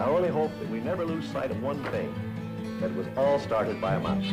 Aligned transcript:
I 0.00 0.04
only 0.04 0.30
hope 0.30 0.50
that 0.58 0.70
we 0.70 0.80
never 0.80 1.04
lose 1.04 1.28
sight 1.28 1.50
of 1.50 1.62
one 1.62 1.84
thing 1.90 2.14
that 2.80 2.90
it 2.90 2.96
was 2.96 3.06
all 3.18 3.38
started 3.38 3.82
by 3.82 3.96
a 3.96 4.00
mouse. 4.00 4.24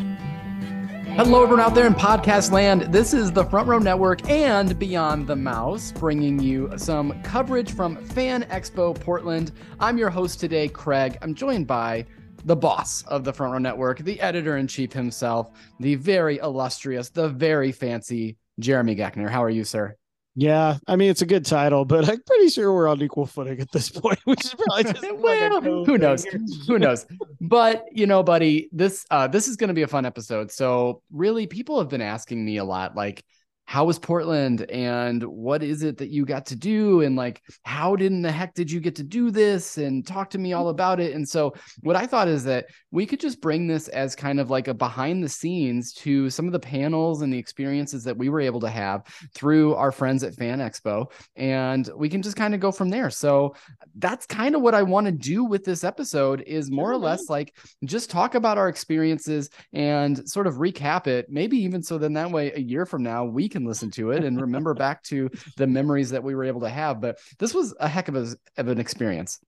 Hello, 1.17 1.43
everyone 1.43 1.59
out 1.59 1.75
there 1.75 1.85
in 1.85 1.93
podcast 1.93 2.53
land. 2.53 2.83
This 2.83 3.13
is 3.13 3.33
the 3.33 3.43
Front 3.43 3.67
Row 3.67 3.77
Network 3.77 4.29
and 4.29 4.79
Beyond 4.79 5.27
the 5.27 5.35
Mouse, 5.35 5.91
bringing 5.91 6.39
you 6.39 6.71
some 6.77 7.21
coverage 7.21 7.73
from 7.73 7.97
Fan 7.97 8.43
Expo 8.43 8.97
Portland. 8.97 9.51
I'm 9.77 9.97
your 9.97 10.09
host 10.09 10.39
today, 10.39 10.69
Craig. 10.69 11.17
I'm 11.21 11.35
joined 11.35 11.67
by 11.67 12.05
the 12.45 12.55
boss 12.55 13.03
of 13.03 13.25
the 13.25 13.33
Front 13.33 13.51
Row 13.51 13.59
Network, 13.59 13.99
the 13.99 14.21
editor 14.21 14.55
in 14.55 14.67
chief 14.67 14.93
himself, 14.93 15.49
the 15.81 15.95
very 15.95 16.37
illustrious, 16.37 17.09
the 17.09 17.27
very 17.27 17.73
fancy 17.73 18.37
Jeremy 18.57 18.95
Geckner. 18.95 19.29
How 19.29 19.43
are 19.43 19.49
you, 19.49 19.65
sir? 19.65 19.97
Yeah, 20.39 20.77
I 20.85 20.97
mean 20.97 21.09
it's 21.09 21.23
a 21.23 21.25
good 21.25 21.47
title, 21.47 21.83
but 21.83 22.07
I'm 22.07 22.21
pretty 22.21 22.49
sure 22.49 22.71
we're 22.71 22.87
on 22.87 23.01
equal 23.01 23.25
footing 23.25 23.59
at 23.59 23.71
this 23.71 23.89
point, 24.01 24.19
which 24.25 24.45
is 24.45 24.53
probably 24.53 24.83
just 24.83 25.03
well, 25.17 25.83
who 25.83 25.97
knows, 25.97 26.25
who 26.67 26.77
knows. 26.77 27.07
But 27.41 27.85
you 27.91 28.05
know, 28.05 28.21
buddy, 28.21 28.69
this 28.71 29.03
uh, 29.09 29.27
this 29.27 29.47
is 29.47 29.55
going 29.55 29.69
to 29.69 29.73
be 29.73 29.81
a 29.81 29.87
fun 29.87 30.05
episode. 30.05 30.51
So 30.51 31.01
really, 31.11 31.47
people 31.47 31.79
have 31.79 31.89
been 31.89 32.03
asking 32.03 32.45
me 32.45 32.57
a 32.57 32.63
lot, 32.63 32.95
like, 32.95 33.25
how 33.67 33.83
was 33.83 33.99
Portland 33.99 34.61
and 34.71 35.21
what 35.23 35.61
is 35.61 35.83
it 35.83 35.97
that 35.97 36.09
you 36.09 36.25
got 36.25 36.45
to 36.45 36.55
do? 36.55 37.01
And 37.01 37.17
like 37.17 37.41
how 37.63 37.97
did 37.97 38.13
in 38.13 38.21
the 38.21 38.31
heck 38.31 38.53
did 38.53 38.71
you 38.71 38.79
get 38.79 38.95
to 38.95 39.03
do 39.03 39.29
this? 39.29 39.77
And 39.77 40.07
talk 40.07 40.29
to 40.29 40.37
me 40.37 40.53
all 40.53 40.69
about 40.69 41.01
it. 41.01 41.13
And 41.13 41.27
so 41.27 41.53
what 41.81 41.97
I 41.97 42.07
thought 42.07 42.29
is 42.29 42.45
that 42.45 42.67
we 42.91 43.05
could 43.05 43.19
just 43.19 43.41
bring 43.41 43.67
this 43.67 43.89
as 43.89 44.15
kind 44.15 44.39
of 44.39 44.49
like 44.49 44.69
a 44.69 44.73
behind 44.73 45.21
the 45.21 45.27
scenes 45.27 45.91
to 45.95 46.29
some 46.29 46.45
of 46.45 46.53
the 46.53 46.59
panels 46.59 47.21
and 47.21 47.31
the 47.31 47.37
experiences 47.37 48.05
that 48.05 48.17
we 48.17 48.29
were 48.29 48.39
able 48.39 48.61
to 48.61 48.69
have 48.69 49.03
through 49.35 49.75
our 49.75 49.91
friends 49.91 50.23
at 50.23 50.33
Fan 50.35 50.59
Expo 50.59 51.11
and 51.35 51.89
we 51.97 52.07
can 52.07 52.21
just 52.21 52.37
kind 52.37 52.53
of 52.53 52.61
go 52.61 52.71
from 52.71 52.87
there. 52.87 53.09
So 53.09 53.53
that's 53.95 54.25
kind 54.25 54.55
of 54.55 54.61
what 54.61 54.75
I 54.75 54.83
want 54.83 55.07
to 55.07 55.11
do 55.11 55.43
with 55.43 55.65
this 55.65 55.83
episode 55.83 56.41
is 56.47 56.71
more 56.71 56.89
or 56.89 56.97
less 56.97 57.29
like 57.29 57.53
just 57.83 58.09
talk 58.09 58.33
about 58.33 58.57
our 58.57 58.69
experiences 58.69 59.49
and 59.73 60.27
sort 60.29 60.47
of 60.47 60.55
recap 60.55 61.07
it 61.07 61.25
maybe 61.29 61.57
even 61.57 61.83
so 61.83 61.97
then 61.97 62.13
that 62.13 62.31
way 62.31 62.53
a 62.53 62.59
year 62.59 62.85
from 62.85 63.03
now 63.03 63.25
we 63.25 63.49
can 63.49 63.56
can 63.57 63.67
listen 63.67 63.91
to 63.91 64.11
it 64.11 64.23
and 64.23 64.39
remember 64.39 64.73
back 64.73 65.03
to 65.03 65.29
the 65.57 65.67
memories 65.67 66.11
that 66.11 66.23
we 66.23 66.35
were 66.35 66.45
able 66.45 66.61
to 66.61 66.69
have. 66.69 67.01
But 67.01 67.19
this 67.39 67.53
was 67.53 67.73
a 67.79 67.87
heck 67.87 68.07
of, 68.07 68.15
a, 68.15 68.35
of 68.57 68.67
an 68.67 68.79
experience. 68.79 69.39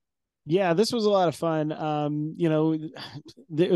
Yeah, 0.46 0.74
this 0.74 0.92
was 0.92 1.06
a 1.06 1.10
lot 1.10 1.28
of 1.28 1.36
fun. 1.36 1.72
Um, 1.72 2.34
you 2.36 2.50
know, 2.50 2.76
th- 2.76 2.92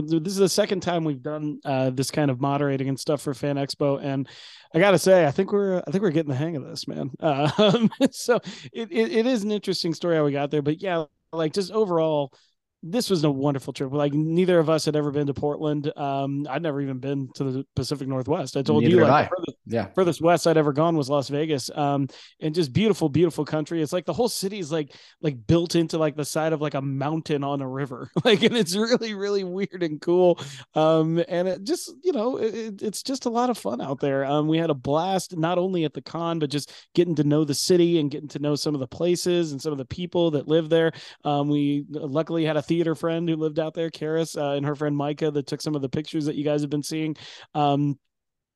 this 0.08 0.34
is 0.34 0.38
the 0.38 0.50
second 0.50 0.80
time 0.80 1.04
we've 1.04 1.22
done 1.22 1.60
uh, 1.64 1.92
this 1.92 2.10
kind 2.10 2.32
of 2.32 2.42
moderating 2.42 2.90
and 2.90 3.00
stuff 3.00 3.22
for 3.22 3.36
Fan 3.36 3.58
Expo, 3.58 4.04
and 4.04 4.28
I 4.74 4.80
gotta 4.80 4.98
say, 4.98 5.28
I 5.28 5.32
think 5.32 5.52
we're 5.52 5.84
I 5.86 5.92
think 5.92 6.02
we're 6.02 6.10
getting 6.10 6.32
the 6.32 6.36
hang 6.36 6.56
of 6.56 6.66
this, 6.66 6.88
man. 6.88 7.12
Uh, 7.20 7.88
so 8.12 8.40
it, 8.72 8.92
it 8.92 9.12
it 9.12 9.28
is 9.28 9.44
an 9.44 9.52
interesting 9.52 9.94
story 9.94 10.16
how 10.16 10.26
we 10.26 10.32
got 10.32 10.50
there, 10.50 10.64
but 10.64 10.82
yeah, 10.82 11.06
like 11.32 11.54
just 11.54 11.72
overall, 11.72 12.34
this 12.82 13.10
was 13.10 13.24
a 13.24 13.30
wonderful 13.30 13.72
trip. 13.72 13.92
Like 13.92 14.14
neither 14.14 14.58
of 14.58 14.70
us 14.70 14.86
had 14.86 14.96
ever 14.96 15.12
been 15.12 15.28
to 15.28 15.34
Portland. 15.34 15.92
Um, 15.96 16.48
I'd 16.50 16.64
never 16.64 16.82
even 16.82 17.00
been 17.00 17.30
to 17.36 17.44
the 17.44 17.66
Pacific 17.76 18.08
Northwest. 18.08 18.58
I 18.58 18.62
told 18.62 18.84
neither 18.84 18.96
you, 18.98 19.06
like, 19.06 19.30
yeah, 19.66 19.86
furthest 19.96 20.22
west 20.22 20.46
I'd 20.46 20.58
ever 20.58 20.74
gone 20.74 20.98
was 20.98 21.10
Las 21.10 21.30
Vegas. 21.30 21.70
Um, 21.74 22.08
and 22.42 22.54
just 22.54 22.74
beautiful, 22.74 23.08
beautiful 23.08 23.46
country. 23.46 23.82
It's 23.82 23.94
like 23.94 24.06
the 24.06 24.14
whole 24.14 24.28
city 24.28 24.60
is 24.60 24.72
like 24.72 24.94
like 25.22 25.48
built 25.48 25.76
into 25.76 25.98
like 25.98 26.18
the 26.18 26.26
side 26.26 26.52
of 26.52 26.62
like 26.62 26.74
a 26.74 26.82
mountain 26.82 27.44
on 27.44 27.62
a 27.62 27.68
river. 27.68 28.10
Like, 28.24 28.44
and 28.44 28.56
it's 28.56 28.74
really, 28.74 29.14
really 29.14 29.44
weird 29.44 29.84
and 29.84 30.00
cool. 30.00 30.40
Um, 30.76 31.22
and 31.28 31.46
it 31.46 31.64
just 31.64 31.92
you 32.04 32.14
know, 32.14 32.38
it, 32.38 32.82
it's 32.82 33.04
just 33.04 33.26
a 33.26 33.30
lot 33.30 33.50
of 33.50 33.58
fun 33.58 33.82
out 33.82 34.00
there. 34.00 34.24
Um, 34.24 34.48
we 34.48 34.58
had 34.58 34.70
a 34.70 34.74
blast 34.76 35.36
not 35.36 35.58
only 35.58 35.84
at 35.84 35.94
the 35.94 36.02
con, 36.02 36.40
but 36.40 36.50
just 36.50 36.72
getting 36.96 37.16
to 37.16 37.26
know 37.26 37.44
the 37.44 37.54
city 37.54 38.00
and 38.00 38.10
getting 38.10 38.30
to 38.30 38.40
know 38.40 38.56
some 38.56 38.76
of 38.76 38.80
the 38.80 38.88
places 38.88 39.52
and 39.52 39.62
some 39.62 39.74
of 39.74 39.78
the 39.78 39.86
people 39.86 40.32
that 40.32 40.48
live 40.48 40.70
there. 40.70 40.94
Um, 41.26 41.50
we 41.50 41.86
luckily 41.90 42.46
had 42.46 42.56
a 42.56 42.62
theater 42.62 42.96
friend 42.96 43.28
who 43.28 43.36
lived 43.36 43.60
out 43.60 43.74
there, 43.74 43.90
Karis, 43.90 44.38
uh, 44.38 44.56
and 44.56 44.66
her 44.66 44.76
friend 44.76 44.96
Micah 44.96 45.32
that 45.32 45.48
took 45.48 45.62
some 45.62 45.76
of 45.76 45.82
the 45.82 45.90
pictures 45.90 46.26
that 46.26 46.36
you 46.36 46.46
guys 46.46 46.62
have 46.62 46.70
been 46.70 46.84
seeing. 46.84 47.18
Um, 47.54 48.00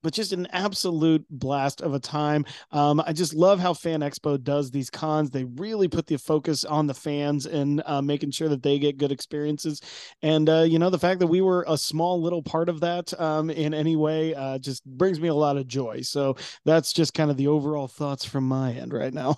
but 0.02 0.12
just 0.12 0.32
an 0.32 0.46
absolute 0.52 1.24
blast 1.30 1.80
of 1.80 1.94
a 1.94 1.98
time. 1.98 2.44
Um, 2.70 3.02
I 3.04 3.12
just 3.12 3.34
love 3.34 3.58
how 3.58 3.74
Fan 3.74 4.00
Expo 4.00 4.42
does 4.42 4.70
these 4.70 4.90
cons. 4.90 5.30
They 5.30 5.44
really 5.44 5.88
put 5.88 6.06
the 6.06 6.16
focus 6.18 6.64
on 6.64 6.86
the 6.86 6.94
fans 6.94 7.46
and 7.46 7.82
uh, 7.86 8.02
making 8.02 8.30
sure 8.30 8.48
that 8.48 8.62
they 8.62 8.78
get 8.78 8.98
good 8.98 9.12
experiences. 9.12 9.80
And, 10.22 10.48
uh, 10.48 10.62
you 10.62 10.78
know, 10.78 10.90
the 10.90 10.98
fact 10.98 11.20
that 11.20 11.26
we 11.26 11.40
were 11.40 11.64
a 11.68 11.76
small 11.76 12.20
little 12.20 12.42
part 12.42 12.68
of 12.68 12.80
that 12.80 13.18
um, 13.20 13.50
in 13.50 13.74
any 13.74 13.96
way 13.96 14.34
uh, 14.34 14.58
just 14.58 14.84
brings 14.84 15.20
me 15.20 15.28
a 15.28 15.34
lot 15.34 15.56
of 15.56 15.66
joy. 15.66 16.02
So 16.02 16.36
that's 16.64 16.92
just 16.92 17.14
kind 17.14 17.30
of 17.30 17.36
the 17.36 17.48
overall 17.48 17.88
thoughts 17.88 18.24
from 18.24 18.46
my 18.46 18.72
end 18.72 18.92
right 18.92 19.12
now. 19.12 19.36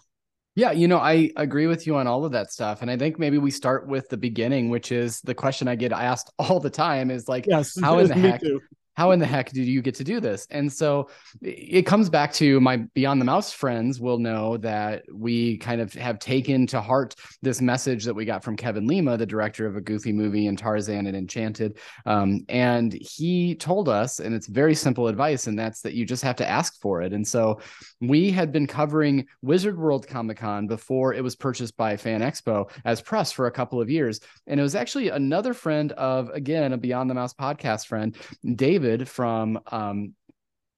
Yeah, 0.56 0.72
you 0.72 0.88
know, 0.88 0.98
I 0.98 1.30
agree 1.36 1.68
with 1.68 1.86
you 1.86 1.96
on 1.96 2.08
all 2.08 2.24
of 2.24 2.32
that 2.32 2.50
stuff. 2.50 2.82
And 2.82 2.90
I 2.90 2.96
think 2.96 3.18
maybe 3.18 3.38
we 3.38 3.52
start 3.52 3.86
with 3.86 4.08
the 4.08 4.16
beginning, 4.16 4.68
which 4.68 4.90
is 4.90 5.20
the 5.20 5.34
question 5.34 5.68
I 5.68 5.76
get 5.76 5.92
asked 5.92 6.32
all 6.38 6.60
the 6.60 6.70
time 6.70 7.10
is 7.10 7.28
like, 7.28 7.46
yes, 7.48 7.78
how 7.80 7.98
in 8.00 8.08
the 8.08 8.14
heck 8.14 8.40
too 8.40 8.60
how 8.94 9.12
in 9.12 9.18
the 9.18 9.26
heck 9.26 9.50
did 9.50 9.66
you 9.66 9.82
get 9.82 9.94
to 9.96 10.04
do 10.04 10.20
this? 10.20 10.46
And 10.50 10.70
so 10.72 11.08
it 11.40 11.86
comes 11.86 12.10
back 12.10 12.32
to 12.34 12.60
my 12.60 12.78
Beyond 12.94 13.20
the 13.20 13.24
Mouse 13.24 13.52
friends 13.52 14.00
will 14.00 14.18
know 14.18 14.56
that 14.58 15.04
we 15.12 15.58
kind 15.58 15.80
of 15.80 15.92
have 15.94 16.18
taken 16.18 16.66
to 16.68 16.80
heart 16.80 17.14
this 17.40 17.60
message 17.60 18.04
that 18.04 18.14
we 18.14 18.24
got 18.24 18.44
from 18.44 18.56
Kevin 18.56 18.86
Lima, 18.86 19.16
the 19.16 19.24
director 19.24 19.66
of 19.66 19.76
a 19.76 19.80
goofy 19.80 20.12
movie 20.12 20.48
and 20.48 20.58
Tarzan 20.58 21.06
and 21.06 21.16
Enchanted. 21.16 21.78
Um, 22.04 22.44
and 22.48 22.92
he 22.92 23.54
told 23.54 23.88
us, 23.88 24.18
and 24.18 24.34
it's 24.34 24.48
very 24.48 24.74
simple 24.74 25.08
advice, 25.08 25.46
and 25.46 25.58
that's 25.58 25.80
that 25.82 25.94
you 25.94 26.04
just 26.04 26.22
have 26.22 26.36
to 26.36 26.48
ask 26.48 26.78
for 26.80 27.00
it. 27.00 27.12
And 27.12 27.26
so 27.26 27.60
we 28.00 28.30
had 28.30 28.52
been 28.52 28.66
covering 28.66 29.26
Wizard 29.40 29.78
World 29.78 30.06
Comic 30.06 30.38
Con 30.38 30.66
before 30.66 31.14
it 31.14 31.22
was 31.22 31.36
purchased 31.36 31.76
by 31.76 31.96
Fan 31.96 32.20
Expo 32.20 32.70
as 32.84 33.00
press 33.00 33.32
for 33.32 33.46
a 33.46 33.50
couple 33.50 33.80
of 33.80 33.88
years. 33.88 34.20
And 34.46 34.58
it 34.58 34.62
was 34.62 34.74
actually 34.74 35.08
another 35.08 35.54
friend 35.54 35.92
of, 35.92 36.28
again, 36.30 36.72
a 36.72 36.78
Beyond 36.78 37.08
the 37.08 37.14
Mouse 37.14 37.34
podcast 37.34 37.86
friend, 37.86 38.16
David 38.56 38.79
David 38.80 39.08
from 39.08 39.60
um, 39.70 40.14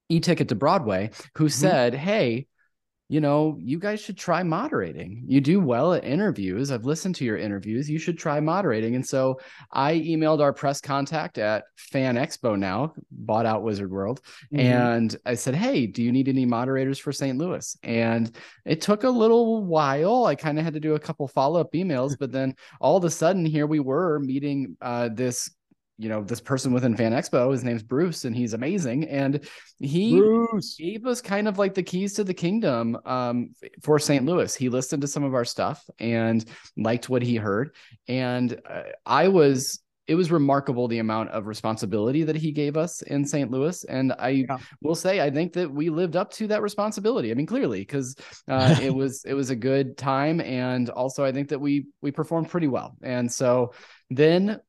e-ticket 0.09 0.49
to 0.49 0.55
Broadway, 0.55 1.11
who 1.37 1.45
mm-hmm. 1.45 1.49
said, 1.49 1.95
"Hey, 1.95 2.47
you 3.09 3.21
know, 3.21 3.57
you 3.61 3.79
guys 3.79 4.01
should 4.01 4.17
try 4.17 4.43
moderating. 4.43 5.25
You 5.27 5.41
do 5.41 5.61
well 5.61 5.93
at 5.93 6.05
interviews. 6.05 6.73
I've 6.73 6.85
listened 6.85 7.15
to 7.17 7.25
your 7.25 7.37
interviews. 7.37 7.89
You 7.89 7.99
should 7.99 8.19
try 8.19 8.41
moderating." 8.41 8.97
And 8.97 9.07
so 9.07 9.39
I 9.71 9.95
emailed 9.95 10.41
our 10.41 10.53
press 10.53 10.81
contact 10.81 11.39
at 11.39 11.65
Fan 11.77 12.17
Expo 12.17 12.59
now, 12.59 12.95
bought 13.11 13.47
out 13.47 13.63
Wizard 13.63 13.91
World, 13.91 14.21
mm-hmm. 14.53 14.61
and 14.61 15.17
I 15.25 15.35
said, 15.35 15.55
"Hey, 15.55 15.87
do 15.87 16.03
you 16.03 16.11
need 16.11 16.29
any 16.29 16.45
moderators 16.45 16.99
for 16.99 17.13
St. 17.13 17.39
Louis?" 17.39 17.77
And 17.85 18.35
it 18.65 18.81
took 18.81 19.05
a 19.05 19.11
little 19.11 19.65
while. 19.65 20.25
I 20.25 20.35
kind 20.35 20.59
of 20.59 20.65
had 20.65 20.75
to 20.75 20.81
do 20.81 20.97
a 20.97 21.01
couple 21.01 21.29
follow-up 21.29 21.73
emails, 21.73 22.17
but 22.19 22.33
then 22.33 22.57
all 22.81 22.97
of 22.97 23.05
a 23.05 23.11
sudden 23.11 23.47
here 23.47 23.67
we 23.67 23.79
were 23.79 24.19
meeting 24.19 24.77
uh, 24.81 25.09
this 25.13 25.49
you 25.99 26.09
know 26.09 26.23
this 26.23 26.41
person 26.41 26.73
within 26.73 26.97
fan 26.97 27.13
expo 27.13 27.53
his 27.53 27.65
name's 27.65 27.83
bruce 27.83 28.25
and 28.25 28.35
he's 28.35 28.55
amazing 28.55 29.05
and 29.09 29.47
he 29.79 30.19
bruce. 30.19 30.77
gave 30.77 31.07
us 31.07 31.21
kind 31.21 31.47
of 31.47 31.59
like 31.59 31.75
the 31.75 31.83
keys 31.83 32.15
to 32.15 32.25
the 32.25 32.35
kingdom 32.35 32.97
um, 33.05 33.51
for 33.83 33.99
st 33.99 34.25
louis 34.25 34.55
he 34.55 34.69
listened 34.69 35.03
to 35.03 35.09
some 35.09 35.25
of 35.25 35.35
our 35.35 35.45
stuff 35.45 35.89
and 35.99 36.45
liked 36.77 37.09
what 37.09 37.23
he 37.23 37.37
heard 37.37 37.75
and 38.09 38.61
uh, 38.69 38.83
i 39.07 39.29
was 39.29 39.83
it 40.09 40.15
was 40.17 40.33
remarkable 40.33 40.89
the 40.89 40.99
amount 40.99 41.31
of 41.31 41.47
responsibility 41.47 42.25
that 42.25 42.35
he 42.35 42.51
gave 42.51 42.77
us 42.77 43.03
in 43.03 43.25
St. 43.25 43.51
Louis. 43.51 43.85
And 43.85 44.13
I 44.19 44.29
yeah. 44.31 44.59
will 44.81 44.97
say, 44.97 45.21
I 45.21 45.31
think 45.31 45.53
that 45.53 45.71
we 45.71 45.91
lived 45.91 46.17
up 46.17 46.33
to 46.33 46.49
that 46.49 46.61
responsibility. 46.61 47.31
I 47.31 47.35
mean, 47.35 47.47
clearly, 47.47 47.81
because 47.81 48.17
uh, 48.49 48.77
it 48.83 48.93
was 48.93 49.25
it 49.25 49.35
was 49.35 49.51
a 49.51 49.57
good 49.57 49.97
time, 49.97 50.41
and 50.41 50.91
also 50.91 51.25
I 51.25 51.31
think 51.31 51.49
that 51.49 51.61
we 51.61 51.87
we 52.01 52.11
performed 52.11 52.51
pretty 52.51 52.67
well. 52.67 52.97
And 53.03 53.31
so 53.31 53.75
then 54.11 54.61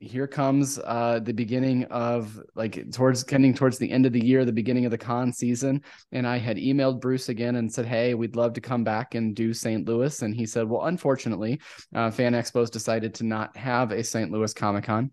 here 0.00 0.26
comes 0.26 0.78
uh, 0.84 1.20
the 1.22 1.32
beginning 1.32 1.84
of 1.84 2.40
like 2.54 2.90
towards 2.90 3.22
getting 3.22 3.52
towards 3.52 3.76
the 3.76 3.90
end 3.90 4.06
of 4.06 4.14
the 4.14 4.24
year, 4.24 4.46
the 4.46 4.52
beginning 4.52 4.86
of 4.86 4.90
the 4.90 4.98
con 4.98 5.30
season. 5.30 5.82
And 6.10 6.26
I 6.26 6.38
had 6.38 6.56
emailed 6.56 7.00
Bruce 7.00 7.28
again 7.28 7.56
and 7.56 7.70
said, 7.70 7.84
Hey, 7.84 8.14
we'd 8.14 8.34
love 8.34 8.54
to 8.54 8.62
come 8.62 8.82
back 8.82 9.14
and 9.14 9.36
do 9.36 9.52
St. 9.52 9.86
Louis. 9.86 10.22
And 10.22 10.34
he 10.34 10.46
said, 10.46 10.68
Well, 10.68 10.86
unfortunately, 10.86 11.60
uh, 11.94 12.10
Fan 12.10 12.32
Expos 12.32 12.70
decided 12.70 13.14
to 13.16 13.24
not 13.24 13.54
have 13.58 13.92
a 13.92 14.02
St. 14.02 14.30
Louis 14.30 14.54
Comic 14.54 14.84
Con. 14.84 15.12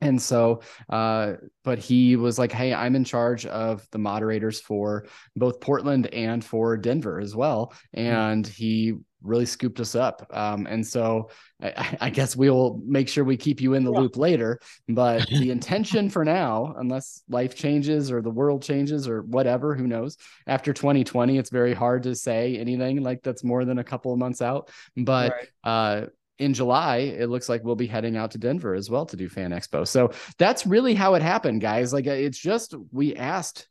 And 0.00 0.22
so, 0.22 0.62
uh, 0.88 1.34
but 1.64 1.78
he 1.78 2.14
was 2.14 2.38
like, 2.38 2.52
Hey, 2.52 2.72
I'm 2.72 2.94
in 2.94 3.04
charge 3.04 3.46
of 3.46 3.84
the 3.90 3.98
moderators 3.98 4.60
for 4.60 5.06
both 5.34 5.60
Portland 5.60 6.06
and 6.14 6.44
for 6.44 6.76
Denver 6.76 7.20
as 7.20 7.34
well. 7.34 7.72
Hmm. 7.94 8.00
And 8.00 8.46
he 8.46 8.94
really 9.22 9.46
scooped 9.46 9.80
us 9.80 9.94
up. 9.94 10.26
Um, 10.32 10.66
and 10.66 10.86
so 10.86 11.30
I, 11.62 11.96
I, 12.00 12.10
guess 12.10 12.36
we 12.36 12.48
will 12.50 12.80
make 12.84 13.08
sure 13.08 13.22
we 13.24 13.36
keep 13.36 13.60
you 13.60 13.74
in 13.74 13.84
the 13.84 13.92
yeah. 13.92 13.98
loop 13.98 14.16
later. 14.16 14.60
But 14.88 15.26
the 15.38 15.50
intention 15.50 16.08
for 16.08 16.24
now, 16.24 16.74
unless 16.78 17.22
life 17.28 17.54
changes 17.54 18.10
or 18.10 18.22
the 18.22 18.30
world 18.30 18.62
changes 18.62 19.06
or 19.06 19.22
whatever, 19.22 19.74
who 19.74 19.86
knows? 19.86 20.16
After 20.46 20.72
2020, 20.72 21.38
it's 21.38 21.50
very 21.50 21.74
hard 21.74 22.02
to 22.04 22.14
say 22.14 22.56
anything 22.56 23.02
like 23.02 23.22
that's 23.22 23.44
more 23.44 23.64
than 23.64 23.78
a 23.78 23.84
couple 23.84 24.12
of 24.12 24.18
months 24.18 24.40
out. 24.40 24.70
But 24.96 25.32
right. 25.32 25.48
uh, 25.64 26.06
in 26.38 26.54
July, 26.54 26.96
it 26.96 27.28
looks 27.28 27.48
like 27.50 27.62
we'll 27.62 27.76
be 27.76 27.86
heading 27.86 28.16
out 28.16 28.30
to 28.30 28.38
Denver 28.38 28.74
as 28.74 28.88
well 28.88 29.04
to 29.06 29.16
do 29.16 29.28
Fan 29.28 29.50
Expo. 29.50 29.86
So 29.86 30.12
that's 30.38 30.66
really 30.66 30.94
how 30.94 31.14
it 31.14 31.22
happened, 31.22 31.60
guys. 31.60 31.92
Like 31.92 32.06
it's 32.06 32.38
just 32.38 32.74
we 32.90 33.14
asked 33.14 33.68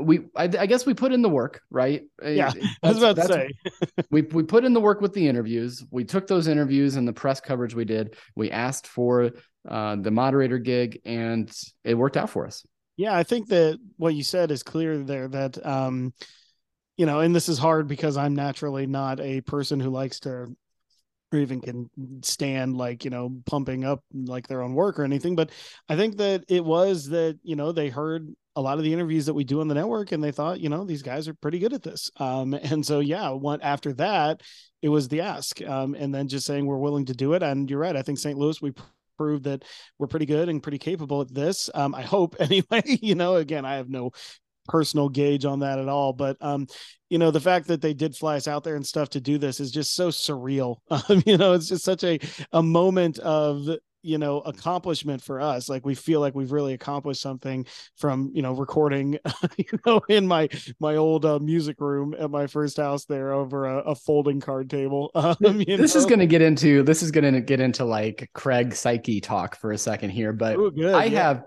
we 0.00 0.20
I, 0.36 0.44
I, 0.44 0.66
guess 0.66 0.84
we 0.84 0.94
put 0.94 1.12
in 1.12 1.22
the 1.22 1.28
work 1.28 1.62
right? 1.70 2.02
Yeah 2.22 2.52
i 2.82 2.88
was 2.88 2.98
about 2.98 3.16
to 3.16 3.24
say. 3.24 3.50
we, 4.10 4.22
we 4.22 4.42
put 4.42 4.64
in 4.64 4.72
the 4.72 4.80
work 4.80 5.00
with 5.00 5.14
the 5.14 5.26
interviews. 5.26 5.84
We 5.90 6.04
took 6.04 6.26
those 6.26 6.48
interviews 6.48 6.96
and 6.96 7.08
the 7.08 7.12
press 7.12 7.40
coverage 7.40 7.74
we 7.74 7.84
did. 7.84 8.16
We 8.36 8.50
asked 8.50 8.86
for 8.86 9.30
uh, 9.68 9.96
the 9.96 10.10
moderator 10.10 10.58
gig 10.58 11.00
and 11.04 11.50
it 11.84 11.94
worked 11.94 12.16
out 12.16 12.30
for 12.30 12.46
us. 12.46 12.64
Yeah 12.96 13.16
i 13.16 13.22
think 13.22 13.48
that 13.48 13.78
what 13.96 14.14
you 14.14 14.22
said 14.22 14.50
is 14.50 14.62
clear 14.62 14.98
there 14.98 15.28
that 15.28 15.64
um 15.64 16.12
you 16.98 17.06
know 17.06 17.20
and 17.20 17.34
this 17.34 17.48
is 17.48 17.58
hard 17.58 17.88
because 17.88 18.18
i'm 18.18 18.34
naturally 18.34 18.86
not 18.86 19.20
a 19.20 19.40
person 19.40 19.80
who 19.80 19.88
likes 19.88 20.20
to 20.20 20.54
or 21.32 21.38
even 21.38 21.60
can 21.60 21.88
stand 22.22 22.76
like 22.76 23.04
you 23.04 23.10
know 23.10 23.40
pumping 23.46 23.84
up 23.84 24.04
like 24.12 24.48
their 24.48 24.62
own 24.62 24.74
work 24.74 24.98
or 24.98 25.04
anything 25.04 25.34
but 25.34 25.50
i 25.88 25.96
think 25.96 26.18
that 26.18 26.44
it 26.48 26.64
was 26.64 27.08
that 27.08 27.38
you 27.42 27.56
know 27.56 27.72
they 27.72 27.88
heard 27.88 28.28
a 28.56 28.60
lot 28.60 28.78
of 28.78 28.84
the 28.84 28.92
interviews 28.92 29.26
that 29.26 29.34
we 29.34 29.44
do 29.44 29.60
on 29.60 29.68
the 29.68 29.74
network 29.74 30.12
and 30.12 30.22
they 30.22 30.32
thought 30.32 30.60
you 30.60 30.68
know 30.68 30.84
these 30.84 31.02
guys 31.02 31.28
are 31.28 31.34
pretty 31.34 31.58
good 31.58 31.72
at 31.72 31.82
this 31.82 32.10
um, 32.16 32.54
and 32.54 32.84
so 32.84 33.00
yeah 33.00 33.30
what 33.30 33.62
after 33.62 33.92
that 33.92 34.42
it 34.82 34.88
was 34.88 35.08
the 35.08 35.20
ask 35.20 35.62
um, 35.62 35.94
and 35.94 36.14
then 36.14 36.28
just 36.28 36.46
saying 36.46 36.66
we're 36.66 36.78
willing 36.78 37.04
to 37.04 37.14
do 37.14 37.34
it 37.34 37.42
and 37.42 37.70
you're 37.70 37.78
right 37.78 37.96
i 37.96 38.02
think 38.02 38.18
st 38.18 38.38
louis 38.38 38.60
we 38.60 38.72
proved 39.16 39.44
that 39.44 39.64
we're 39.98 40.06
pretty 40.06 40.26
good 40.26 40.48
and 40.48 40.62
pretty 40.62 40.78
capable 40.78 41.20
at 41.20 41.32
this 41.32 41.68
um, 41.74 41.94
i 41.94 42.02
hope 42.02 42.34
anyway 42.40 42.82
you 42.84 43.14
know 43.14 43.36
again 43.36 43.64
i 43.64 43.74
have 43.74 43.88
no 43.88 44.10
personal 44.70 45.08
gauge 45.08 45.44
on 45.44 45.60
that 45.60 45.78
at 45.78 45.88
all. 45.88 46.12
But 46.12 46.36
um, 46.40 46.66
you 47.10 47.18
know, 47.18 47.30
the 47.30 47.40
fact 47.40 47.66
that 47.66 47.82
they 47.82 47.92
did 47.92 48.14
fly 48.16 48.36
us 48.36 48.48
out 48.48 48.62
there 48.62 48.76
and 48.76 48.86
stuff 48.86 49.10
to 49.10 49.20
do 49.20 49.36
this 49.36 49.58
is 49.60 49.70
just 49.70 49.94
so 49.94 50.08
surreal. 50.08 50.76
Um, 50.90 51.22
you 51.26 51.36
know, 51.38 51.54
it's 51.54 51.68
just 51.68 51.84
such 51.84 52.04
a 52.04 52.18
a 52.52 52.62
moment 52.62 53.18
of 53.20 53.68
you 54.02 54.18
know 54.18 54.40
accomplishment 54.40 55.22
for 55.22 55.40
us 55.40 55.68
like 55.68 55.84
we 55.84 55.94
feel 55.94 56.20
like 56.20 56.34
we've 56.34 56.52
really 56.52 56.74
accomplished 56.74 57.20
something 57.20 57.66
from 57.96 58.30
you 58.34 58.42
know 58.42 58.52
recording 58.52 59.18
you 59.56 59.78
know 59.86 60.00
in 60.08 60.26
my 60.26 60.48
my 60.78 60.96
old 60.96 61.24
uh, 61.24 61.38
music 61.38 61.80
room 61.80 62.14
at 62.18 62.30
my 62.30 62.46
first 62.46 62.76
house 62.76 63.04
there 63.04 63.32
over 63.32 63.66
a, 63.66 63.78
a 63.80 63.94
folding 63.94 64.40
card 64.40 64.70
table 64.70 65.10
um, 65.14 65.36
this 65.40 65.94
know? 65.94 65.98
is 65.98 66.06
going 66.06 66.18
to 66.18 66.26
get 66.26 66.42
into 66.42 66.82
this 66.82 67.02
is 67.02 67.10
going 67.10 67.32
to 67.32 67.40
get 67.40 67.60
into 67.60 67.84
like 67.84 68.30
craig 68.32 68.74
psyche 68.74 69.20
talk 69.20 69.56
for 69.56 69.72
a 69.72 69.78
second 69.78 70.10
here 70.10 70.32
but 70.32 70.56
Ooh, 70.56 70.70
good, 70.70 70.94
i 70.94 71.04
yeah. 71.04 71.22
have 71.22 71.44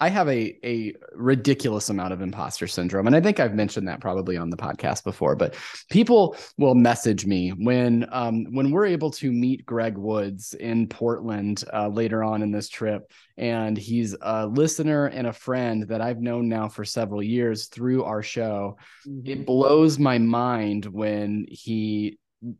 I 0.00 0.08
have 0.08 0.28
a 0.28 0.58
a 0.64 0.94
ridiculous 1.14 1.90
amount 1.90 2.12
of 2.12 2.22
imposter 2.22 2.66
syndrome, 2.66 3.06
and 3.06 3.14
I 3.14 3.20
think 3.20 3.38
I've 3.38 3.54
mentioned 3.54 3.86
that 3.88 4.00
probably 4.00 4.36
on 4.36 4.50
the 4.50 4.56
podcast 4.56 5.04
before. 5.04 5.36
But 5.36 5.54
people 5.90 6.36
will 6.56 6.74
message 6.74 7.26
me 7.26 7.50
when 7.50 8.06
um, 8.10 8.46
when 8.52 8.70
we're 8.70 8.86
able 8.86 9.10
to 9.12 9.30
meet 9.30 9.66
Greg 9.66 9.98
Woods 9.98 10.54
in 10.54 10.88
Portland 10.88 11.64
uh, 11.72 11.88
later 11.88 12.24
on 12.24 12.42
in 12.42 12.50
this 12.50 12.68
trip, 12.68 13.10
and 13.36 13.76
he's 13.76 14.16
a 14.22 14.46
listener 14.46 15.06
and 15.06 15.26
a 15.26 15.32
friend 15.32 15.82
that 15.88 16.00
I've 16.00 16.20
known 16.20 16.48
now 16.48 16.68
for 16.68 16.84
several 16.84 17.22
years 17.22 17.66
through 17.66 18.04
our 18.04 18.22
show. 18.22 18.78
Mm-hmm. 19.06 19.30
It 19.30 19.46
blows 19.46 19.98
my 19.98 20.18
mind 20.18 20.86
when 20.86 21.46
he 21.48 22.18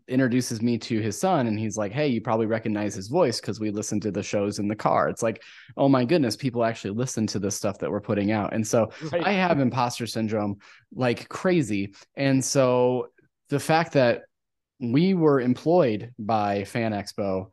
introduces 0.08 0.60
me 0.60 0.76
to 0.76 1.00
his 1.00 1.18
son 1.18 1.46
and 1.46 1.58
he's 1.58 1.78
like 1.78 1.90
hey 1.90 2.06
you 2.06 2.20
probably 2.20 2.44
recognize 2.44 2.94
his 2.94 3.08
voice 3.08 3.40
because 3.40 3.58
we 3.58 3.70
listen 3.70 3.98
to 3.98 4.10
the 4.10 4.22
shows 4.22 4.58
in 4.58 4.68
the 4.68 4.76
car. 4.76 5.08
It's 5.08 5.22
like 5.22 5.42
oh 5.76 5.88
my 5.88 6.04
goodness 6.04 6.36
people 6.36 6.64
actually 6.64 6.90
listen 6.90 7.26
to 7.28 7.38
the 7.38 7.50
stuff 7.50 7.78
that 7.78 7.90
we're 7.90 8.00
putting 8.00 8.30
out. 8.30 8.52
And 8.52 8.66
so 8.66 8.90
right. 9.10 9.26
i 9.26 9.32
have 9.32 9.58
imposter 9.58 10.06
syndrome 10.06 10.58
like 10.94 11.28
crazy. 11.28 11.94
And 12.14 12.44
so 12.44 13.08
the 13.48 13.60
fact 13.60 13.94
that 13.94 14.22
we 14.80 15.14
were 15.14 15.40
employed 15.40 16.12
by 16.18 16.64
fan 16.64 16.92
expo 16.92 17.50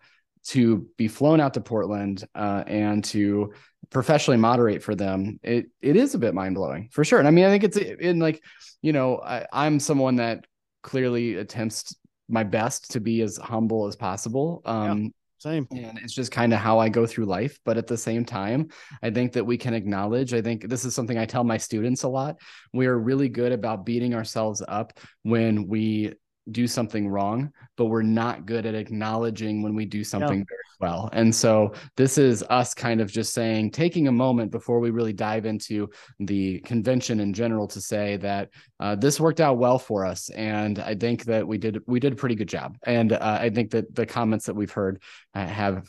to 0.48 0.88
be 0.98 1.08
flown 1.08 1.40
out 1.40 1.54
to 1.54 1.62
portland 1.62 2.26
uh, 2.36 2.64
and 2.68 3.04
to 3.04 3.54
professionally 3.90 4.38
moderate 4.38 4.84
for 4.84 4.96
them 4.96 5.40
it 5.44 5.68
it 5.82 5.96
is 5.96 6.14
a 6.14 6.18
bit 6.18 6.34
mind-blowing 6.34 6.90
for 6.92 7.06
sure. 7.06 7.20
And 7.20 7.28
i 7.28 7.32
mean 7.32 7.46
i 7.46 7.50
think 7.50 7.64
it's 7.64 7.78
in 7.78 8.20
like 8.20 8.44
you 8.82 8.92
know 8.92 9.20
I, 9.20 9.46
i'm 9.54 9.80
someone 9.80 10.18
that 10.18 10.46
clearly 10.84 11.36
attempts 11.36 11.96
my 12.30 12.44
best 12.44 12.92
to 12.92 13.00
be 13.00 13.22
as 13.22 13.38
humble 13.38 13.88
as 13.88 13.96
possible. 13.96 14.62
Um, 14.66 15.04
yeah, 15.04 15.10
same. 15.40 15.68
And 15.72 16.00
it's 16.00 16.14
just 16.14 16.32
kind 16.32 16.54
of 16.54 16.60
how 16.60 16.80
I 16.80 16.90
go 16.90 17.06
through 17.06 17.26
life. 17.26 17.60
But 17.64 17.78
at 17.78 17.88
the 17.88 17.98
same 17.98 18.26
time, 18.26 18.70
I 19.04 19.10
think 19.12 19.34
that 19.34 19.46
we 19.46 19.58
can 19.58 19.74
acknowledge, 19.74 20.34
I 20.34 20.42
think 20.42 20.68
this 20.68 20.84
is 20.84 20.96
something 20.96 21.18
I 21.18 21.26
tell 21.26 21.44
my 21.44 21.58
students 21.58 22.04
a 22.04 22.08
lot. 22.08 22.38
We 22.74 22.88
are 22.88 22.98
really 22.98 23.30
good 23.30 23.52
about 23.52 23.86
beating 23.86 24.16
ourselves 24.16 24.64
up 24.68 25.00
when 25.24 25.68
we 25.68 26.14
do 26.52 26.68
something 26.68 27.08
wrong, 27.08 27.52
but 27.76 27.86
we're 27.86 28.02
not 28.02 28.46
good 28.46 28.66
at 28.66 28.76
acknowledging 28.76 29.62
when 29.62 29.76
we 29.76 29.86
do 29.86 30.04
something 30.04 30.40
yeah. 30.40 30.46
very 30.50 30.62
well. 30.80 31.10
And 31.14 31.34
so 31.34 31.74
this 31.96 32.18
is 32.18 32.44
us 32.50 32.74
kind 32.74 33.02
of 33.02 33.12
just 33.12 33.34
saying, 33.34 33.72
taking 33.72 34.08
a 34.08 34.12
moment 34.12 34.52
before 34.52 34.80
we 34.80 34.90
really 34.90 35.14
dive 35.14 35.46
into 35.46 35.90
the 36.20 36.60
convention 36.60 37.20
in 37.20 37.34
general 37.34 37.68
to 37.68 37.82
say 37.82 38.18
that 38.18 38.50
uh, 38.80 38.96
this 38.96 39.20
worked 39.20 39.42
out 39.42 39.58
well 39.58 39.80
for 39.80 40.06
us, 40.06 40.30
and 40.30 40.80
I 40.80 40.96
think 40.96 41.26
that 41.26 41.48
we 41.48 41.58
did 41.58 41.82
we 41.88 42.00
did 42.00 42.14
a 42.14 42.18
pretty 42.18 42.36
good 42.36 42.50
job. 42.50 42.78
And 42.84 43.14
uh, 43.14 43.38
I 43.42 43.50
think 43.50 43.72
that 43.72 43.94
the 43.94 44.06
comments 44.06 44.46
that 44.46 44.56
we've 44.56 44.72
heard 44.72 45.02
uh, 45.34 45.46
have 45.46 45.88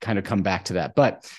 kind 0.00 0.18
of 0.18 0.24
come 0.24 0.42
back 0.42 0.66
to 0.66 0.74
that. 0.74 0.94
But 0.94 1.30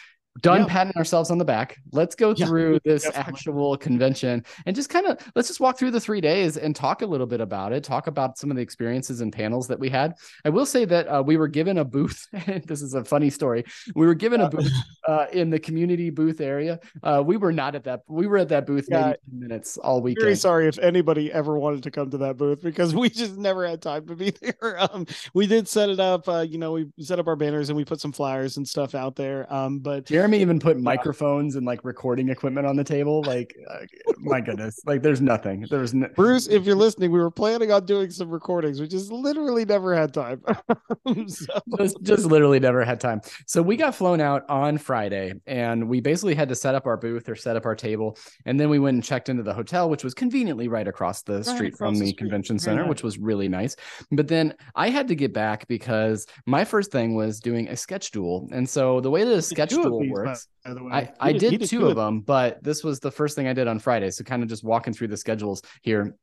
done 0.42 0.62
yep. 0.62 0.68
patting 0.68 0.94
ourselves 0.98 1.32
on 1.32 1.38
the 1.38 1.46
back. 1.46 1.80
Let's 1.92 2.16
go 2.16 2.34
through 2.34 2.74
yeah, 2.74 2.80
this 2.84 3.04
definitely. 3.04 3.34
actual 3.34 3.78
convention 3.78 4.44
and 4.66 4.76
just 4.76 4.90
kind 4.90 5.06
of 5.06 5.20
let's 5.36 5.48
just 5.48 5.60
walk 5.60 5.78
through 5.78 5.92
the 5.92 6.00
three 6.00 6.22
days 6.22 6.58
and 6.58 6.76
talk 6.76 7.02
a 7.02 7.06
little 7.06 7.28
bit 7.28 7.42
about 7.42 7.72
it. 7.72 7.84
Talk 7.84 8.08
about 8.08 8.38
some 8.38 8.52
of 8.52 8.58
the 8.58 8.62
experiences 8.62 9.22
and 9.22 9.32
panels 9.32 9.68
that 9.68 9.80
we 9.80 9.90
had. 9.90 10.16
I 10.44 10.50
will 10.50 10.66
say 10.66 10.86
that 10.86 11.08
uh, 11.08 11.24
we 11.26 11.38
were 11.38 11.48
given 11.48 11.78
a 11.78 11.86
booth. 11.86 12.28
this 12.66 12.82
is 12.82 12.94
a 12.94 13.04
funny 13.04 13.30
story. 13.30 13.64
We 13.96 14.06
were 14.06 14.16
given 14.16 14.42
a 14.42 14.50
booth 14.50 14.72
uh, 15.08 15.28
in 15.32 15.50
the 15.50 15.60
community 15.60 16.10
booth 16.10 16.42
area. 16.42 16.80
Uh, 17.02 17.24
we 17.26 17.38
were 17.38 17.54
not 17.54 17.76
at 17.76 17.84
that. 17.86 18.02
We 18.08 18.28
were 18.28 18.38
at 18.38 18.50
that 18.50 18.66
booth 18.66 18.88
yeah, 18.90 19.08
maybe 19.08 19.18
10 19.30 19.40
minutes 19.40 19.78
all 19.78 20.02
weekend. 20.02 20.24
Very 20.24 20.36
sorry 20.36 20.68
if 20.68 20.78
anybody 20.80 21.32
ever 21.32 21.58
wanted 21.58 21.84
to 21.84 21.92
come 21.92 22.10
to 22.12 22.18
that 22.20 22.38
booth 22.38 22.62
because 22.62 22.94
we 22.94 23.10
just 23.10 23.38
never 23.38 23.68
had 23.68 23.82
time 23.82 24.06
to 24.08 24.16
be 24.16 24.32
there. 24.42 24.78
Um, 24.80 25.08
we 25.34 25.48
did 25.48 25.68
set 25.68 25.90
it 25.90 26.00
up. 26.00 26.28
Uh, 26.28 26.42
you 26.42 26.58
know, 26.58 26.74
we 26.74 26.88
set 27.00 27.20
up 27.20 27.28
our 27.28 27.36
banners 27.36 27.70
and 27.70 27.78
we 27.78 27.86
put 27.86 28.02
some 28.02 28.12
flyers 28.12 28.58
and 28.58 28.68
stuff 28.68 28.96
out 28.96 29.16
there. 29.16 29.52
Um, 29.54 29.80
but 29.80 30.10
Jeremy 30.26 30.42
even 30.42 30.60
put 30.60 30.80
microphones 30.80 31.56
and 31.56 31.66
like 31.66 31.84
recording 31.84 32.30
equipment 32.30 32.66
on 32.66 32.76
the 32.76 32.84
table. 32.84 33.22
Like, 33.24 33.56
uh, 33.70 33.86
my 34.18 34.42
goodness, 34.42 34.80
like 34.86 35.04
there's 35.04 35.22
nothing. 35.22 35.68
There's 35.70 35.94
no- 35.94 36.10
Bruce. 36.16 36.48
If 36.48 36.66
you're 36.66 36.76
listening, 36.76 37.12
we 37.12 37.20
were 37.20 37.32
planning 37.32 37.72
on 37.72 37.86
doing 37.86 38.10
some 38.10 38.30
recordings. 38.30 38.82
We 38.82 38.88
just 38.88 39.12
literally 39.12 39.66
never 39.66 39.96
had 39.96 40.14
time. 40.14 40.42
so. 41.28 41.46
just, 41.78 42.02
just 42.02 42.26
literally 42.26 42.60
never 42.60 42.84
had 42.84 43.00
time. 43.00 43.22
So 43.46 43.62
we 43.62 43.76
got 43.76 43.94
flown 43.94 44.20
out 44.20 44.50
on 44.50 44.78
Friday, 44.78 45.34
and 45.46 45.88
we 45.88 46.02
basically 46.02 46.34
had 46.34 46.50
to 46.50 46.56
set 46.56 46.76
up 46.76 46.88
our 46.88 46.98
booth 46.98 47.30
or 47.30 47.36
set 47.36 47.56
up 47.56 47.66
our 47.66 47.76
table, 47.76 48.18
and 48.46 48.60
then 48.60 48.70
we 48.70 48.80
went 48.80 48.96
and 48.96 49.04
checked 49.04 49.30
into 49.30 49.44
the 49.44 49.54
hotel, 49.54 49.90
which 49.90 50.04
was 50.04 50.14
conveniently 50.14 50.68
right 50.68 50.88
across 50.88 51.22
the 51.22 51.36
right 51.36 51.46
street 51.46 51.74
across 51.74 51.90
from 51.92 52.00
the, 52.00 52.06
the 52.06 52.14
convention 52.14 52.58
center, 52.58 52.88
which 52.88 53.04
was 53.04 53.18
really 53.18 53.48
nice. 53.48 53.76
But 54.12 54.28
then 54.28 54.56
I 54.76 54.90
had 54.90 55.08
to 55.10 55.16
get 55.16 55.34
back 55.34 55.68
because 55.68 56.26
my 56.46 56.66
first 56.66 56.92
thing 56.92 57.16
was 57.16 57.40
doing 57.40 57.68
a 57.68 57.76
sketch 57.76 58.12
duel, 58.12 58.50
and 58.52 58.68
so 58.68 59.00
the 59.02 59.12
way 59.12 59.24
that 59.24 59.34
a 59.34 59.42
sketch 59.42 59.70
duel 59.70 60.00
works 60.24 60.48
by 60.66 60.74
the 60.74 60.84
way. 60.84 60.92
I, 60.92 61.12
I 61.20 61.32
did, 61.34 61.60
did, 61.60 61.70
two 61.70 61.80
good. 61.80 61.92
of 61.92 61.96
them, 61.96 62.22
but 62.22 62.64
this 62.64 62.84
was 62.84 63.00
the 63.00 63.12
first 63.12 63.36
thing 63.36 63.48
I 63.48 63.54
did 63.54 63.68
on 63.68 63.80
Friday. 63.80 64.10
So 64.10 64.24
kind 64.24 64.44
of 64.44 64.50
just 64.50 64.64
walking 64.64 64.94
through 64.94 65.10
the 65.10 65.18
schedules 65.18 65.62
here. 65.82 66.16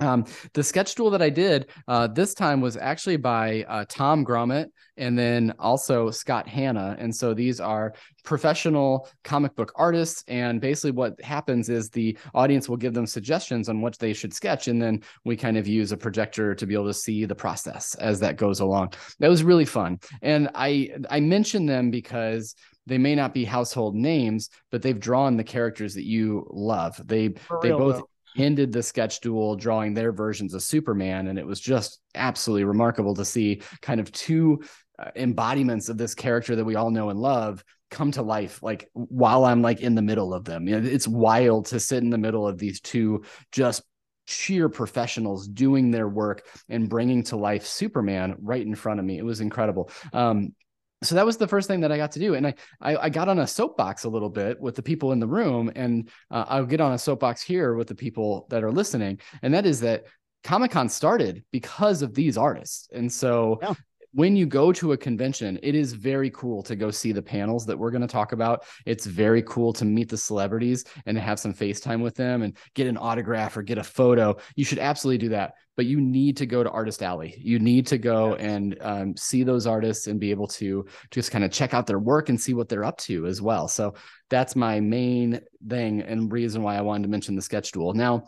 Um, 0.00 0.24
the 0.54 0.62
sketch 0.64 0.92
duel 0.96 1.10
that 1.10 1.22
I 1.22 1.30
did 1.30 1.70
uh, 1.86 2.08
this 2.08 2.34
time 2.34 2.60
was 2.60 2.76
actually 2.76 3.16
by 3.16 3.64
uh, 3.68 3.84
Tom 3.88 4.24
Grummett 4.24 4.66
and 4.96 5.16
then 5.16 5.54
also 5.58 6.10
Scott 6.10 6.48
Hanna. 6.48 6.96
And 6.98 7.14
so 7.14 7.32
these 7.32 7.60
are 7.60 7.94
professional 8.24 9.08
comic 9.22 9.54
book 9.54 9.72
artists. 9.76 10.24
And 10.26 10.60
basically, 10.60 10.90
what 10.90 11.20
happens 11.20 11.68
is 11.68 11.90
the 11.90 12.18
audience 12.34 12.68
will 12.68 12.76
give 12.76 12.94
them 12.94 13.06
suggestions 13.06 13.68
on 13.68 13.80
what 13.80 13.96
they 13.98 14.12
should 14.12 14.34
sketch. 14.34 14.66
And 14.66 14.82
then 14.82 15.02
we 15.24 15.36
kind 15.36 15.56
of 15.56 15.68
use 15.68 15.92
a 15.92 15.96
projector 15.96 16.56
to 16.56 16.66
be 16.66 16.74
able 16.74 16.86
to 16.86 16.94
see 16.94 17.24
the 17.24 17.34
process 17.34 17.94
as 17.96 18.18
that 18.20 18.36
goes 18.36 18.58
along. 18.58 18.94
That 19.20 19.28
was 19.28 19.44
really 19.44 19.64
fun. 19.64 20.00
And 20.22 20.50
I, 20.56 20.90
I 21.08 21.20
mentioned 21.20 21.68
them 21.68 21.92
because 21.92 22.56
they 22.86 22.98
may 22.98 23.14
not 23.14 23.34
be 23.34 23.44
household 23.44 23.94
names, 23.94 24.50
but 24.70 24.82
they've 24.82 24.98
drawn 24.98 25.36
the 25.36 25.44
characters 25.44 25.94
that 25.94 26.04
you 26.04 26.46
love. 26.50 27.00
They 27.04 27.30
For 27.30 27.60
they 27.62 27.70
both 27.70 27.96
though. 27.96 28.08
ended 28.36 28.72
the 28.72 28.82
sketch 28.82 29.20
duel 29.20 29.56
drawing 29.56 29.94
their 29.94 30.12
versions 30.12 30.54
of 30.54 30.62
Superman, 30.62 31.28
and 31.28 31.38
it 31.38 31.46
was 31.46 31.60
just 31.60 32.00
absolutely 32.14 32.64
remarkable 32.64 33.14
to 33.14 33.24
see 33.24 33.62
kind 33.80 34.00
of 34.00 34.12
two 34.12 34.62
uh, 34.98 35.10
embodiments 35.16 35.88
of 35.88 35.98
this 35.98 36.14
character 36.14 36.56
that 36.56 36.64
we 36.64 36.76
all 36.76 36.90
know 36.90 37.10
and 37.10 37.18
love 37.18 37.64
come 37.90 38.10
to 38.10 38.22
life 38.22 38.62
like 38.62 38.90
while 38.92 39.44
I'm 39.44 39.62
like 39.62 39.80
in 39.80 39.94
the 39.94 40.02
middle 40.02 40.34
of 40.34 40.44
them. 40.44 40.66
You 40.66 40.80
know, 40.80 40.88
it's 40.88 41.08
wild 41.08 41.66
to 41.66 41.80
sit 41.80 42.02
in 42.02 42.10
the 42.10 42.18
middle 42.18 42.46
of 42.46 42.58
these 42.58 42.80
two 42.80 43.22
just 43.52 43.82
sheer 44.26 44.68
professionals 44.68 45.46
doing 45.46 45.90
their 45.90 46.08
work 46.08 46.46
and 46.68 46.88
bringing 46.88 47.22
to 47.24 47.36
life 47.36 47.66
Superman 47.66 48.36
right 48.40 48.64
in 48.64 48.74
front 48.74 48.98
of 48.98 49.06
me. 49.06 49.18
It 49.18 49.24
was 49.24 49.40
incredible. 49.40 49.90
Um, 50.12 50.54
so 51.04 51.14
that 51.14 51.26
was 51.26 51.36
the 51.36 51.48
first 51.48 51.68
thing 51.68 51.80
that 51.80 51.92
I 51.92 51.96
got 51.96 52.12
to 52.12 52.18
do, 52.18 52.34
and 52.34 52.46
I 52.46 52.54
I, 52.80 52.96
I 52.96 53.08
got 53.08 53.28
on 53.28 53.38
a 53.38 53.46
soapbox 53.46 54.04
a 54.04 54.08
little 54.08 54.30
bit 54.30 54.60
with 54.60 54.74
the 54.74 54.82
people 54.82 55.12
in 55.12 55.20
the 55.20 55.26
room, 55.26 55.70
and 55.74 56.10
uh, 56.30 56.44
I'll 56.48 56.66
get 56.66 56.80
on 56.80 56.92
a 56.92 56.98
soapbox 56.98 57.42
here 57.42 57.74
with 57.74 57.88
the 57.88 57.94
people 57.94 58.46
that 58.50 58.64
are 58.64 58.72
listening, 58.72 59.20
and 59.42 59.52
that 59.54 59.66
is 59.66 59.80
that 59.80 60.04
Comic 60.42 60.72
Con 60.72 60.88
started 60.88 61.44
because 61.50 62.02
of 62.02 62.14
these 62.14 62.36
artists, 62.36 62.88
and 62.92 63.12
so. 63.12 63.58
Yeah. 63.62 63.74
When 64.14 64.36
you 64.36 64.46
go 64.46 64.72
to 64.72 64.92
a 64.92 64.96
convention, 64.96 65.58
it 65.62 65.74
is 65.74 65.92
very 65.92 66.30
cool 66.30 66.62
to 66.62 66.76
go 66.76 66.90
see 66.90 67.10
the 67.10 67.22
panels 67.22 67.66
that 67.66 67.76
we're 67.76 67.90
going 67.90 68.00
to 68.00 68.08
talk 68.08 68.30
about. 68.32 68.64
It's 68.86 69.06
very 69.06 69.42
cool 69.42 69.72
to 69.74 69.84
meet 69.84 70.08
the 70.08 70.16
celebrities 70.16 70.84
and 71.06 71.18
have 71.18 71.40
some 71.40 71.52
FaceTime 71.52 72.00
with 72.00 72.14
them 72.14 72.42
and 72.42 72.56
get 72.74 72.86
an 72.86 72.96
autograph 72.96 73.56
or 73.56 73.62
get 73.62 73.78
a 73.78 73.82
photo. 73.82 74.36
You 74.54 74.64
should 74.64 74.78
absolutely 74.78 75.18
do 75.18 75.28
that. 75.30 75.54
But 75.76 75.86
you 75.86 76.00
need 76.00 76.36
to 76.36 76.46
go 76.46 76.62
to 76.62 76.70
Artist 76.70 77.02
Alley. 77.02 77.34
You 77.36 77.58
need 77.58 77.88
to 77.88 77.98
go 77.98 78.36
and 78.36 78.78
um, 78.80 79.16
see 79.16 79.42
those 79.42 79.66
artists 79.66 80.06
and 80.06 80.20
be 80.20 80.30
able 80.30 80.46
to 80.48 80.86
just 81.10 81.32
kind 81.32 81.44
of 81.44 81.50
check 81.50 81.74
out 81.74 81.88
their 81.88 81.98
work 81.98 82.28
and 82.28 82.40
see 82.40 82.54
what 82.54 82.68
they're 82.68 82.84
up 82.84 82.98
to 82.98 83.26
as 83.26 83.42
well. 83.42 83.66
So 83.66 83.94
that's 84.30 84.54
my 84.54 84.78
main 84.78 85.40
thing 85.68 86.02
and 86.02 86.30
reason 86.30 86.62
why 86.62 86.76
I 86.76 86.82
wanted 86.82 87.02
to 87.02 87.08
mention 87.08 87.34
the 87.34 87.42
sketch 87.42 87.72
duel. 87.72 87.92
Now, 87.92 88.22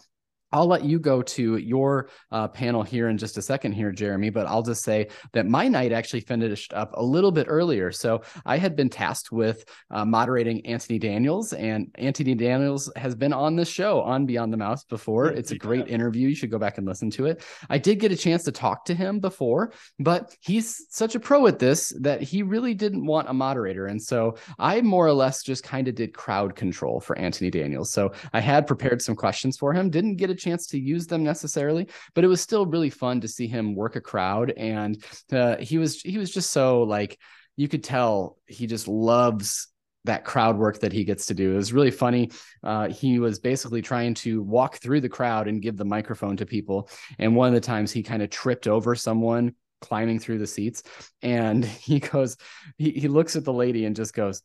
I'll 0.52 0.66
let 0.66 0.84
you 0.84 0.98
go 0.98 1.22
to 1.22 1.56
your 1.56 2.08
uh, 2.30 2.48
panel 2.48 2.82
here 2.82 3.08
in 3.08 3.18
just 3.18 3.36
a 3.36 3.42
second 3.42 3.72
here, 3.72 3.92
Jeremy, 3.92 4.30
but 4.30 4.46
I'll 4.46 4.62
just 4.62 4.84
say 4.84 5.08
that 5.32 5.46
my 5.46 5.68
night 5.68 5.92
actually 5.92 6.20
finished 6.20 6.72
up 6.72 6.92
a 6.94 7.02
little 7.02 7.32
bit 7.32 7.46
earlier. 7.48 7.90
So 7.90 8.22
I 8.44 8.56
had 8.58 8.76
been 8.76 8.88
tasked 8.88 9.32
with 9.32 9.64
uh, 9.90 10.04
moderating 10.04 10.64
Anthony 10.66 10.98
Daniels, 10.98 11.52
and 11.52 11.90
Anthony 11.96 12.34
Daniels 12.34 12.90
has 12.96 13.14
been 13.14 13.32
on 13.32 13.56
this 13.56 13.68
show 13.68 14.00
on 14.02 14.26
Beyond 14.26 14.52
the 14.52 14.56
Mouse 14.56 14.84
before. 14.84 15.26
It's 15.26 15.50
a 15.50 15.58
great 15.58 15.88
interview. 15.88 16.28
You 16.28 16.34
should 16.34 16.50
go 16.50 16.58
back 16.58 16.78
and 16.78 16.86
listen 16.86 17.10
to 17.10 17.26
it. 17.26 17.44
I 17.68 17.78
did 17.78 17.98
get 17.98 18.12
a 18.12 18.16
chance 18.16 18.44
to 18.44 18.52
talk 18.52 18.84
to 18.86 18.94
him 18.94 19.18
before, 19.18 19.72
but 19.98 20.34
he's 20.40 20.86
such 20.90 21.14
a 21.14 21.20
pro 21.20 21.46
at 21.46 21.58
this 21.58 21.92
that 22.00 22.22
he 22.22 22.42
really 22.42 22.74
didn't 22.74 23.04
want 23.04 23.28
a 23.28 23.34
moderator. 23.34 23.86
And 23.86 24.00
so 24.00 24.36
I 24.58 24.80
more 24.80 25.06
or 25.06 25.12
less 25.12 25.42
just 25.42 25.64
kind 25.64 25.88
of 25.88 25.94
did 25.94 26.14
crowd 26.14 26.54
control 26.54 27.00
for 27.00 27.18
Anthony 27.18 27.50
Daniels. 27.50 27.92
So 27.92 28.12
I 28.32 28.40
had 28.40 28.66
prepared 28.66 29.02
some 29.02 29.16
questions 29.16 29.56
for 29.56 29.72
him, 29.72 29.90
didn't 29.90 30.16
get 30.16 30.30
a 30.30 30.35
chance 30.36 30.66
to 30.68 30.78
use 30.78 31.06
them 31.06 31.22
necessarily, 31.22 31.88
but 32.14 32.24
it 32.24 32.28
was 32.28 32.40
still 32.40 32.66
really 32.66 32.90
fun 32.90 33.20
to 33.20 33.28
see 33.28 33.46
him 33.46 33.74
work 33.74 33.96
a 33.96 34.00
crowd. 34.00 34.52
And 34.56 35.02
uh, 35.32 35.56
he 35.56 35.78
was 35.78 36.00
he 36.00 36.18
was 36.18 36.30
just 36.30 36.50
so 36.50 36.82
like 36.82 37.18
you 37.56 37.68
could 37.68 37.82
tell 37.82 38.38
he 38.46 38.66
just 38.66 38.86
loves 38.86 39.68
that 40.04 40.24
crowd 40.24 40.56
work 40.56 40.80
that 40.80 40.92
he 40.92 41.04
gets 41.04 41.26
to 41.26 41.34
do. 41.34 41.52
It 41.52 41.56
was 41.56 41.72
really 41.72 41.90
funny. 41.90 42.30
Uh, 42.62 42.88
he 42.88 43.18
was 43.18 43.38
basically 43.38 43.82
trying 43.82 44.14
to 44.14 44.42
walk 44.42 44.76
through 44.76 45.00
the 45.00 45.08
crowd 45.08 45.48
and 45.48 45.60
give 45.60 45.76
the 45.76 45.84
microphone 45.84 46.36
to 46.38 46.46
people. 46.46 46.88
And 47.18 47.36
one 47.36 47.48
of 47.48 47.54
the 47.54 47.60
times 47.60 47.92
he 47.92 48.02
kind 48.02 48.22
of 48.22 48.30
tripped 48.30 48.66
over 48.66 48.94
someone 48.94 49.54
climbing 49.80 50.18
through 50.18 50.38
the 50.38 50.46
seats. 50.46 50.82
And 51.22 51.64
he 51.64 52.00
goes, 52.00 52.36
he, 52.78 52.90
he 52.92 53.08
looks 53.08 53.36
at 53.36 53.44
the 53.44 53.52
lady 53.52 53.84
and 53.84 53.96
just 53.96 54.14
goes, 54.14 54.42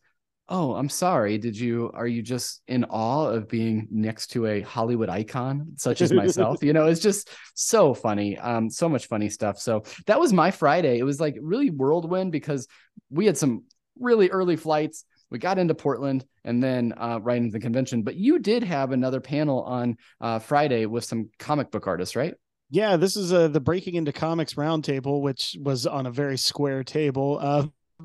oh 0.49 0.73
i'm 0.75 0.89
sorry. 0.89 1.37
Did 1.37 1.57
you 1.57 1.91
are 1.93 2.07
you 2.07 2.21
just 2.21 2.61
in 2.67 2.83
awe 2.85 3.27
of 3.27 3.47
being 3.47 3.87
next 3.91 4.27
to 4.31 4.45
a 4.45 4.61
hollywood 4.61 5.09
icon 5.09 5.73
such 5.77 6.01
as 6.01 6.11
myself? 6.11 6.59
You 6.63 6.73
know 6.73 6.87
it's 6.87 7.01
just 7.01 7.29
so 7.53 7.93
funny 7.93 8.37
um 8.37 8.69
so 8.69 8.89
much 8.89 9.07
funny 9.07 9.29
stuff. 9.29 9.59
So 9.59 9.83
that 10.07 10.19
was 10.19 10.33
my 10.33 10.51
friday. 10.51 10.99
It 10.99 11.03
was 11.03 11.19
like 11.19 11.37
really 11.41 11.69
whirlwind 11.69 12.31
because 12.31 12.67
we 13.09 13.25
had 13.25 13.37
some 13.37 13.63
really 13.99 14.29
early 14.29 14.55
flights. 14.55 15.05
We 15.29 15.39
got 15.39 15.57
into 15.57 15.75
portland 15.75 16.25
and 16.43 16.61
then 16.61 16.93
uh, 16.97 17.19
right 17.21 17.37
into 17.37 17.51
the 17.51 17.59
convention. 17.59 18.03
But 18.03 18.15
you 18.15 18.39
did 18.39 18.63
have 18.63 18.91
another 18.91 19.21
panel 19.21 19.63
on 19.63 19.97
uh, 20.19 20.39
friday 20.39 20.85
with 20.85 21.05
some 21.05 21.29
comic 21.39 21.71
book 21.71 21.87
artists 21.87 22.15
right? 22.15 22.35
Yeah, 22.73 22.95
this 22.95 23.17
is 23.17 23.33
uh, 23.33 23.49
the 23.49 23.59
Breaking 23.59 23.95
into 23.95 24.13
Comics 24.13 24.53
roundtable, 24.53 25.21
which 25.21 25.57
was 25.59 25.85
on 25.85 26.05
a 26.05 26.11
very 26.11 26.37
square 26.37 26.85
table. 26.85 27.37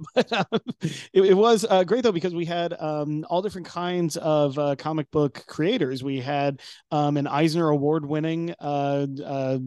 But 0.15 0.33
um, 0.33 0.61
it, 1.12 1.23
it, 1.23 1.37
was 1.37 1.67
uh, 1.69 1.85
great 1.85 2.03
though 2.03 2.12
because 2.12 2.35
we 2.35 2.45
had 2.45 2.73
um, 2.81 3.25
all 3.29 3.43
different 3.43 3.67
kinds 3.67 4.17
of 4.17 4.59
uh, 4.59 4.76
comic 4.76 5.11
book 5.11 5.45
creators. 5.47 6.03
We 6.03 6.21
had 6.21 6.61
um, 6.91 7.17
an 7.17 7.26
Eisner 7.26 7.69
Award 7.69 8.07
winning. 8.07 8.55
Uh, 8.59 9.07
uh, 9.25 9.59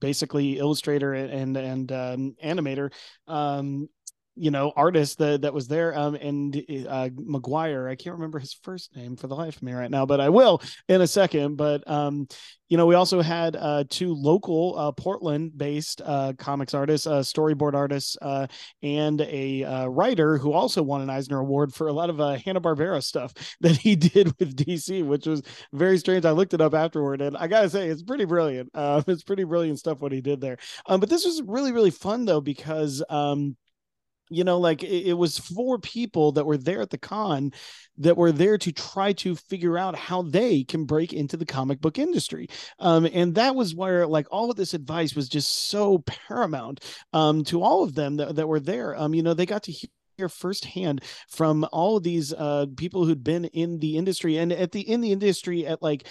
basically 0.00 0.58
illustrator 0.58 1.14
and 1.14 1.56
and 1.56 1.90
um, 1.90 2.36
animator 2.44 2.92
um, 3.26 3.88
you 4.36 4.50
know 4.50 4.72
artist 4.76 5.18
that 5.18 5.42
that 5.42 5.54
was 5.54 5.68
there 5.68 5.96
um 5.96 6.14
and 6.14 6.60
uh 6.88 7.08
maguire 7.16 7.88
i 7.88 7.94
can't 7.94 8.14
remember 8.14 8.38
his 8.38 8.52
first 8.62 8.94
name 8.96 9.16
for 9.16 9.26
the 9.26 9.34
life 9.34 9.56
of 9.56 9.62
me 9.62 9.72
right 9.72 9.90
now 9.90 10.04
but 10.04 10.20
i 10.20 10.28
will 10.28 10.60
in 10.88 11.00
a 11.00 11.06
second 11.06 11.56
but 11.56 11.88
um 11.88 12.26
you 12.68 12.76
know 12.76 12.86
we 12.86 12.94
also 12.94 13.20
had 13.20 13.54
uh 13.56 13.84
two 13.88 14.12
local 14.14 14.74
uh 14.76 14.92
portland 14.92 15.56
based 15.56 16.00
uh 16.04 16.32
comics 16.38 16.74
artists 16.74 17.06
uh 17.06 17.20
storyboard 17.20 17.74
artists 17.74 18.16
uh 18.22 18.46
and 18.82 19.20
a 19.20 19.62
uh, 19.62 19.86
writer 19.86 20.38
who 20.38 20.52
also 20.52 20.82
won 20.82 21.00
an 21.00 21.10
eisner 21.10 21.38
award 21.38 21.72
for 21.72 21.88
a 21.88 21.92
lot 21.92 22.10
of 22.10 22.20
uh 22.20 22.36
hanna-barbera 22.44 23.02
stuff 23.02 23.32
that 23.60 23.76
he 23.76 23.94
did 23.94 24.26
with 24.38 24.56
dc 24.56 25.04
which 25.04 25.26
was 25.26 25.42
very 25.72 25.98
strange. 25.98 26.24
I 26.24 26.30
looked 26.30 26.54
it 26.54 26.60
up 26.60 26.74
afterward 26.74 27.20
and 27.20 27.36
i 27.36 27.46
gotta 27.46 27.68
say 27.70 27.88
it's 27.88 28.02
pretty 28.02 28.24
brilliant. 28.24 28.70
Uh 28.74 29.02
it's 29.06 29.22
pretty 29.22 29.44
brilliant 29.44 29.78
stuff 29.78 30.00
what 30.00 30.12
he 30.12 30.20
did 30.20 30.40
there. 30.40 30.58
Um 30.86 31.00
but 31.00 31.08
this 31.08 31.24
was 31.24 31.42
really 31.42 31.72
really 31.72 31.90
fun 31.90 32.24
though 32.24 32.40
because 32.40 33.02
um 33.08 33.56
you 34.30 34.44
know 34.44 34.58
like 34.58 34.82
it, 34.82 35.08
it, 35.08 35.12
was 35.12 35.38
four 35.38 35.78
people 35.78 36.32
that 36.32 36.46
were 36.46 36.56
there 36.56 36.80
at 36.80 36.90
the 36.90 36.98
con 36.98 37.52
that 37.98 38.16
were 38.16 38.32
there 38.32 38.58
to 38.58 38.72
try 38.72 39.12
to 39.12 39.36
figure 39.36 39.78
out 39.78 39.96
how 39.96 40.22
they 40.22 40.64
can 40.64 40.84
break 40.84 41.12
into 41.12 41.36
the 41.36 41.46
comic 41.46 41.80
book 41.80 41.98
industry. 41.98 42.48
Um, 42.80 43.06
and 43.12 43.34
that 43.36 43.54
was 43.54 43.74
where 43.74 44.06
like 44.06 44.26
all 44.30 44.50
of 44.50 44.56
this 44.56 44.74
advice 44.74 45.14
was 45.14 45.28
just 45.28 45.68
so 45.68 45.98
paramount 45.98 46.82
um, 47.12 47.44
to 47.44 47.62
all 47.62 47.84
of 47.84 47.94
them 47.94 48.16
that, 48.16 48.34
that 48.36 48.48
were 48.48 48.60
there. 48.60 48.96
Um, 48.96 49.14
you 49.14 49.22
know 49.22 49.34
they 49.34 49.46
got 49.46 49.64
to 49.64 49.72
hear 49.72 49.90
hear 50.16 50.28
firsthand 50.28 51.02
from 51.28 51.66
all 51.72 51.96
of 51.96 52.02
these 52.02 52.32
uh, 52.32 52.66
people 52.76 53.04
who'd 53.04 53.24
been 53.24 53.46
in 53.46 53.78
the 53.78 53.96
industry 53.96 54.36
and 54.38 54.52
at 54.52 54.72
the 54.72 54.80
in 54.80 55.00
the 55.00 55.12
industry 55.12 55.66
at 55.66 55.82
like 55.82 56.06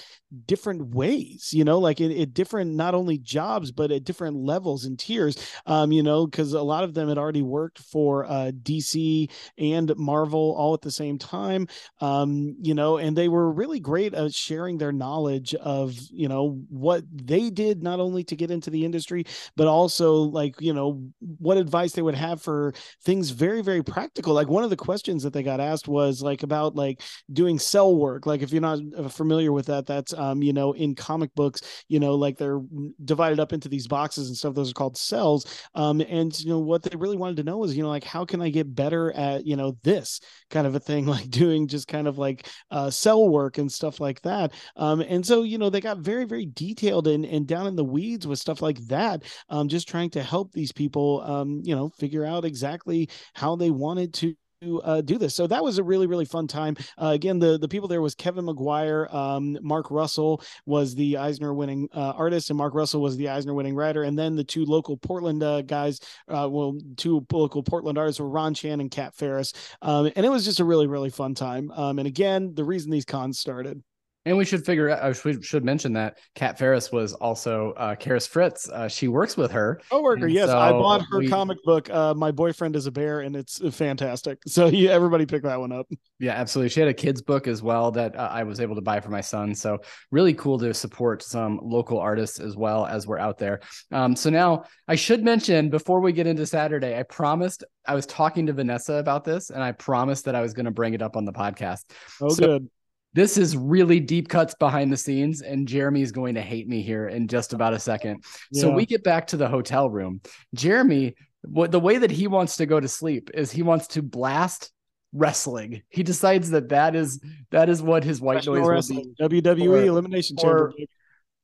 different 0.46 0.94
ways 0.94 1.50
you 1.54 1.64
know 1.64 1.80
like 1.80 2.02
at, 2.02 2.34
different 2.34 2.74
not 2.74 2.96
only 2.96 3.18
jobs 3.18 3.72
but 3.72 3.92
at 3.92 4.04
different 4.04 4.36
levels 4.36 4.86
and 4.86 4.98
tiers 4.98 5.38
um 5.68 5.92
you 5.92 6.02
know 6.02 6.26
because 6.26 6.54
a 6.54 6.62
lot 6.62 6.84
of 6.84 6.94
them 6.94 7.08
had 7.08 7.18
already 7.18 7.42
worked 7.42 7.80
for 7.80 8.26
uh, 8.26 8.52
dc 8.64 9.30
and 9.58 9.96
marvel 9.96 10.56
all 10.58 10.74
at 10.74 10.82
the 10.82 10.92
same 10.92 11.18
time 11.18 11.68
um 12.02 12.56
you 12.62 12.74
know 12.74 12.98
and 12.98 13.16
they 13.16 13.30
were 13.30 13.52
really 13.52 13.80
great 13.80 14.14
at 14.14 14.34
sharing 14.34 14.78
their 14.78 14.92
knowledge 14.92 15.54
of 15.56 15.94
you 16.12 16.28
know 16.28 16.60
what 16.70 17.04
they 17.14 17.50
did 17.50 17.84
not 17.84 18.00
only 18.00 18.24
to 18.24 18.36
get 18.36 18.50
into 18.52 18.70
the 18.70 18.84
industry 18.84 19.26
but 19.56 19.68
also 19.68 20.14
like 20.14 20.60
you 20.60 20.74
know 20.74 21.04
what 21.40 21.58
advice 21.58 21.94
they 21.94 22.02
would 22.02 22.16
have 22.16 22.42
for 22.42 22.74
things 23.04 23.30
very 23.30 23.62
very 23.62 23.84
practical. 23.94 24.34
Like 24.34 24.48
one 24.48 24.64
of 24.64 24.72
the 24.72 24.76
questions 24.76 25.22
that 25.22 25.34
they 25.34 25.44
got 25.44 25.60
asked 25.60 25.88
was 25.88 26.20
like 26.20 26.42
about 26.42 26.76
like 26.76 27.04
doing 27.32 27.60
cell 27.60 27.96
work. 27.96 28.26
Like 28.26 28.42
if 28.42 28.52
you're 28.52 28.60
not 28.60 28.80
uh, 28.98 29.08
familiar 29.08 29.52
with 29.52 29.68
that 29.68 29.86
that's 29.86 30.14
um 30.14 30.42
you 30.42 30.52
know 30.52 30.72
in 30.74 30.96
comic 30.96 31.30
books 31.36 31.62
you 31.88 32.00
know 32.00 32.16
like 32.16 32.38
they're 32.38 32.60
divided 33.06 33.40
up 33.40 33.54
into 33.54 33.70
these 33.70 33.88
boxes 33.88 34.30
and 34.30 34.36
stuff. 34.36 34.56
Those 34.56 34.72
are 34.72 34.74
called 34.74 34.98
cells. 34.98 35.46
Um 35.76 36.02
and 36.02 36.38
you 36.40 36.50
know 36.50 36.58
what 36.58 36.82
they 36.82 36.96
really 36.98 37.18
wanted 37.18 37.38
to 37.38 37.44
know 37.44 37.64
is 37.64 37.78
you 37.78 37.84
know 37.84 37.90
like 37.90 38.04
how 38.04 38.26
can 38.26 38.42
i 38.42 38.50
get 38.50 38.74
better 38.74 39.12
at 39.12 39.46
you 39.46 39.56
know 39.56 39.78
this 39.84 40.20
kind 40.50 40.66
of 40.66 40.74
a 40.74 40.80
thing? 40.80 41.04
Like 41.14 41.30
doing 41.30 41.68
just 41.68 41.88
kind 41.88 42.08
of 42.08 42.18
like 42.18 42.48
uh 42.72 42.90
cell 42.90 43.30
work 43.30 43.60
and 43.60 43.72
stuff 43.72 44.00
like 44.00 44.20
that. 44.22 44.54
Um 44.76 45.02
and 45.02 45.24
so 45.24 45.44
you 45.44 45.60
know 45.60 45.70
they 45.70 45.82
got 45.82 46.00
very 46.00 46.26
very 46.26 46.48
detailed 46.48 47.08
and 47.08 47.24
and 47.26 47.46
down 47.46 47.68
in 47.68 47.76
the 47.76 47.84
weeds 47.84 48.26
with 48.26 48.40
stuff 48.40 48.64
like 48.64 48.80
that 48.88 49.22
um 49.50 49.68
just 49.68 49.88
trying 49.88 50.10
to 50.12 50.24
help 50.24 50.52
these 50.52 50.72
people 50.72 51.22
um 51.22 51.62
you 51.64 51.76
know 51.76 51.90
figure 51.90 52.26
out 52.26 52.46
exactly 52.46 53.08
how 53.36 53.56
they 53.56 53.70
wanted 53.84 54.14
to 54.16 54.36
uh, 54.84 55.02
do 55.02 55.18
this. 55.18 55.36
So 55.36 55.48
that 55.48 55.64
was 55.64 55.78
a 55.78 55.84
really, 55.84 56.08
really 56.08 56.26
fun 56.26 56.48
time. 56.48 56.76
Uh, 56.98 57.08
again, 57.08 57.40
the, 57.40 57.58
the 57.58 57.68
people 57.68 57.88
there 57.88 58.02
was 58.02 58.16
Kevin 58.16 58.46
Maguire, 58.46 59.08
um, 59.12 59.58
Mark 59.62 59.92
Russell 59.92 60.42
was 60.66 60.96
the 60.96 61.18
Eisner 61.18 61.54
winning 61.54 61.90
uh, 61.94 62.14
artist, 62.16 62.50
and 62.50 62.58
Mark 62.58 62.74
Russell 62.74 63.02
was 63.02 63.18
the 63.18 63.30
Eisner 63.30 63.54
winning 63.54 63.76
writer. 63.76 64.04
And 64.04 64.18
then 64.18 64.36
the 64.36 64.44
two 64.44 64.66
local 64.66 64.98
Portland 64.98 65.44
uh, 65.44 65.62
guys, 65.64 66.00
uh, 66.28 66.48
well, 66.50 66.78
two 66.98 67.26
local 67.32 67.64
Portland 67.64 67.98
artists 67.98 68.20
were 68.20 68.30
Ron 68.30 68.54
Chan 68.54 68.80
and 68.80 68.90
Cat 68.90 69.14
Farris. 69.16 69.54
Um, 69.82 70.12
and 70.16 70.26
it 70.26 70.30
was 70.30 70.46
just 70.46 70.60
a 70.60 70.66
really, 70.66 70.88
really 70.88 71.10
fun 71.10 71.36
time. 71.36 71.70
Um, 71.72 72.00
and 72.00 72.08
again, 72.08 72.54
the 72.54 72.64
reason 72.64 72.92
these 72.92 73.06
cons 73.06 73.40
started. 73.40 73.82
And 74.26 74.38
we 74.38 74.46
should 74.46 74.66
figure 74.66 74.90
out, 74.90 75.24
we 75.26 75.42
should 75.42 75.66
mention 75.66 75.94
that 75.94 76.18
Cat 76.34 76.58
Farris 76.58 76.92
was 76.92 77.14
also 77.14 77.74
uh, 77.74 77.96
Karis 77.96 78.28
Fritz. 78.28 78.70
Uh, 78.70 78.88
she 78.88 79.10
works 79.10 79.36
with 79.36 79.52
her. 79.52 79.82
Co-worker, 79.90 80.28
yes. 80.28 80.48
So 80.48 80.58
I 80.58 80.72
bought 80.72 81.02
her 81.12 81.20
we, 81.20 81.28
comic 81.28 81.58
book, 81.64 81.90
uh, 81.90 82.14
My 82.14 82.32
Boyfriend 82.32 82.76
is 82.78 82.86
a 82.86 82.92
Bear, 82.92 83.22
and 83.22 83.36
it's 83.36 83.62
fantastic. 83.76 84.40
So 84.48 84.68
you, 84.68 84.90
everybody 84.90 85.26
pick 85.26 85.44
that 85.44 85.60
one 85.60 85.74
up. 85.74 85.88
Yeah, 86.20 86.34
absolutely. 86.34 86.70
She 86.70 86.80
had 86.80 86.88
a 86.88 86.94
kid's 86.94 87.22
book 87.22 87.48
as 87.48 87.62
well 87.62 87.92
that 87.92 88.16
uh, 88.16 88.30
I 88.32 88.44
was 88.44 88.62
able 88.62 88.76
to 88.76 88.82
buy 88.82 89.02
for 89.02 89.10
my 89.10 89.22
son. 89.22 89.54
So 89.54 89.80
really 90.12 90.34
cool 90.34 90.58
to 90.60 90.74
support 90.74 91.22
some 91.22 91.60
local 91.62 92.00
artists 92.00 92.40
as 92.40 92.56
well 92.56 92.86
as 92.86 93.06
we're 93.06 93.20
out 93.20 93.38
there. 93.38 93.60
Um, 93.92 94.16
so 94.16 94.30
now 94.30 94.64
I 94.88 94.96
should 94.96 95.24
mention 95.24 95.70
before 95.70 96.00
we 96.00 96.14
get 96.14 96.28
into 96.28 96.46
Saturday, 96.46 96.98
I 96.98 97.04
promised 97.04 97.66
I 97.86 97.96
was 97.96 98.06
talking 98.06 98.46
to 98.46 98.54
Vanessa 98.54 98.94
about 98.94 99.26
this 99.26 99.50
and 99.50 99.62
I 99.62 99.74
promised 99.74 100.24
that 100.26 100.36
I 100.36 100.42
was 100.42 100.54
going 100.54 100.66
to 100.66 100.72
bring 100.72 100.94
it 100.94 101.02
up 101.02 101.18
on 101.18 101.26
the 101.26 101.34
podcast. 101.34 101.84
Oh, 102.22 102.30
so, 102.30 102.46
good 102.46 102.70
this 103.14 103.38
is 103.38 103.56
really 103.56 104.00
deep 104.00 104.28
cuts 104.28 104.56
behind 104.56 104.92
the 104.92 104.98
scenes, 104.98 105.42
and 105.42 105.68
Jeremy 105.68 106.02
is 106.02 106.12
going 106.12 106.36
to 106.36 106.42
hate 106.42 106.68
me 106.68 106.82
here 106.82 107.08
in 107.08 107.28
just 107.28 107.54
about 107.54 107.74
a 107.74 107.80
second. 107.80 108.24
Yeah. 108.52 108.62
So 108.62 108.72
we 108.72 108.86
get 108.86 109.04
back 109.04 109.28
to 109.28 109.38
the 109.38 109.48
hotel 109.48 109.90
room. 109.90 110.22
Jeremy, 110.56 111.16
what 111.44 111.72
the 111.72 111.80
way 111.80 111.98
that 111.98 112.12
he 112.12 112.28
wants 112.28 112.58
to 112.58 112.66
go 112.66 112.80
to 112.80 112.88
sleep 112.88 113.30
is 113.34 113.52
he 113.52 113.64
wants 113.64 113.88
to 113.88 114.02
blast 114.02 114.72
wrestling. 115.14 115.84
He 115.90 116.04
decides 116.04 116.50
that 116.52 116.70
that 116.70 116.96
is 116.96 117.24
that 117.52 117.70
is 117.70 117.82
what 117.82 118.04
his 118.04 118.20
white 118.20 118.46
noise 118.46 118.68
wrestling. 118.68 119.14
WWE 119.22 119.70
or, 119.70 119.86
Elimination 119.86 120.38
Chamber. 120.38 120.74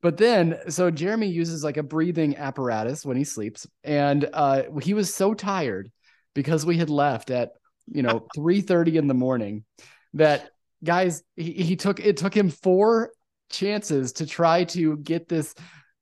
but 0.01 0.17
then 0.17 0.57
so 0.69 0.89
Jeremy 0.89 1.27
uses 1.27 1.63
like 1.63 1.77
a 1.77 1.83
breathing 1.83 2.35
apparatus 2.37 3.05
when 3.05 3.15
he 3.15 3.23
sleeps, 3.23 3.67
and 3.83 4.27
uh, 4.33 4.63
he 4.81 4.93
was 4.93 5.13
so 5.13 5.33
tired 5.33 5.91
because 6.33 6.65
we 6.65 6.77
had 6.77 6.89
left 6.89 7.29
at 7.29 7.51
you 7.91 8.01
know 8.01 8.27
3 8.35 8.61
30 8.61 8.97
in 8.97 9.07
the 9.07 9.13
morning 9.13 9.63
that 10.13 10.49
guys 10.83 11.23
he, 11.35 11.51
he 11.51 11.75
took 11.75 11.99
it 11.99 12.17
took 12.17 12.35
him 12.35 12.49
four 12.49 13.11
chances 13.49 14.13
to 14.13 14.25
try 14.25 14.63
to 14.63 14.97
get 14.97 15.27
this 15.27 15.55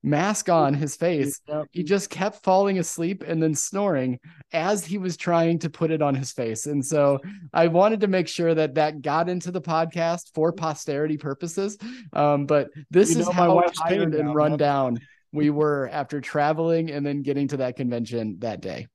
mask 0.04 0.50
on 0.50 0.74
his 0.74 0.96
face. 0.96 1.42
He 1.72 1.84
just 1.84 2.10
kept 2.10 2.44
falling 2.44 2.80
asleep 2.80 3.24
and 3.26 3.42
then 3.42 3.56
snoring 3.56 4.20
as 4.54 4.86
he 4.86 4.98
was 4.98 5.18
trying 5.18 5.60
to 5.60 5.70
put 5.70 5.92
it 5.92 6.02
on 6.02 6.16
his 6.16 6.32
face. 6.32 6.66
And 6.66 6.86
so 6.86 7.20
I 7.54 7.68
wanted 7.68 8.02
to 8.02 8.08
make 8.08 8.28
sure 8.28 8.54
that 8.56 8.76
that 8.76 9.02
got 9.02 9.28
into 9.28 9.52
the 9.52 9.62
podcast 9.62 10.34
for 10.34 10.52
posterity 10.54 11.18
purposes. 11.18 11.78
Um, 12.14 12.46
but 12.46 12.70
this 12.90 13.16
you 13.16 13.22
is 13.22 13.30
how 13.30 13.62
tired 13.62 14.14
and 14.16 14.34
run 14.34 14.58
down 14.58 15.00
we 15.32 15.50
were 15.50 15.90
after 15.92 16.22
traveling 16.22 16.90
and 16.92 17.06
then 17.06 17.22
getting 17.22 17.48
to 17.50 17.58
that 17.58 17.76
convention 17.76 18.38
that 18.40 18.62
day. 18.62 18.88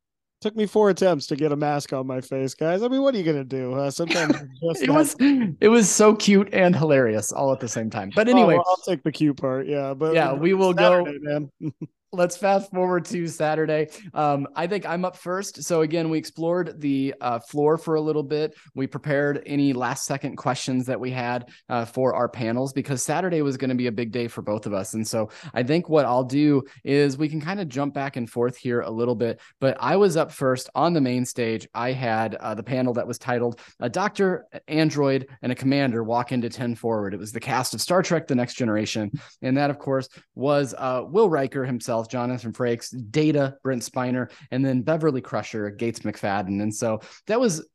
Took 0.42 0.56
me 0.56 0.66
four 0.66 0.90
attempts 0.90 1.28
to 1.28 1.36
get 1.36 1.52
a 1.52 1.56
mask 1.56 1.92
on 1.92 2.04
my 2.04 2.20
face, 2.20 2.52
guys. 2.52 2.82
I 2.82 2.88
mean, 2.88 3.00
what 3.00 3.14
are 3.14 3.18
you 3.18 3.22
gonna 3.22 3.44
do? 3.44 3.74
Uh, 3.74 3.92
sometimes 3.92 4.34
it 4.82 4.90
was 4.90 5.14
it 5.60 5.68
was 5.68 5.88
so 5.88 6.16
cute 6.16 6.48
and 6.52 6.74
hilarious 6.74 7.30
all 7.30 7.52
at 7.52 7.60
the 7.60 7.68
same 7.68 7.90
time. 7.90 8.10
But 8.12 8.28
anyway, 8.28 8.54
oh, 8.54 8.56
well, 8.56 8.64
I'll 8.66 8.76
take 8.78 9.04
the 9.04 9.12
cute 9.12 9.36
part. 9.36 9.68
Yeah, 9.68 9.94
but 9.94 10.14
yeah, 10.14 10.32
we 10.32 10.52
will 10.52 10.74
Saturday, 10.74 11.20
go. 11.24 11.70
let's 12.14 12.36
fast 12.36 12.70
forward 12.70 13.06
to 13.06 13.26
Saturday. 13.26 13.88
Um, 14.12 14.46
I 14.54 14.66
think 14.66 14.84
I'm 14.84 15.02
up 15.04 15.16
first. 15.16 15.62
So 15.62 15.80
again, 15.80 16.10
we 16.10 16.18
explored 16.18 16.78
the 16.78 17.14
uh, 17.22 17.38
floor 17.38 17.78
for 17.78 17.94
a 17.94 18.00
little 18.02 18.22
bit. 18.22 18.54
We 18.74 18.86
prepared 18.86 19.42
any 19.46 19.72
last 19.72 20.04
second 20.04 20.36
questions 20.36 20.84
that 20.86 21.00
we 21.00 21.10
had 21.10 21.48
uh, 21.70 21.86
for 21.86 22.14
our 22.14 22.28
panels 22.28 22.74
because 22.74 23.02
Saturday 23.02 23.40
was 23.40 23.56
going 23.56 23.70
to 23.70 23.74
be 23.74 23.86
a 23.86 23.92
big 23.92 24.12
day 24.12 24.28
for 24.28 24.42
both 24.42 24.66
of 24.66 24.74
us. 24.74 24.92
And 24.92 25.08
so 25.08 25.30
I 25.54 25.62
think 25.62 25.88
what 25.88 26.04
I'll 26.04 26.22
do 26.24 26.62
is 26.84 27.16
we 27.16 27.30
can 27.30 27.40
kind 27.40 27.60
of 27.60 27.68
jump 27.68 27.94
back 27.94 28.16
and 28.16 28.28
forth 28.28 28.58
here 28.58 28.82
a 28.82 28.90
little 28.90 29.14
bit. 29.14 29.40
But 29.58 29.78
I 29.80 29.96
was 29.96 30.18
up 30.18 30.32
first 30.32 30.68
on 30.74 30.92
the 30.92 31.00
main 31.00 31.24
stage. 31.24 31.66
I 31.74 31.92
had 31.92 32.34
uh, 32.34 32.54
the 32.54 32.62
panel 32.62 32.92
that 32.94 33.06
was 33.06 33.18
titled 33.18 33.58
"A 33.80 33.88
Doctor, 33.88 34.46
Android, 34.68 35.28
and 35.40 35.50
a 35.50 35.54
Commander 35.54 36.04
Walk 36.04 36.30
into 36.30 36.50
10 36.50 36.74
Forward." 36.74 37.14
It 37.14 37.20
was 37.20 37.32
the 37.32 37.40
cast 37.40 37.72
of 37.72 37.80
Star 37.80 38.02
Trek: 38.02 38.26
The 38.26 38.34
Next 38.34 38.54
Generation, 38.54 39.10
and 39.40 39.56
that, 39.56 39.70
of 39.70 39.78
course, 39.78 40.10
was 40.34 40.74
uh, 40.76 41.04
Will 41.08 41.30
Riker 41.30 41.64
himself 41.64 42.01
Jonathan 42.08 42.52
Frakes, 42.52 42.94
Data, 43.10 43.56
Brent 43.62 43.82
Spiner, 43.82 44.30
and 44.50 44.64
then 44.64 44.82
Beverly 44.82 45.20
Crusher, 45.20 45.70
Gates 45.70 46.00
McFadden. 46.00 46.62
And 46.62 46.74
so 46.74 47.00
that 47.26 47.40
was 47.40 47.66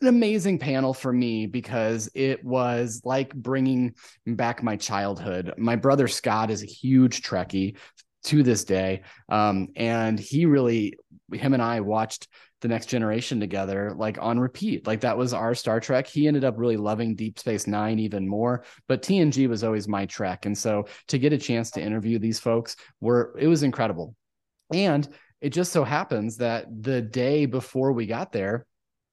an 0.00 0.08
amazing 0.08 0.58
panel 0.58 0.92
for 0.92 1.12
me 1.12 1.46
because 1.46 2.10
it 2.14 2.44
was 2.44 3.00
like 3.04 3.34
bringing 3.34 3.94
back 4.26 4.62
my 4.62 4.76
childhood. 4.76 5.54
My 5.56 5.76
brother 5.76 6.08
Scott 6.08 6.50
is 6.50 6.62
a 6.62 6.66
huge 6.66 7.22
Trekkie 7.22 7.76
to 8.24 8.42
this 8.42 8.64
day. 8.64 9.02
Um, 9.28 9.68
and 9.76 10.18
he 10.18 10.46
really, 10.46 10.98
him 11.32 11.54
and 11.54 11.62
I 11.62 11.80
watched 11.80 12.28
the 12.60 12.68
next 12.68 12.86
generation 12.86 13.40
together 13.40 13.94
like 13.96 14.18
on 14.20 14.38
repeat. 14.38 14.86
Like 14.86 15.00
that 15.00 15.16
was 15.16 15.32
our 15.32 15.54
star 15.54 15.80
trek. 15.80 16.06
He 16.06 16.26
ended 16.26 16.44
up 16.44 16.58
really 16.58 16.76
loving 16.76 17.14
deep 17.14 17.38
space 17.38 17.66
nine 17.66 17.98
even 17.98 18.28
more 18.28 18.64
but 18.88 19.02
tng 19.02 19.48
was 19.48 19.64
always 19.64 19.88
my 19.88 20.06
trek. 20.06 20.46
And 20.46 20.56
so 20.56 20.86
to 21.08 21.18
get 21.18 21.32
a 21.32 21.38
chance 21.38 21.70
to 21.72 21.82
interview 21.82 22.18
these 22.18 22.38
folks 22.38 22.76
were 23.00 23.34
it 23.38 23.46
was 23.46 23.62
incredible. 23.62 24.14
And 24.72 25.08
it 25.40 25.50
just 25.50 25.72
so 25.72 25.84
happens 25.84 26.36
that 26.36 26.66
the 26.82 27.00
day 27.00 27.46
before 27.46 27.92
we 27.92 28.06
got 28.06 28.32
there 28.32 28.66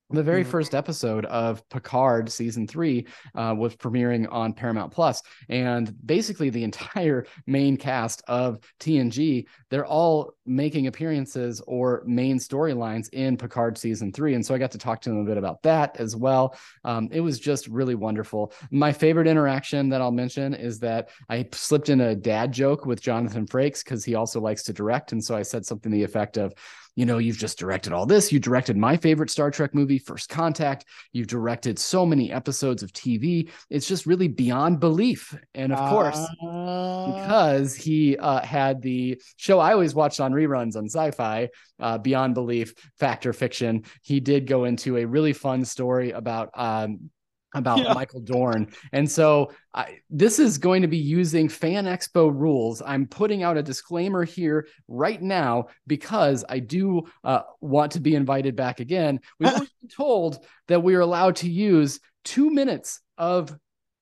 the 0.09 0.23
very 0.23 0.41
mm-hmm. 0.41 0.51
first 0.51 0.73
episode 0.73 1.25
of 1.25 1.67
Picard 1.69 2.31
season 2.31 2.67
three 2.67 3.07
uh, 3.35 3.53
was 3.57 3.75
premiering 3.75 4.27
on 4.31 4.53
Paramount 4.53 4.91
Plus, 4.91 5.21
and 5.49 5.93
basically 6.05 6.49
the 6.49 6.63
entire 6.67 7.25
main 7.45 7.77
cast 7.77 8.23
of 8.27 8.59
TNG 8.79 9.45
they're 9.69 9.85
all 9.85 10.33
making 10.45 10.87
appearances 10.87 11.61
or 11.67 12.03
main 12.05 12.37
storylines 12.37 13.09
in 13.11 13.35
Picard 13.35 13.77
season 13.77 14.11
three, 14.13 14.33
and 14.33 14.45
so 14.45 14.55
I 14.55 14.57
got 14.57 14.71
to 14.71 14.77
talk 14.77 15.01
to 15.01 15.09
them 15.09 15.19
a 15.19 15.25
bit 15.25 15.37
about 15.37 15.61
that 15.63 15.99
as 15.99 16.15
well. 16.15 16.57
Um, 16.85 17.09
it 17.11 17.19
was 17.19 17.39
just 17.39 17.67
really 17.67 17.95
wonderful. 17.95 18.53
My 18.71 18.93
favorite 18.93 19.27
interaction 19.27 19.89
that 19.89 20.01
I'll 20.01 20.11
mention 20.11 20.53
is 20.53 20.79
that 20.79 21.09
I 21.29 21.47
slipped 21.51 21.89
in 21.89 22.01
a 22.01 22.15
dad 22.15 22.53
joke 22.53 22.85
with 22.85 23.01
Jonathan 23.01 23.45
Frakes 23.45 23.83
because 23.83 24.05
he 24.05 24.15
also 24.15 24.39
likes 24.39 24.63
to 24.63 24.73
direct, 24.73 25.11
and 25.11 25.23
so 25.23 25.35
I 25.35 25.41
said 25.41 25.65
something 25.65 25.91
to 25.91 25.97
the 25.97 26.03
effect 26.03 26.37
of 26.37 26.53
you 26.97 27.05
know, 27.05 27.19
you've 27.19 27.37
just 27.37 27.59
directed 27.59 27.93
all 27.93 28.07
this. 28.07 28.31
You 28.31 28.39
directed 28.39 28.75
my 28.75 28.97
favorite 28.97 29.29
Star 29.29 29.51
Trek 29.51 29.75
movie, 29.75 29.99
First 29.99 30.29
Contact. 30.29 30.83
You've 31.13 31.27
directed 31.27 31.77
so 31.77 32.07
many 32.07 32.31
episodes 32.31 32.81
of 32.81 32.91
TV. 32.91 33.51
It's 33.69 33.87
just 33.87 34.07
really 34.07 34.27
beyond 34.27 34.79
belief. 34.79 35.37
And 35.53 35.71
of 35.71 35.77
uh... 35.77 35.89
course, 35.91 36.27
because 36.41 37.75
he 37.75 38.17
uh, 38.17 38.41
had 38.41 38.81
the 38.81 39.21
show 39.35 39.59
I 39.59 39.73
always 39.73 39.93
watched 39.93 40.19
on 40.19 40.33
reruns 40.33 40.75
on 40.75 40.85
sci 40.85 41.11
fi, 41.11 41.49
uh, 41.79 41.99
Beyond 41.99 42.33
Belief, 42.33 42.73
Fact 42.97 43.27
or 43.27 43.33
Fiction, 43.33 43.83
he 44.01 44.19
did 44.19 44.47
go 44.47 44.63
into 44.63 44.97
a 44.97 45.05
really 45.05 45.33
fun 45.33 45.65
story 45.65 46.09
about 46.11 46.49
um, 46.55 47.11
about 47.53 47.79
yeah. 47.79 47.93
Michael 47.93 48.19
Dorn. 48.19 48.67
And 48.91 49.09
so 49.09 49.51
I, 49.73 49.99
this 50.09 50.39
is 50.39 50.57
going 50.57 50.81
to 50.81 50.87
be 50.87 50.97
using 50.97 51.49
Fan 51.49 51.85
Expo 51.85 52.31
rules. 52.33 52.81
I'm 52.85 53.07
putting 53.07 53.43
out 53.43 53.57
a 53.57 53.63
disclaimer 53.63 54.23
here 54.23 54.67
right 54.87 55.21
now 55.21 55.67
because 55.85 56.43
I 56.49 56.59
do 56.59 57.03
uh, 57.23 57.41
want 57.61 57.93
to 57.93 57.99
be 57.99 58.15
invited 58.15 58.55
back 58.55 58.79
again. 58.79 59.19
We've 59.39 59.53
been 59.55 59.89
told 59.95 60.45
that 60.67 60.83
we 60.83 60.95
are 60.95 61.01
allowed 61.01 61.37
to 61.37 61.49
use 61.49 61.99
two 62.23 62.49
minutes 62.49 63.01
of 63.17 63.57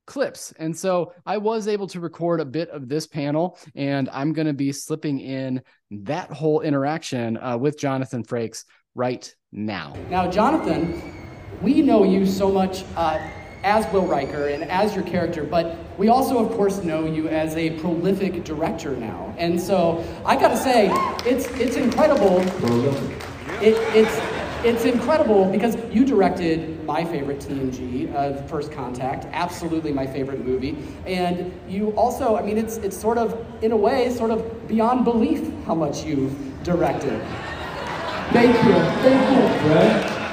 clips. 0.08 0.54
And 0.58 0.76
so 0.76 1.14
I 1.26 1.38
was 1.38 1.68
able 1.68 1.88
to 1.88 2.00
record 2.00 2.40
a 2.40 2.46
bit 2.46 2.70
of 2.70 2.88
this 2.88 3.08
panel, 3.08 3.58
and 3.76 4.10
I'm 4.10 4.34
going 4.34 4.48
to 4.48 4.54
be 4.54 4.72
slipping 4.72 5.20
in 5.20 5.62
that 5.92 6.32
whole 6.32 6.62
interaction 6.62 7.38
uh, 7.38 7.58
with 7.58 7.80
Jonathan 7.80 8.24
Frakes 8.24 8.66
right 8.94 9.34
now. 9.52 9.96
Now, 10.10 10.30
Jonathan, 10.30 11.02
we 11.62 11.82
know 11.82 12.04
you 12.04 12.26
so 12.26 12.52
much 12.52 12.84
uh, 12.96 13.20
as 13.63 13.91
Will 13.91 14.06
Riker 14.06 14.50
and 14.50 14.63
as 14.65 14.94
your 14.94 15.04
character, 15.04 15.44
but 15.44 15.78
we 15.98 16.08
also, 16.08 16.38
of 16.38 16.56
course, 16.56 16.84
know 16.84 17.06
you 17.06 17.28
as 17.28 17.56
a 17.56 17.72
prolific 17.80 18.44
director 18.44 18.96
now. 18.96 19.34
And 19.38 19.60
so 19.60 20.06
I 20.24 20.36
got 20.36 20.50
to 20.50 20.58
say, 20.58 20.89
it's 21.26 21.48
it's 21.60 21.76
incredible. 21.76 22.41
It, 23.62 23.76
it's 23.96 24.20
it's 24.65 24.86
incredible 24.86 25.52
because 25.52 25.78
you 25.91 26.06
directed 26.06 26.84
my 26.86 27.04
favorite 27.04 27.39
TNG, 27.39 28.13
uh, 28.13 28.41
First 28.48 28.72
Contact, 28.72 29.26
absolutely 29.32 29.91
my 29.91 30.06
favorite 30.06 30.46
movie, 30.46 30.78
and 31.06 31.52
you 31.68 31.89
also, 31.91 32.36
I 32.36 32.44
mean, 32.44 32.58
it's 32.58 32.78
it's 32.78 32.98
sort 33.00 33.18
of 33.18 33.44
in 33.63 33.72
a 33.72 33.78
way, 33.78 34.12
sort 34.12 34.32
of 34.32 34.68
beyond 34.68 35.06
belief 35.06 35.41
how 35.65 35.76
much 35.76 36.04
you've 36.04 36.36
directed. 36.63 37.20
Thank 38.32 38.56
you, 38.65 38.74
thank 39.02 40.20
you. 40.20 40.25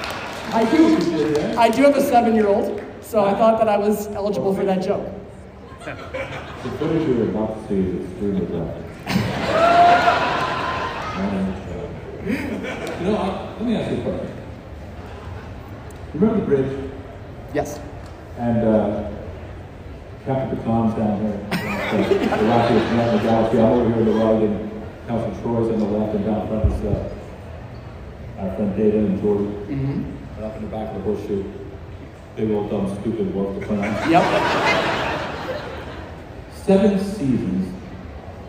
I 0.54 0.70
do. 0.70 1.56
I 1.56 1.68
do 1.70 1.82
have 1.82 1.96
a 1.96 2.00
seven-year-old. 2.00 2.82
So 3.00 3.24
I 3.24 3.34
thought 3.34 3.58
that 3.58 3.68
I 3.68 3.76
was 3.76 4.06
eligible 4.08 4.54
for 4.54 4.64
that 4.64 4.82
joke. 4.82 5.06
The 5.84 5.94
footage 6.78 7.08
you're 7.08 7.28
about 7.30 7.60
to 7.60 7.68
see 7.68 7.80
is 7.80 8.10
extremely 8.10 8.46
graphic. 8.46 8.86
you 12.24 13.06
know, 13.06 13.16
I, 13.16 13.52
let 13.54 13.62
me 13.62 13.76
ask 13.76 13.90
you 13.90 13.98
a 13.98 14.02
question. 14.02 14.32
Remember 16.14 16.40
the 16.40 16.46
bridge? 16.46 16.90
Yes. 17.52 17.80
And 18.38 18.58
uh, 18.66 19.10
Captain 20.24 20.56
Picard's 20.56 20.94
down 20.94 21.20
here. 21.20 21.38
The 21.52 22.44
Rockiest 22.46 22.92
man 22.92 23.08
in 23.08 23.16
the 23.16 23.22
galaxy. 23.22 23.58
I'm 23.58 23.72
over 23.72 23.88
here 23.88 23.98
in 23.98 24.04
the 24.06 24.12
right, 24.12 24.42
and 24.42 24.72
Council 25.08 25.42
Troi's 25.42 25.70
on 25.70 25.78
the 25.80 25.84
left, 25.86 26.14
and 26.14 26.24
down 26.24 26.48
front 26.48 26.72
is 26.72 26.84
uh, 26.84 27.14
our 28.38 28.56
friend 28.56 28.76
David 28.76 29.04
and 29.04 29.20
Geordi. 29.20 29.66
Mm-hmm. 29.66 30.21
In 30.62 30.70
the 30.70 30.76
back 30.76 30.94
of 30.94 30.94
the 30.94 31.00
horseshoe 31.00 31.42
big 32.36 32.50
old 32.52 32.70
dumb 32.70 32.86
stupid 33.00 33.34
work 33.34 33.58
to 33.58 33.66
put 33.66 33.78
on. 33.84 34.10
Yep. 34.10 34.22
Seven 36.54 36.98
seasons 37.00 37.74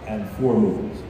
and 0.06 0.30
four 0.38 0.54
movies. 0.54 1.02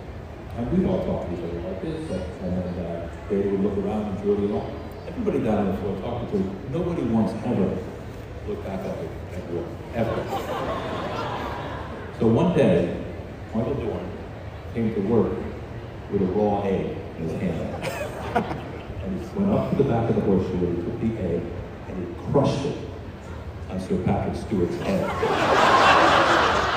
And 0.56 0.72
we'd 0.72 0.88
all 0.88 1.06
talk 1.06 1.28
to 1.28 1.34
each 1.34 1.44
other 1.44 1.60
like 1.60 1.82
this, 1.82 2.10
and 2.10 2.86
uh, 2.86 3.10
they 3.30 3.36
would 3.36 3.60
look 3.60 3.78
around 3.80 4.14
and 4.14 4.24
Julie 4.24 4.46
and 4.46 4.54
all. 4.54 4.72
Everybody 5.06 5.44
down 5.44 5.58
on 5.58 5.72
the 5.74 5.78
floor 5.80 6.00
talking 6.00 6.32
to 6.32 6.72
Nobody 6.72 7.02
once 7.02 7.34
ever 7.46 7.78
looked 8.48 8.66
back 8.66 8.80
up 8.86 8.98
at 9.34 9.52
Worf, 9.52 9.68
ever. 9.96 10.16
So 12.18 12.28
one 12.28 12.56
day, 12.56 13.04
Michael 13.54 13.74
Dorn 13.74 14.10
came 14.74 14.94
to 14.94 15.02
work 15.02 15.34
with 16.14 16.22
a 16.22 16.26
raw 16.28 16.62
egg 16.62 16.96
in 17.18 17.28
his 17.28 17.42
hand. 17.42 18.60
went 19.36 19.52
up 19.52 19.70
to 19.72 19.76
the 19.78 19.84
back 19.84 20.10
of 20.10 20.16
the 20.16 20.22
horseshoe 20.22 20.54
and 20.54 20.78
he 20.78 20.84
took 20.84 21.00
the 21.02 21.24
egg 21.24 21.42
and 21.88 21.98
he 22.08 22.32
crushed 22.32 22.66
it 22.66 22.78
on 23.70 23.80
Sir 23.80 23.98
Patrick 24.04 24.36
Stewart's 24.36 24.76
head. 24.78 25.10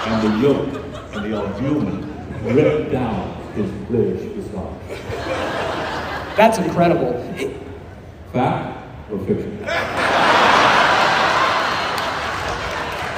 and 0.07 0.23
the 0.23 0.31
yolk 0.47 0.69
and 1.15 1.25
the 1.25 1.37
albumin 1.37 2.55
ripped 2.55 2.93
down 2.93 3.43
his 3.55 3.71
British 3.89 4.21
visage. 4.33 4.37
That's 6.37 6.59
incredible. 6.59 7.23
Fact 8.33 8.79
or 9.11 9.19
fiction? 9.21 9.59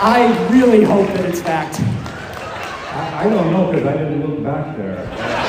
I 0.00 0.48
really 0.52 0.84
hope 0.84 1.08
that 1.08 1.24
it's 1.24 1.40
fact. 1.40 1.80
I, 1.80 3.26
I 3.26 3.28
don't 3.28 3.52
know 3.52 3.72
because 3.72 3.86
I 3.86 3.92
didn't 3.96 4.24
look 4.24 4.44
back 4.44 4.76
there. 4.76 5.47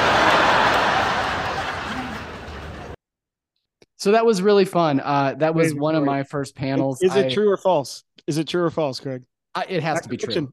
So 4.00 4.14
that 4.14 4.26
was 4.26 4.42
really 4.42 4.66
fun. 4.66 5.02
Uh, 5.02 5.36
that 5.40 5.54
was 5.54 5.76
one 5.76 5.96
of 5.96 6.06
my 6.06 6.24
first 6.24 6.56
panels. 6.56 7.02
Is 7.02 7.16
it 7.16 7.26
I, 7.26 7.30
true 7.30 7.50
or 7.50 7.58
false? 7.58 8.04
Is 8.28 8.38
it 8.38 8.48
true 8.48 8.64
or 8.64 8.70
false, 8.70 9.00
Craig? 9.00 9.24
I, 9.54 9.66
it 9.68 9.84
has 9.84 10.02
to 10.02 10.10
be 10.10 10.16
true. 10.16 10.52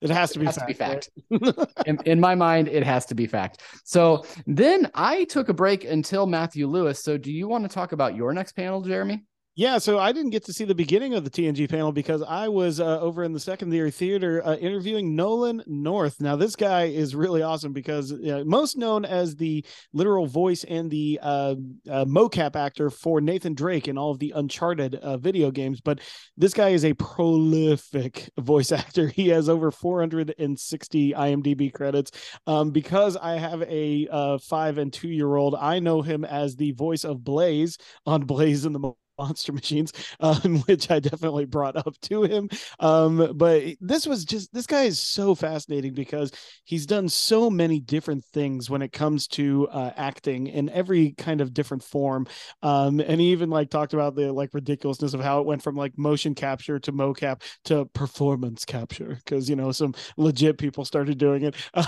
It 0.00 0.10
has 0.10 0.32
to 0.32 0.38
be, 0.38 0.44
it 0.44 0.48
has 0.48 0.56
fact, 0.56 1.10
to 1.18 1.38
be 1.38 1.40
fact. 1.42 1.86
In, 1.86 1.98
in, 2.04 2.20
my 2.20 2.34
mind, 2.34 2.68
it 2.68 2.84
has 2.84 3.06
to 3.06 3.14
be 3.14 3.26
fact. 3.26 3.62
So 3.84 4.24
then 4.46 4.90
I 4.94 5.24
took 5.24 5.48
a 5.48 5.54
break 5.54 5.84
until 5.84 6.26
Matthew 6.26 6.66
Lewis. 6.66 7.02
So 7.02 7.16
do 7.16 7.32
you 7.32 7.48
want 7.48 7.64
to 7.64 7.68
talk 7.68 7.92
about 7.92 8.14
your 8.14 8.32
next 8.32 8.52
panel, 8.52 8.82
Jeremy? 8.82 9.24
Yeah, 9.58 9.78
so 9.78 9.98
I 9.98 10.12
didn't 10.12 10.32
get 10.32 10.44
to 10.44 10.52
see 10.52 10.66
the 10.66 10.74
beginning 10.74 11.14
of 11.14 11.24
the 11.24 11.30
TNG 11.30 11.66
panel 11.66 11.90
because 11.90 12.22
I 12.22 12.46
was 12.46 12.78
uh, 12.78 13.00
over 13.00 13.24
in 13.24 13.32
the 13.32 13.40
secondary 13.40 13.90
theater 13.90 14.44
uh, 14.44 14.56
interviewing 14.56 15.16
Nolan 15.16 15.62
North. 15.66 16.20
Now, 16.20 16.36
this 16.36 16.54
guy 16.54 16.84
is 16.84 17.14
really 17.14 17.40
awesome 17.40 17.72
because 17.72 18.12
most 18.44 18.76
known 18.76 19.06
as 19.06 19.34
the 19.34 19.64
literal 19.94 20.26
voice 20.26 20.62
and 20.64 20.90
the 20.90 21.18
uh, 21.22 21.54
uh, 21.90 22.04
mocap 22.04 22.54
actor 22.54 22.90
for 22.90 23.22
Nathan 23.22 23.54
Drake 23.54 23.88
in 23.88 23.96
all 23.96 24.10
of 24.10 24.18
the 24.18 24.34
Uncharted 24.36 24.96
uh, 24.96 25.16
video 25.16 25.50
games, 25.50 25.80
but 25.80 26.00
this 26.36 26.52
guy 26.52 26.68
is 26.68 26.84
a 26.84 26.92
prolific 26.92 28.28
voice 28.38 28.72
actor. 28.72 29.08
He 29.08 29.28
has 29.28 29.48
over 29.48 29.70
460 29.70 31.14
IMDb 31.14 31.72
credits. 31.72 32.10
Um, 32.46 32.72
because 32.72 33.16
I 33.16 33.38
have 33.38 33.62
a 33.62 34.38
five 34.38 34.76
and 34.76 34.92
two 34.92 35.08
year 35.08 35.34
old, 35.34 35.54
I 35.54 35.78
know 35.78 36.02
him 36.02 36.26
as 36.26 36.56
the 36.56 36.72
voice 36.72 37.04
of 37.04 37.24
Blaze 37.24 37.78
on 38.04 38.24
Blaze 38.24 38.66
in 38.66 38.74
the 38.74 38.92
monster 39.18 39.52
machines 39.52 39.92
um, 40.20 40.58
which 40.66 40.90
i 40.90 40.98
definitely 40.98 41.44
brought 41.44 41.76
up 41.76 41.94
to 42.02 42.22
him. 42.22 42.48
Um, 42.80 43.32
but 43.34 43.62
this 43.80 44.06
was 44.06 44.24
just 44.24 44.52
this 44.52 44.66
guy 44.66 44.84
is 44.84 44.98
so 44.98 45.34
fascinating 45.34 45.94
because 45.94 46.32
he's 46.64 46.86
done 46.86 47.08
so 47.08 47.50
many 47.50 47.80
different 47.80 48.24
things 48.32 48.68
when 48.70 48.82
it 48.82 48.92
comes 48.92 49.26
to 49.28 49.68
uh, 49.68 49.92
acting 49.96 50.46
in 50.48 50.68
every 50.70 51.12
kind 51.12 51.40
of 51.40 51.54
different 51.54 51.82
form. 51.82 52.26
Um, 52.62 53.00
and 53.00 53.20
he 53.20 53.32
even 53.32 53.50
like 53.50 53.70
talked 53.70 53.94
about 53.94 54.14
the 54.16 54.32
like 54.32 54.50
ridiculousness 54.52 55.14
of 55.14 55.20
how 55.20 55.40
it 55.40 55.46
went 55.46 55.62
from 55.62 55.76
like 55.76 55.96
motion 55.96 56.34
capture 56.34 56.78
to 56.80 56.92
mocap 56.92 57.42
to 57.64 57.86
performance 57.86 58.64
capture 58.64 59.18
because 59.24 59.48
you 59.48 59.56
know 59.56 59.72
some 59.72 59.94
legit 60.16 60.58
people 60.58 60.84
started 60.84 61.18
doing 61.18 61.42
it. 61.44 61.56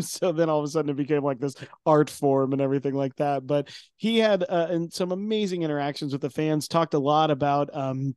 So 0.00 0.32
then 0.32 0.48
all 0.48 0.58
of 0.58 0.64
a 0.64 0.68
sudden 0.68 0.90
it 0.90 0.96
became 0.96 1.22
like 1.22 1.38
this 1.38 1.54
art 1.86 2.10
form 2.10 2.52
and 2.52 2.60
everything 2.60 2.94
like 2.94 3.14
that. 3.16 3.46
But 3.46 3.68
he 3.96 4.18
had 4.18 4.42
uh, 4.48 4.68
and 4.70 4.92
some 4.92 5.12
amazing 5.12 5.62
interactions 5.62 6.12
with 6.12 6.20
the 6.20 6.30
fans 6.30 6.63
talked 6.68 6.94
a 6.94 6.98
lot 6.98 7.30
about 7.30 7.70
um, 7.74 8.14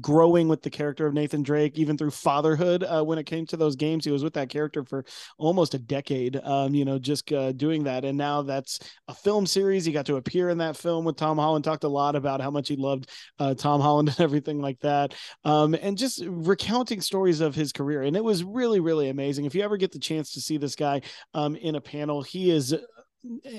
growing 0.00 0.48
with 0.48 0.62
the 0.62 0.70
character 0.70 1.06
of 1.06 1.14
Nathan 1.14 1.42
Drake, 1.42 1.78
even 1.78 1.96
through 1.96 2.10
fatherhood. 2.10 2.82
Uh, 2.82 3.02
when 3.04 3.18
it 3.18 3.24
came 3.24 3.46
to 3.46 3.56
those 3.56 3.76
games, 3.76 4.04
he 4.04 4.10
was 4.10 4.24
with 4.24 4.34
that 4.34 4.48
character 4.48 4.84
for 4.84 5.04
almost 5.38 5.74
a 5.74 5.78
decade. 5.78 6.36
Um, 6.42 6.74
you 6.74 6.84
know, 6.84 6.98
just 6.98 7.30
uh, 7.32 7.52
doing 7.52 7.84
that, 7.84 8.04
and 8.04 8.16
now 8.16 8.42
that's 8.42 8.78
a 9.08 9.14
film 9.14 9.46
series. 9.46 9.84
He 9.84 9.92
got 9.92 10.06
to 10.06 10.16
appear 10.16 10.48
in 10.48 10.58
that 10.58 10.76
film 10.76 11.04
with 11.04 11.16
Tom 11.16 11.38
Holland. 11.38 11.64
Talked 11.64 11.84
a 11.84 11.88
lot 11.88 12.16
about 12.16 12.40
how 12.40 12.50
much 12.50 12.68
he 12.68 12.76
loved 12.76 13.10
uh, 13.38 13.54
Tom 13.54 13.80
Holland 13.80 14.08
and 14.16 14.20
everything 14.20 14.60
like 14.60 14.80
that, 14.80 15.14
um, 15.44 15.74
and 15.74 15.98
just 15.98 16.22
recounting 16.26 17.00
stories 17.00 17.40
of 17.40 17.54
his 17.54 17.72
career. 17.72 18.02
And 18.02 18.16
it 18.16 18.24
was 18.24 18.42
really, 18.42 18.80
really 18.80 19.08
amazing. 19.08 19.44
If 19.44 19.54
you 19.54 19.62
ever 19.62 19.76
get 19.76 19.92
the 19.92 19.98
chance 19.98 20.32
to 20.34 20.40
see 20.40 20.56
this 20.56 20.76
guy 20.76 21.02
um, 21.34 21.56
in 21.56 21.74
a 21.74 21.80
panel, 21.80 22.22
he 22.22 22.50
is 22.50 22.74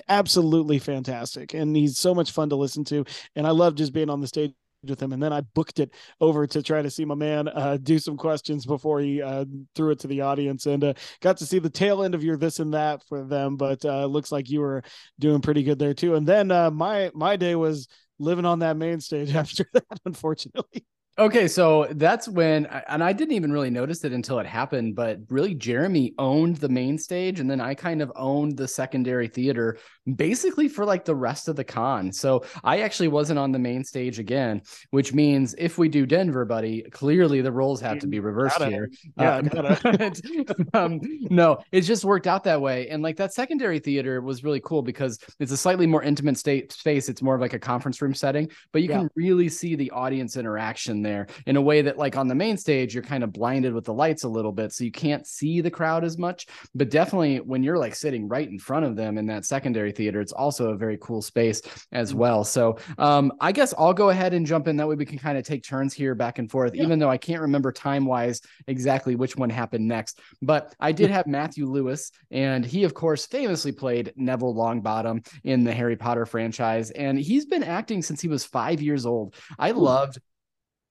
absolutely 0.09 0.79
fantastic 0.79 1.53
and 1.53 1.75
he's 1.75 1.97
so 1.97 2.13
much 2.13 2.31
fun 2.31 2.49
to 2.49 2.55
listen 2.55 2.83
to 2.83 3.03
and 3.35 3.47
i 3.47 3.49
love 3.49 3.75
just 3.75 3.93
being 3.93 4.09
on 4.09 4.21
the 4.21 4.27
stage 4.27 4.53
with 4.87 5.01
him 5.01 5.13
and 5.13 5.23
then 5.23 5.33
i 5.33 5.41
booked 5.41 5.79
it 5.79 5.91
over 6.21 6.45
to 6.45 6.61
try 6.61 6.81
to 6.81 6.91
see 6.91 7.05
my 7.05 7.15
man 7.15 7.47
uh, 7.47 7.77
do 7.81 7.97
some 7.97 8.15
questions 8.17 8.65
before 8.65 8.99
he 8.99 9.21
uh, 9.21 9.43
threw 9.75 9.89
it 9.91 9.99
to 9.99 10.07
the 10.07 10.21
audience 10.21 10.67
and 10.67 10.83
uh, 10.83 10.93
got 11.21 11.37
to 11.37 11.45
see 11.45 11.57
the 11.57 11.69
tail 11.69 12.03
end 12.03 12.13
of 12.13 12.23
your 12.23 12.37
this 12.37 12.59
and 12.59 12.73
that 12.73 13.03
for 13.07 13.23
them 13.23 13.55
but 13.55 13.83
uh, 13.85 14.05
looks 14.05 14.31
like 14.31 14.49
you 14.49 14.59
were 14.59 14.83
doing 15.17 15.41
pretty 15.41 15.63
good 15.63 15.79
there 15.79 15.93
too 15.93 16.15
and 16.15 16.27
then 16.27 16.51
uh, 16.51 16.69
my 16.69 17.09
my 17.15 17.35
day 17.35 17.55
was 17.55 17.87
living 18.19 18.45
on 18.45 18.59
that 18.59 18.77
main 18.77 18.99
stage 18.99 19.33
after 19.35 19.65
that 19.73 19.99
unfortunately 20.05 20.85
Okay, 21.17 21.47
so 21.47 21.87
that's 21.91 22.27
when, 22.27 22.65
and 22.65 23.01
I 23.01 23.13
didn't 23.13 23.35
even 23.35 23.49
really 23.49 23.69
notice 23.69 24.03
it 24.03 24.11
until 24.11 24.39
it 24.39 24.45
happened, 24.45 24.95
but 24.95 25.19
really 25.29 25.53
Jeremy 25.53 26.13
owned 26.17 26.57
the 26.57 26.67
main 26.67 26.97
stage, 26.97 27.39
and 27.39 27.49
then 27.49 27.61
I 27.61 27.73
kind 27.73 28.01
of 28.01 28.11
owned 28.17 28.57
the 28.57 28.67
secondary 28.67 29.29
theater 29.29 29.77
basically 30.15 30.67
for 30.67 30.83
like 30.83 31.05
the 31.05 31.15
rest 31.15 31.47
of 31.47 31.55
the 31.55 31.63
con. 31.63 32.11
So 32.11 32.43
I 32.65 32.81
actually 32.81 33.07
wasn't 33.07 33.39
on 33.39 33.53
the 33.53 33.59
main 33.59 33.85
stage 33.85 34.19
again, 34.19 34.61
which 34.91 35.13
means 35.13 35.55
if 35.57 35.77
we 35.77 35.87
do 35.87 36.05
Denver, 36.05 36.43
buddy, 36.43 36.83
clearly 36.91 37.39
the 37.39 37.51
roles 37.51 37.79
have 37.79 37.99
to 37.99 38.07
be 38.07 38.19
reversed 38.19 38.61
here. 38.61 38.91
Yeah, 39.17 39.37
uh, 39.55 40.11
um, 40.73 40.99
no, 41.29 41.59
it 41.71 41.81
just 41.81 42.03
worked 42.03 42.27
out 42.27 42.43
that 42.43 42.59
way, 42.59 42.89
and 42.89 43.01
like 43.01 43.15
that 43.17 43.33
secondary 43.33 43.79
theater 43.79 44.19
was 44.21 44.43
really 44.43 44.59
cool 44.59 44.81
because 44.81 45.17
it's 45.39 45.53
a 45.53 45.57
slightly 45.57 45.87
more 45.87 46.03
intimate 46.03 46.37
state 46.37 46.73
space. 46.73 47.07
It's 47.07 47.21
more 47.21 47.35
of 47.35 47.41
like 47.41 47.53
a 47.53 47.59
conference 47.59 48.01
room 48.01 48.13
setting, 48.13 48.49
but 48.73 48.81
you 48.81 48.89
yeah. 48.89 48.99
can 48.99 49.09
really 49.15 49.47
see 49.47 49.75
the 49.75 49.91
audience 49.91 50.35
interaction 50.35 51.04
there 51.05 51.27
in 51.45 51.55
a 51.55 51.61
way 51.61 51.81
that 51.81 51.97
like 51.97 52.17
on 52.17 52.27
the 52.27 52.35
main 52.35 52.57
stage 52.57 52.93
you're 52.93 53.03
kind 53.03 53.23
of 53.23 53.31
blinded 53.31 53.73
with 53.73 53.85
the 53.85 53.93
lights 53.93 54.23
a 54.23 54.29
little 54.29 54.51
bit 54.51 54.73
so 54.73 54.83
you 54.83 54.91
can't 54.91 55.25
see 55.27 55.61
the 55.61 55.71
crowd 55.71 56.03
as 56.03 56.17
much. 56.17 56.47
But 56.73 56.89
definitely 56.89 57.39
when 57.39 57.63
you're 57.63 57.77
like 57.77 57.95
sitting 57.95 58.27
right 58.27 58.49
in 58.49 58.59
front 58.59 58.85
of 58.85 58.95
them 58.95 59.17
in 59.17 59.25
that 59.27 59.45
secondary 59.45 59.91
theater 59.91 60.19
it's 60.19 60.31
also 60.31 60.71
a 60.71 60.77
very 60.77 60.97
cool 61.01 61.21
space 61.21 61.61
as 61.91 62.13
mm. 62.13 62.17
well. 62.17 62.43
So 62.43 62.77
um 62.97 63.31
i 63.39 63.51
guess 63.51 63.73
i'll 63.77 63.93
go 63.93 64.09
ahead 64.09 64.33
and 64.33 64.45
jump 64.45 64.67
in. 64.67 64.75
That 64.77 64.87
way 64.87 64.95
we 64.95 65.05
can 65.05 65.19
kind 65.19 65.37
of 65.37 65.43
take 65.45 65.63
turns 65.63 65.93
here 65.93 66.15
back 66.15 66.39
and 66.39 66.49
forth 66.49 66.75
yeah. 66.75 66.83
even 66.83 66.99
though 66.99 67.09
i 67.09 67.17
can't 67.17 67.41
remember 67.41 67.71
time 67.71 68.05
wise 68.05 68.41
exactly 68.67 69.15
which 69.15 69.37
one 69.37 69.49
happened 69.49 69.87
next. 69.87 70.19
But 70.41 70.75
i 70.79 70.91
did 70.91 71.09
have 71.15 71.27
matthew 71.27 71.65
lewis 71.67 72.11
and 72.31 72.65
he 72.65 72.83
of 72.83 72.93
course 72.93 73.25
famously 73.25 73.71
played 73.71 74.13
neville 74.15 74.53
longbottom 74.53 75.25
in 75.43 75.63
the 75.63 75.73
harry 75.73 75.95
potter 75.95 76.25
franchise 76.25 76.91
and 76.91 77.19
he's 77.19 77.45
been 77.45 77.63
acting 77.63 78.01
since 78.01 78.21
he 78.21 78.27
was 78.27 78.45
five 78.45 78.81
years 78.81 79.05
old. 79.05 79.35
I 79.59 79.71
loved 79.71 80.19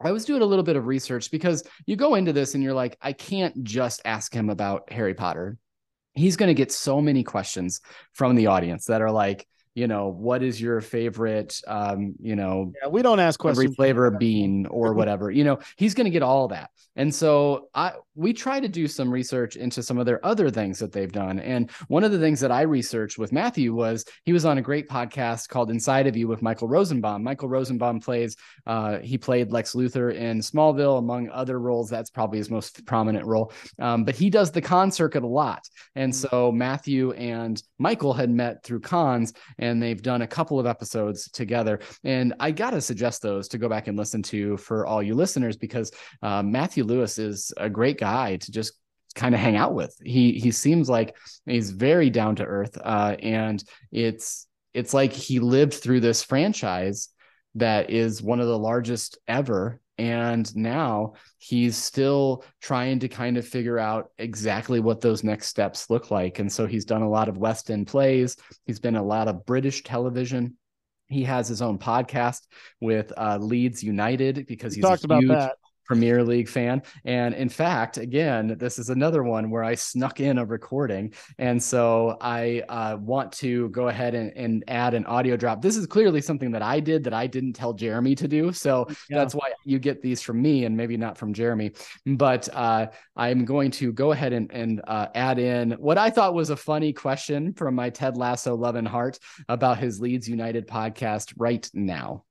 I 0.03 0.13
was 0.13 0.25
doing 0.25 0.43
a 0.43 0.47
little 0.47 0.65
bit 0.65 0.77
of 0.77 0.87
research 0.87 1.31
because 1.31 1.63
you 1.87 1.97
go 1.97 2.15
into 2.15 2.33
this 2.33 2.55
and 2.55 2.63
you're 2.63 2.75
like, 2.75 2.97
I 3.01 3.13
can't 3.13 3.65
just 3.65 4.03
ask 4.05 4.33
him 4.33 4.51
about 4.51 4.93
Harry 4.93 5.15
Potter. 5.15 5.57
He's 6.15 6.37
going 6.37 6.49
to 6.49 6.55
get 6.55 6.73
so 6.73 7.01
many 7.01 7.25
questions 7.25 7.81
from 8.13 8.35
the 8.35 8.49
audience 8.49 8.87
that 8.87 9.03
are 9.03 9.11
like, 9.11 9.47
you 9.75 9.89
know, 9.89 10.09
what 10.09 10.43
is 10.43 10.61
your 10.61 10.81
favorite, 10.81 11.61
um, 11.67 12.15
you 12.21 12.37
know, 12.37 12.73
yeah, 12.81 12.89
we 12.89 13.03
don't 13.03 13.21
ask 13.21 13.39
questions. 13.41 13.65
Every 13.65 13.75
flavor 13.75 14.07
of 14.07 14.19
bean 14.19 14.67
or 14.67 14.95
whatever, 14.95 15.31
you 15.31 15.45
know, 15.45 15.59
he's 15.77 15.95
going 15.95 16.05
to 16.05 16.11
get 16.11 16.23
all 16.23 16.49
that. 16.49 16.71
And 16.97 17.13
so 17.13 17.69
I, 17.75 17.93
we 18.15 18.33
try 18.33 18.61
to 18.61 18.69
do 18.69 18.87
some 18.87 19.11
research 19.11 19.57
into 19.57 19.83
some 19.83 19.99
of 19.99 20.07
their 20.07 20.25
other 20.25 20.49
things 20.49 20.79
that 20.79 20.93
they've 20.93 21.11
done. 21.11 21.41
And 21.41 21.71
one 21.89 22.05
of 22.05 22.13
the 22.13 22.21
things 22.21 22.39
that 22.41 22.53
I 22.53 22.63
researched 22.63 23.19
with 23.19 23.33
Matthew 23.33 23.75
was 23.75 24.05
he 24.23 24.33
was 24.33 24.45
on 24.45 24.59
a 24.59 24.63
great 24.63 24.89
podcast 24.89 25.49
called 25.49 25.71
Inside 25.71 26.07
of 26.07 26.17
You 26.17 26.29
with 26.29 26.41
Michael 26.41 26.69
Rosenbaum. 26.69 27.25
Michael 27.25 27.49
Rosenbaum 27.49 27.99
plays, 27.99 28.37
uh, 28.67 28.99
he 28.99 29.19
played 29.19 29.51
Lex 29.51 29.75
Luthor 29.75 30.15
in 30.15 30.39
Smallville, 30.39 30.99
among 30.99 31.29
other 31.31 31.59
roles. 31.59 31.91
That's 31.91 32.11
probably 32.11 32.39
his 32.39 32.51
most 32.51 32.87
prominent 32.87 33.27
role. 33.27 33.53
Um, 33.81 34.05
but 34.05 34.15
he 34.15 34.31
does 34.31 34.53
the 34.53 34.63
con 34.63 34.93
circuit 34.93 35.25
a 35.25 35.27
lot. 35.27 35.69
And 35.97 36.13
mm. 36.13 36.15
so 36.15 36.53
Matthew 36.53 37.11
and 37.13 37.61
Michael 37.79 38.13
had 38.13 38.31
met 38.31 38.63
through 38.63 38.81
cons 38.81 39.33
and 39.65 39.83
they've 39.83 40.03
done 40.03 40.23
a 40.23 40.27
couple 40.27 40.61
of 40.61 40.67
episodes 40.67 41.31
together. 41.31 41.81
And 42.05 42.35
I 42.39 42.51
got 42.51 42.71
to 42.71 42.81
suggest 42.81 43.23
those 43.23 43.49
to 43.49 43.59
go 43.59 43.69
back 43.69 43.89
and 43.89 43.97
listen 43.97 44.23
to 44.25 44.57
for 44.59 44.87
all 44.87 45.03
you 45.03 45.15
listeners 45.15 45.57
because 45.57 45.91
uh, 46.23 46.43
Matthew 46.43 46.85
Lewis 46.85 47.19
is 47.19 47.53
a 47.57 47.71
great 47.71 47.99
guy 47.99 48.37
to 48.37 48.53
just 48.53 48.75
kind 49.15 49.35
of 49.35 49.41
hang 49.41 49.57
out 49.57 49.75
with. 49.75 49.97
He 50.05 50.33
he 50.33 50.51
seems 50.51 50.91
like 50.91 51.17
he's 51.47 51.71
very 51.71 52.11
down 52.11 52.37
to 52.37 52.45
earth, 52.45 52.77
uh, 52.83 53.17
and 53.21 53.63
it's 53.91 54.47
it's 54.75 54.93
like 54.93 55.13
he 55.13 55.39
lived 55.39 55.75
through 55.75 56.01
this 56.01 56.23
franchise 56.23 57.09
that 57.55 57.91
is 57.91 58.23
one 58.23 58.41
of 58.41 58.49
the 58.49 58.59
largest 58.59 59.19
ever 59.29 59.81
and 59.99 60.55
now 60.57 61.15
he's 61.39 61.77
still 61.77 62.45
trying 62.61 62.99
to 63.01 63.09
kind 63.09 63.37
of 63.37 63.47
figure 63.47 63.79
out 63.79 64.11
exactly 64.19 64.81
what 64.81 65.01
those 65.01 65.23
next 65.23 65.49
steps 65.49 65.89
look 65.89 66.11
like. 66.11 66.39
And 66.39 66.51
so 66.51 66.67
he's 66.67 66.85
done 66.85 67.03
a 67.03 67.09
lot 67.09 67.29
of 67.29 67.39
West 67.39 67.71
End 67.71 67.87
plays, 67.87 68.37
he's 68.67 68.81
been 68.81 68.97
a 68.97 69.03
lot 69.03 69.29
of 69.29 69.47
British 69.47 69.83
television. 69.83 70.57
He 71.07 71.23
has 71.25 71.47
his 71.47 71.61
own 71.61 71.79
podcast 71.79 72.41
with 72.81 73.13
uh, 73.17 73.39
Leeds 73.39 73.83
United 73.83 74.47
because 74.47 74.75
he's 74.75 74.83
talked 74.83 75.05
about 75.05 75.23
that. 75.29 75.57
Premier 75.85 76.23
League 76.23 76.49
fan. 76.49 76.83
And 77.05 77.35
in 77.35 77.49
fact, 77.49 77.99
again, 77.99 78.57
this 78.59 78.79
is 78.79 78.91
another 78.91 79.23
one 79.23 79.51
where 79.51 79.65
I 79.65 79.75
snuck 79.75 80.21
in 80.21 80.39
a 80.39 80.45
recording. 80.45 81.13
And 81.39 81.63
so 81.63 82.17
I 82.21 82.63
uh, 82.69 82.97
want 83.01 83.33
to 83.33 83.69
go 83.71 83.89
ahead 83.89 84.15
and, 84.15 84.33
and, 84.37 84.65
add 84.69 84.95
an 84.95 85.05
audio 85.05 85.37
drop. 85.37 85.61
This 85.61 85.77
is 85.77 85.87
clearly 85.87 86.21
something 86.21 86.51
that 86.53 86.63
I 86.63 86.81
did 86.81 87.05
that 87.05 87.13
I 87.13 87.27
didn't 87.27 87.53
tell 87.53 87.75
Jeremy 87.75 88.15
to 88.15 88.27
do. 88.27 88.53
So 88.53 88.87
yeah. 89.11 89.19
that's 89.19 89.35
why 89.35 89.53
you 89.65 89.79
get 89.79 90.01
these 90.01 90.23
from 90.23 90.41
me 90.41 90.65
and 90.65 90.77
maybe 90.77 90.97
not 90.97 91.19
from 91.19 91.35
Jeremy. 91.35 91.73
But 92.07 92.49
uh, 92.53 92.87
I'm 93.17 93.45
going 93.45 93.71
to 93.73 93.93
go 93.93 94.13
ahead 94.13 94.33
and, 94.33 94.51
and 94.53 94.81
uh, 94.87 95.09
add 95.15 95.39
in 95.39 95.73
what 95.73 95.99
I 95.99 96.09
thought 96.09 96.35
was 96.35 96.51
a 96.51 96.57
funny 96.57 96.93
question 96.93 97.53
from 97.53 97.75
my 97.75 97.91
Ted 97.91 98.17
Lasso 98.17 98.55
Love 98.55 98.77
and 98.77 98.89
Heart 98.89 99.19
about 99.49 99.79
his 99.79 100.01
Leeds 100.01 100.29
United 100.29 100.67
podcast 100.67 101.35
right 101.37 101.69
now. 101.75 102.25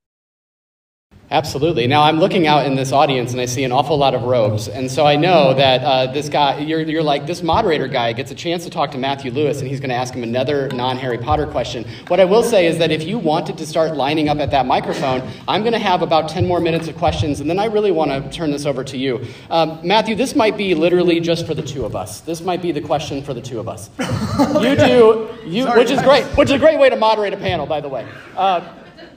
Absolutely. 1.34 1.88
Now 1.88 2.04
I'm 2.04 2.20
looking 2.20 2.46
out 2.46 2.68
in 2.68 2.76
this 2.76 2.92
audience 2.92 3.32
and 3.32 3.42
I 3.42 3.46
see 3.46 3.64
an 3.64 3.72
awful 3.72 3.98
lot 3.98 4.14
of 4.14 4.22
robes, 4.22 4.68
and 4.68 4.92
so 4.92 5.04
I 5.04 5.16
know 5.16 5.56
that 5.56 5.84
uh, 5.84 6.12
this 6.14 6.30
guy, 6.30 6.60
you're, 6.60 6.82
you're 6.82 7.02
like 7.02 7.26
this 7.26 7.42
moderator 7.42 7.88
guy, 7.88 8.14
gets 8.14 8.30
a 8.30 8.36
chance 8.36 8.64
to 8.66 8.70
talk 8.70 8.92
to 8.92 9.00
Matthew 9.00 9.32
Lewis, 9.32 9.60
and 9.60 9.68
he's 9.68 9.80
going 9.80 9.90
to 9.90 9.96
ask 9.96 10.14
him 10.14 10.22
another 10.22 10.70
non-Harry 10.70 11.18
Potter 11.18 11.48
question. 11.48 11.86
What 12.08 12.20
I 12.20 12.26
will 12.26 12.44
say 12.44 12.68
is 12.68 12.78
that 12.78 12.92
if 12.92 13.04
you 13.04 13.18
wanted 13.18 13.58
to 13.58 13.66
start 13.66 13.96
lining 13.96 14.30
up 14.30 14.38
at 14.38 14.52
that 14.52 14.68
microphone, 14.68 15.28
I'm 15.48 15.62
going 15.62 15.74
to 15.74 15.80
have 15.80 16.04
about 16.04 16.30
10 16.30 16.46
more 16.46 16.60
minutes 16.60 16.88
of 16.88 16.98
questions, 16.98 17.40
and 17.40 17.50
then 17.50 17.58
I 17.58 17.66
really 17.66 17.92
want 17.92 18.12
to 18.12 18.30
turn 18.30 18.52
this 18.52 18.68
over 18.68 18.84
to 18.84 18.98
you, 18.98 19.26
um, 19.50 19.80
Matthew. 19.84 20.14
This 20.14 20.36
might 20.36 20.56
be 20.56 20.76
literally 20.76 21.20
just 21.20 21.48
for 21.48 21.56
the 21.56 21.64
two 21.64 21.84
of 21.84 21.96
us. 21.96 22.22
This 22.22 22.42
might 22.42 22.62
be 22.62 22.72
the 22.72 22.82
question 22.82 23.24
for 23.24 23.34
the 23.34 23.42
two 23.42 23.60
of 23.60 23.68
us. 23.68 23.90
You 24.64 24.76
do 24.76 25.30
you, 25.46 25.64
Sorry, 25.64 25.80
which 25.80 25.92
is 25.92 26.02
great, 26.02 26.26
which 26.38 26.50
is 26.50 26.56
a 26.56 26.60
great 26.60 26.80
way 26.80 26.90
to 26.90 26.96
moderate 26.96 27.34
a 27.34 27.38
panel, 27.38 27.66
by 27.66 27.82
the 27.82 27.90
way. 27.90 28.08
Uh, 28.36 28.62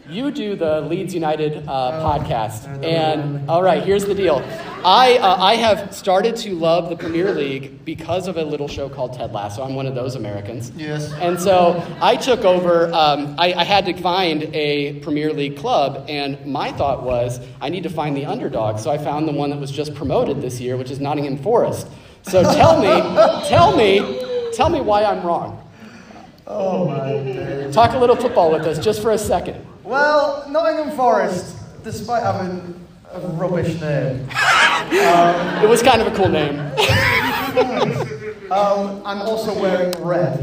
you 0.09 0.31
do 0.31 0.57
the 0.57 0.81
Leeds 0.83 1.15
United 1.15 1.67
uh, 1.69 1.71
oh, 1.71 2.05
podcast, 2.05 2.85
and 2.85 3.49
all 3.49 3.63
right, 3.63 3.83
here's 3.83 4.05
the 4.05 4.15
deal. 4.15 4.37
I 4.85 5.19
uh, 5.19 5.37
I 5.43 5.57
have 5.57 5.95
started 5.95 6.37
to 6.37 6.55
love 6.55 6.89
the 6.89 6.97
Premier 6.97 7.33
League 7.33 7.85
because 7.85 8.29
of 8.29 8.37
a 8.37 8.45
little 8.45 8.69
show 8.69 8.89
called 8.89 9.15
Ted 9.15 9.33
Lasso. 9.33 9.63
I'm 9.63 9.75
one 9.75 9.87
of 9.87 9.95
those 9.95 10.15
Americans. 10.15 10.71
Yes. 10.77 11.13
And 11.15 11.41
so 11.41 11.85
I 12.01 12.17
took 12.17 12.45
over. 12.45 12.93
Um, 12.93 13.35
I, 13.39 13.55
I 13.55 13.65
had 13.65 13.85
to 13.87 13.95
find 13.95 14.45
a 14.55 15.01
Premier 15.01 15.33
League 15.33 15.57
club, 15.57 16.05
and 16.09 16.45
my 16.47 16.73
thought 16.73 17.03
was 17.03 17.41
I 17.61 17.69
need 17.69 17.83
to 17.83 17.91
find 17.91 18.17
the 18.17 18.27
underdog. 18.27 18.79
So 18.79 18.91
I 18.91 18.99
found 18.99 19.27
the 19.27 19.33
one 19.33 19.51
that 19.51 19.59
was 19.59 19.73
just 19.73 19.95
promoted 19.95 20.41
this 20.41 20.61
year, 20.61 20.77
which 20.77 20.91
is 20.91 21.01
Nottingham 21.01 21.39
Forest. 21.39 21.89
So 22.23 22.43
tell 22.43 22.81
me, 22.81 22.87
tell 23.49 23.77
me, 23.77 24.53
tell 24.53 24.69
me 24.69 24.81
why 24.81 25.05
I'm 25.05 25.25
wrong. 25.25 25.63
Oh 26.47 26.87
my. 26.87 27.71
Talk 27.73 27.95
a 27.95 27.99
little 27.99 28.17
football 28.17 28.53
with 28.53 28.63
us 28.63 28.79
just 28.79 29.03
for 29.03 29.11
a 29.11 29.19
second. 29.19 29.65
Well, 29.87 30.45
Nottingham 30.51 30.97
Forest, 30.97 31.57
despite 31.85 32.25
having 32.25 32.85
a 33.13 33.21
rubbish 33.21 33.81
name, 33.81 34.29
um, 34.29 34.29
it 35.63 35.69
was 35.69 35.81
kind 35.81 36.03
of 36.03 36.09
a 36.09 36.17
cool 36.17 36.29
name. 36.29 36.59
um, 38.51 39.01
I'm 39.07 39.23
also 39.23 39.57
wearing 39.57 39.93
red. 40.03 40.43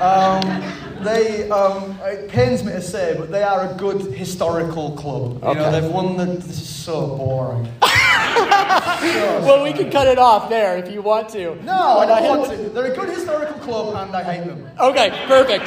Um, 0.00 0.62
they, 1.02 1.50
um, 1.50 1.98
it 2.04 2.28
pains 2.28 2.62
me 2.62 2.70
to 2.74 2.80
say, 2.80 3.16
but 3.18 3.32
they 3.32 3.42
are 3.42 3.72
a 3.72 3.74
good 3.74 4.02
historical 4.14 4.92
club. 4.92 5.42
You 5.42 5.48
okay. 5.48 5.58
know, 5.58 5.72
they've 5.72 5.90
won 5.90 6.16
the. 6.16 6.26
This 6.26 6.60
is 6.60 6.68
so 6.68 7.16
boring. 7.16 7.68
well, 7.82 9.64
we 9.64 9.72
can 9.72 9.90
cut 9.90 10.06
it 10.06 10.18
off 10.18 10.48
there 10.48 10.78
if 10.78 10.92
you 10.92 11.02
want 11.02 11.28
to. 11.30 11.56
No, 11.64 11.98
I 11.98 12.06
don't 12.06 12.38
want 12.38 12.52
to. 12.52 12.68
They're 12.68 12.92
a 12.92 12.94
good 12.94 13.08
historical 13.08 13.58
club, 13.62 13.96
and 13.96 14.14
I 14.14 14.22
hate 14.22 14.46
them. 14.46 14.64
Okay, 14.78 15.10
perfect. 15.26 15.66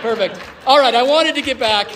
Perfect. 0.00 0.40
All 0.64 0.78
right, 0.78 0.94
I 0.94 1.02
wanted 1.02 1.34
to 1.34 1.42
get 1.42 1.58
back. 1.58 1.88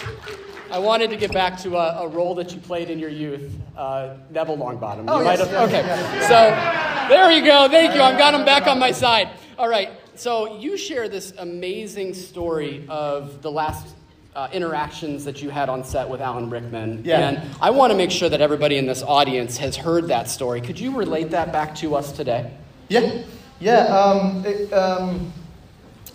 I 0.73 0.81
wanted 0.81 1.11
to 1.11 1.17
get 1.17 1.33
back 1.33 1.57
to 1.61 1.77
a, 1.77 2.03
a 2.03 2.09
role 2.09 2.35
that 2.35 2.53
you 2.53 2.61
played 2.61 2.91
in 2.91 2.99
your 2.99 3.11
youth, 3.11 3.55
uh, 3.77 4.17
Neville 4.31 4.57
Longbottom. 4.57 5.05
Oh, 5.07 5.21
yes, 5.21 5.39
have, 5.39 5.53
yes, 5.53 5.69
okay. 5.69 5.87
Yes. 5.87 6.23
So 6.27 7.15
there 7.15 7.31
you 7.31 7.45
go. 7.45 7.69
Thank 7.69 7.95
you. 7.95 8.03
I've 8.03 8.19
got 8.19 8.35
him 8.35 8.45
back 8.45 8.67
on 8.67 8.81
my 8.81 8.91
side. 8.91 9.29
All 9.57 9.69
right. 9.69 9.91
So 10.17 10.59
you 10.59 10.77
share 10.77 11.09
this 11.09 11.33
amazing 11.39 12.13
story 12.13 12.85
of 12.89 13.41
the 13.41 13.53
last 13.53 13.95
uh, 14.35 14.49
interactions 14.53 15.25
that 15.27 15.41
you 15.41 15.49
had 15.49 15.69
on 15.69 15.85
set 15.85 16.09
with 16.09 16.21
Alan 16.21 16.51
Rickman. 16.51 17.03
Yeah. 17.05 17.21
And 17.21 17.57
I 17.61 17.71
want 17.71 17.93
to 17.93 17.97
make 17.97 18.11
sure 18.11 18.29
that 18.29 18.41
everybody 18.41 18.79
in 18.79 18.87
this 18.87 19.05
audience 19.05 19.59
has 19.59 19.77
heard 19.77 20.09
that 20.09 20.29
story. 20.29 20.61
Could 20.61 20.81
you 20.81 20.97
relate 20.97 21.31
that 21.31 21.53
back 21.53 21.77
to 21.77 21.95
us 21.95 22.11
today? 22.11 22.53
Yeah. 22.89 23.23
Yeah. 23.61 23.87
Um, 23.97 24.45
it, 24.45 24.73
um, 24.73 25.33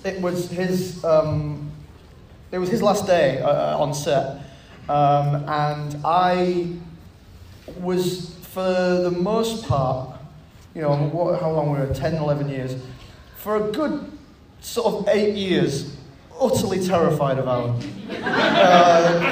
it 0.03 0.19
was 0.19 0.51
his. 0.51 1.01
Um, 1.05 1.70
it 2.51 2.59
was 2.59 2.69
his 2.69 2.81
last 2.81 3.05
day 3.07 3.39
uh, 3.39 3.77
on 3.77 3.93
set, 3.93 4.41
um, 4.89 5.35
and 5.47 5.97
I 6.03 6.67
was, 7.79 8.35
for 8.41 8.61
the 8.61 9.11
most 9.11 9.65
part, 9.67 10.17
you 10.75 10.81
know, 10.81 10.95
what, 10.95 11.39
how 11.39 11.51
long 11.51 11.69
were 11.69 11.85
we? 11.85 11.93
10, 11.93 12.15
11 12.15 12.49
years, 12.49 12.75
for 13.35 13.55
a 13.55 13.71
good 13.71 14.11
sort 14.59 14.93
of 14.93 15.07
eight 15.09 15.35
years, 15.35 15.95
utterly 16.39 16.85
terrified 16.85 17.37
of 17.37 17.47
Alan. 17.47 17.81
Uh, 18.23 19.31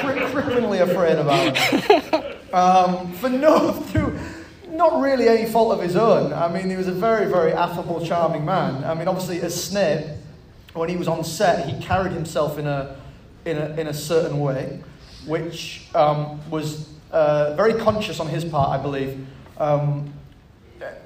afraid 0.78 1.18
of 1.18 1.28
Alan. 1.28 2.36
Um, 2.52 3.12
for 3.12 3.28
no, 3.28 3.72
through 3.72 4.18
not 4.70 5.00
really 5.00 5.28
any 5.28 5.46
fault 5.46 5.72
of 5.72 5.82
his 5.82 5.94
own. 5.94 6.32
I 6.32 6.48
mean, 6.48 6.70
he 6.70 6.76
was 6.76 6.88
a 6.88 6.92
very, 6.92 7.30
very 7.30 7.52
affable, 7.52 8.04
charming 8.04 8.44
man. 8.44 8.82
I 8.84 8.94
mean, 8.94 9.08
obviously, 9.08 9.40
as 9.42 9.62
Snape, 9.62 10.06
when 10.72 10.88
he 10.88 10.96
was 10.96 11.06
on 11.06 11.22
set, 11.22 11.68
he 11.68 11.80
carried 11.82 12.12
himself 12.12 12.58
in 12.58 12.66
a 12.66 12.96
in 13.44 13.56
a, 13.58 13.66
in 13.80 13.86
a 13.86 13.94
certain 13.94 14.40
way, 14.40 14.82
which 15.26 15.86
um, 15.94 16.40
was 16.50 16.88
uh, 17.12 17.54
very 17.54 17.74
conscious 17.74 18.20
on 18.20 18.28
his 18.28 18.44
part, 18.44 18.70
I 18.70 18.82
believe. 18.82 19.26
Um, 19.58 20.12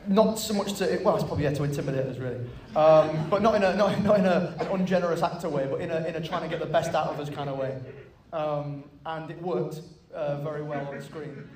not 0.07 0.39
so 0.39 0.55
much 0.55 0.75
to, 0.75 1.01
well, 1.03 1.17
it's 1.17 1.25
probably 1.25 1.45
yeah, 1.45 1.55
to 1.55 1.65
intimidate 1.65 2.07
us, 2.07 2.19
really. 2.19 2.41
Um, 2.77 3.29
but 3.29 3.43
not 3.43 3.55
in, 3.57 3.65
a, 3.65 3.75
not, 3.75 4.03
not 4.05 4.19
in 4.19 4.27
a, 4.27 4.55
an 4.61 4.67
ungenerous 4.69 5.23
actor 5.23 5.49
way, 5.49 5.67
but 5.69 5.81
in 5.81 5.91
a, 5.91 6.05
in 6.07 6.15
a 6.15 6.21
trying 6.21 6.43
to 6.43 6.49
get 6.49 6.61
the 6.61 6.67
best 6.67 6.95
out 6.95 7.09
of 7.09 7.19
us 7.19 7.29
kind 7.31 7.49
of 7.51 7.59
way. 7.59 7.79
Um, 8.33 8.85
and 9.07 9.31
it 9.31 9.41
worked 9.43 9.81
uh, 10.15 10.41
very 10.43 10.63
well 10.63 10.87
on 10.87 11.01
screen. 11.03 11.49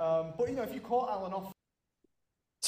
Um, 0.00 0.32
but, 0.38 0.48
you 0.48 0.54
know, 0.54 0.62
if 0.62 0.74
you 0.74 0.80
caught 0.80 1.10
Alan 1.10 1.32
off 1.32 1.52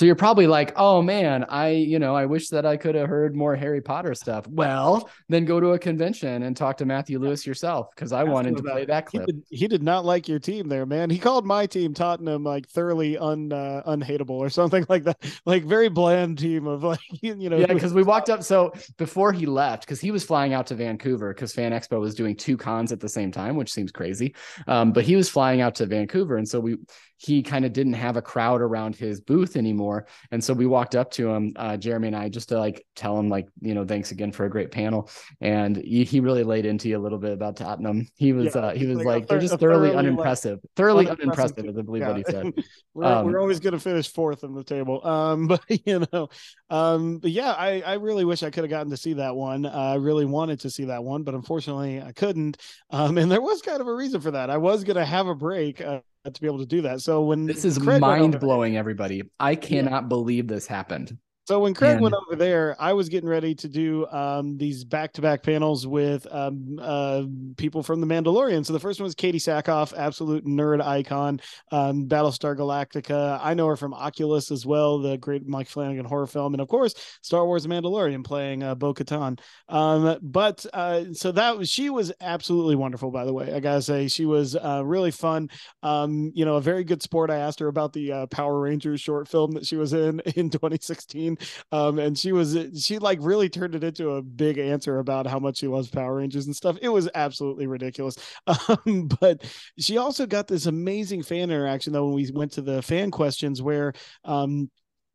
so 0.01 0.07
you're 0.07 0.15
probably 0.15 0.47
like, 0.47 0.73
oh 0.77 1.03
man, 1.03 1.45
I, 1.51 1.73
you 1.73 1.99
know, 1.99 2.17
I 2.17 2.25
wish 2.25 2.49
that 2.49 2.65
I 2.65 2.79
could 2.79 2.95
have 2.95 3.07
heard 3.07 3.37
more 3.37 3.55
Harry 3.55 3.83
Potter 3.83 4.15
stuff. 4.15 4.47
Well, 4.47 5.11
then 5.29 5.45
go 5.45 5.61
to 5.61 5.73
a 5.73 5.79
convention 5.79 6.43
and 6.45 6.57
talk 6.57 6.79
to 6.79 6.87
Matthew 6.87 7.19
Lewis 7.19 7.47
yourself 7.47 7.91
because 7.95 8.11
I 8.11 8.25
wanted 8.25 8.57
to 8.57 8.63
play 8.63 8.87
that 8.87 9.05
clip. 9.05 9.27
He 9.27 9.33
did, 9.33 9.43
he 9.51 9.69
did, 9.69 9.83
not 9.83 10.07
like 10.07 10.27
your 10.27 10.39
team 10.39 10.69
there, 10.69 10.87
man. 10.87 11.11
He 11.11 11.19
called 11.19 11.45
my 11.45 11.67
team 11.67 11.93
Tottenham 11.93 12.43
like 12.43 12.67
thoroughly 12.67 13.19
un 13.19 13.53
uh, 13.53 13.83
unhateable 13.85 14.31
or 14.31 14.49
something 14.49 14.87
like 14.89 15.05
that. 15.05 15.23
Like 15.45 15.65
very 15.65 15.91
bland 15.91 16.39
team 16.39 16.67
of 16.67 16.83
like 16.83 17.01
you 17.21 17.51
know. 17.51 17.59
Yeah, 17.59 17.67
because 17.67 17.93
we 17.93 18.03
walked 18.03 18.31
up. 18.31 18.43
So 18.43 18.73
before 18.97 19.35
he 19.35 19.45
left, 19.45 19.83
because 19.83 20.01
he 20.01 20.13
was 20.13 20.25
flying 20.25 20.55
out 20.55 20.67
to 20.69 20.75
Vancouver 20.77 21.35
because 21.35 21.53
Fan 21.53 21.73
Expo 21.73 22.01
was 22.01 22.15
doing 22.15 22.37
two 22.37 22.57
cons 22.57 22.91
at 22.91 23.01
the 23.01 23.09
same 23.11 23.31
time, 23.31 23.55
which 23.55 23.71
seems 23.71 23.93
crazy. 23.93 24.35
Um, 24.67 24.95
but 24.95 25.05
he 25.05 25.15
was 25.15 25.29
flying 25.29 25.61
out 25.61 25.75
to 25.75 25.85
Vancouver, 25.85 26.39
and 26.39 26.49
so 26.49 26.59
we 26.59 26.79
he 27.23 27.43
kind 27.43 27.67
of 27.67 27.75
didn't 27.75 27.93
have 27.93 28.17
a 28.17 28.23
crowd 28.23 28.63
around 28.63 28.97
his 28.97 29.21
booth 29.21 29.55
anymore. 29.55 30.07
And 30.31 30.43
so 30.43 30.55
we 30.55 30.65
walked 30.65 30.97
up 30.97 31.11
to 31.13 31.29
him, 31.29 31.53
uh, 31.57 31.77
Jeremy 31.77 32.07
and 32.07 32.17
I, 32.17 32.31
just 32.31 32.49
to 32.49 32.59
like 32.59 32.87
tell 32.97 33.19
him, 33.19 33.29
like, 33.29 33.47
you 33.61 33.75
know, 33.75 33.85
thanks 33.85 34.11
again 34.11 34.33
for 34.33 34.47
a 34.47 34.51
great 34.51 34.71
panel. 34.71 35.11
And 35.43 35.77
he, 35.77 36.05
he 36.05 36.21
really 36.21 36.45
laid 36.45 36.65
into 36.65 36.89
you 36.89 36.97
a 36.97 37.03
little 37.03 37.19
bit 37.19 37.33
about 37.33 37.57
Tottenham. 37.57 38.09
He 38.15 38.33
was, 38.33 38.55
yeah, 38.55 38.63
uh, 38.63 38.75
he 38.75 38.87
was 38.87 38.97
like, 38.99 39.07
like 39.07 39.27
they're 39.29 39.39
just 39.39 39.61
thoroughly, 39.61 39.91
thoroughly 39.91 39.99
unimpressive, 39.99 40.61
like, 40.63 40.71
thoroughly 40.77 41.09
unimpressive, 41.09 41.59
unimpressive, 41.59 41.79
I 41.79 41.83
believe 41.83 42.03
yeah. 42.03 42.09
what 42.09 42.17
he 42.17 42.25
said. 42.25 42.53
we're, 42.95 43.05
um, 43.05 43.27
we're 43.27 43.39
always 43.39 43.61
going 43.61 43.75
to 43.75 43.81
finish 43.81 44.11
fourth 44.11 44.43
in 44.43 44.55
the 44.55 44.65
table. 44.65 45.07
Um, 45.07 45.47
but 45.47 45.61
you 45.69 46.07
know, 46.11 46.31
um, 46.71 47.19
but 47.19 47.33
yeah, 47.33 47.53
I, 47.53 47.83
I 47.83 47.95
really 47.95 48.25
wish 48.25 48.43
I 48.43 48.49
could 48.49 48.65
have 48.65 48.71
gotten 48.71 48.91
to 48.93 48.97
see 48.97 49.13
that 49.15 49.37
one. 49.37 49.67
Uh, 49.67 49.71
I 49.71 49.97
really 49.97 50.25
wanted 50.25 50.61
to 50.61 50.71
see 50.71 50.87
that 50.87 51.05
one, 51.05 51.23
but 51.23 51.35
unfortunately 51.35 52.01
I 52.01 52.13
couldn't. 52.13 52.57
Um, 52.89 53.19
and 53.19 53.31
there 53.31 53.43
was 53.43 53.61
kind 53.61 53.83
of 53.83 53.89
a 53.89 53.95
reason 53.95 54.23
for 54.23 54.31
that. 54.31 54.49
I 54.49 54.57
was 54.57 54.85
going 54.85 54.97
to 54.97 55.05
have 55.05 55.27
a 55.27 55.35
break. 55.35 55.83
Uh, 55.83 56.01
to 56.25 56.41
be 56.41 56.47
able 56.47 56.59
to 56.59 56.67
do 56.67 56.83
that. 56.83 57.01
So 57.01 57.23
when 57.23 57.47
this 57.47 57.65
is 57.65 57.81
mind 57.81 58.41
blowing, 58.41 58.77
everybody, 58.77 59.23
I 59.39 59.55
cannot 59.55 60.03
yeah. 60.05 60.09
believe 60.09 60.49
this 60.49 60.67
happened. 60.67 61.17
So 61.51 61.59
when 61.59 61.75
Craig 61.75 61.95
and... 61.95 62.03
went 62.03 62.15
over 62.15 62.37
there, 62.37 62.77
I 62.79 62.93
was 62.93 63.09
getting 63.09 63.29
ready 63.29 63.57
to 63.57 63.69
do 63.69 64.07
um, 64.07 64.57
these 64.57 64.85
back-to-back 64.85 65.43
panels 65.43 65.85
with 65.85 66.25
um, 66.31 66.79
uh, 66.81 67.25
people 67.57 67.83
from 67.83 68.01
The 68.01 68.07
Mandalorian. 68.07 68.65
So 68.65 68.73
the 68.73 68.79
first 68.79 69.01
one 69.01 69.07
was 69.07 69.17
Katee 69.17 69.35
Sackhoff, 69.35 69.93
absolute 69.97 70.47
nerd 70.47 70.81
icon, 70.81 71.41
um, 71.73 72.07
Battlestar 72.07 72.57
Galactica. 72.57 73.41
I 73.43 73.55
know 73.55 73.67
her 73.67 73.75
from 73.75 73.95
Oculus 73.95 74.53
as 74.53 74.65
well, 74.65 75.01
the 75.01 75.19
great 75.19 75.45
Mike 75.45 75.67
Flanagan 75.67 76.05
horror 76.05 76.29
film, 76.29 76.55
and 76.55 76.61
of 76.61 76.69
course 76.69 76.95
Star 77.21 77.45
Wars 77.45 77.67
Mandalorian 77.67 78.23
playing 78.23 78.63
uh, 78.63 78.77
Bo-Katan. 78.77 79.41
Um, 79.69 80.21
but 80.23 80.65
uh, 80.73 81.07
so 81.15 81.33
that 81.33 81.59
was 81.59 81.69
she 81.69 81.91
was 81.91 82.13
absolutely 82.21 82.77
wonderful. 82.77 83.11
By 83.11 83.25
the 83.25 83.33
way, 83.33 83.53
I 83.53 83.59
gotta 83.59 83.83
say 83.83 84.07
she 84.07 84.25
was 84.25 84.55
uh, 84.55 84.83
really 84.85 85.11
fun. 85.11 85.51
Um, 85.83 86.31
you 86.33 86.45
know, 86.45 86.55
a 86.55 86.61
very 86.61 86.85
good 86.85 87.03
sport. 87.03 87.29
I 87.29 87.39
asked 87.39 87.59
her 87.59 87.67
about 87.67 87.93
the 87.93 88.13
uh, 88.13 88.27
Power 88.27 88.61
Rangers 88.61 89.01
short 89.01 89.27
film 89.27 89.51
that 89.53 89.67
she 89.67 89.75
was 89.75 89.93
in 89.93 90.21
in 90.37 90.49
2016 90.49 91.39
um, 91.73 91.99
and 91.99 92.19
she 92.19 92.33
was 92.33 92.57
she 92.79 92.99
like 92.99 93.19
really 93.23 93.49
turned 93.49 93.75
it 93.75 93.85
into 93.85 94.11
a 94.11 94.23
big 94.23 94.59
answer 94.59 94.99
about 94.99 95.27
how 95.27 95.39
much 95.39 95.59
she 95.59 95.69
loves 95.69 95.89
Power 95.89 96.17
Rangers 96.17 96.47
and 96.47 96.57
stuff. 96.57 96.77
It 96.83 96.89
was 96.89 97.09
absolutely 97.15 97.67
ridiculous. 97.67 98.17
Um, 98.71 99.09
but 99.21 99.45
she 99.79 99.97
also 99.97 100.27
got 100.27 100.47
this 100.47 100.67
amazing 100.67 101.23
fan 101.23 101.51
interaction 101.51 101.93
though 101.93 102.07
when 102.07 102.15
we 102.15 102.31
went 102.33 102.53
to 102.53 102.63
the 102.63 102.83
fan 102.83 103.11
questions 103.11 103.63
where 103.63 103.93
um, 104.25 104.71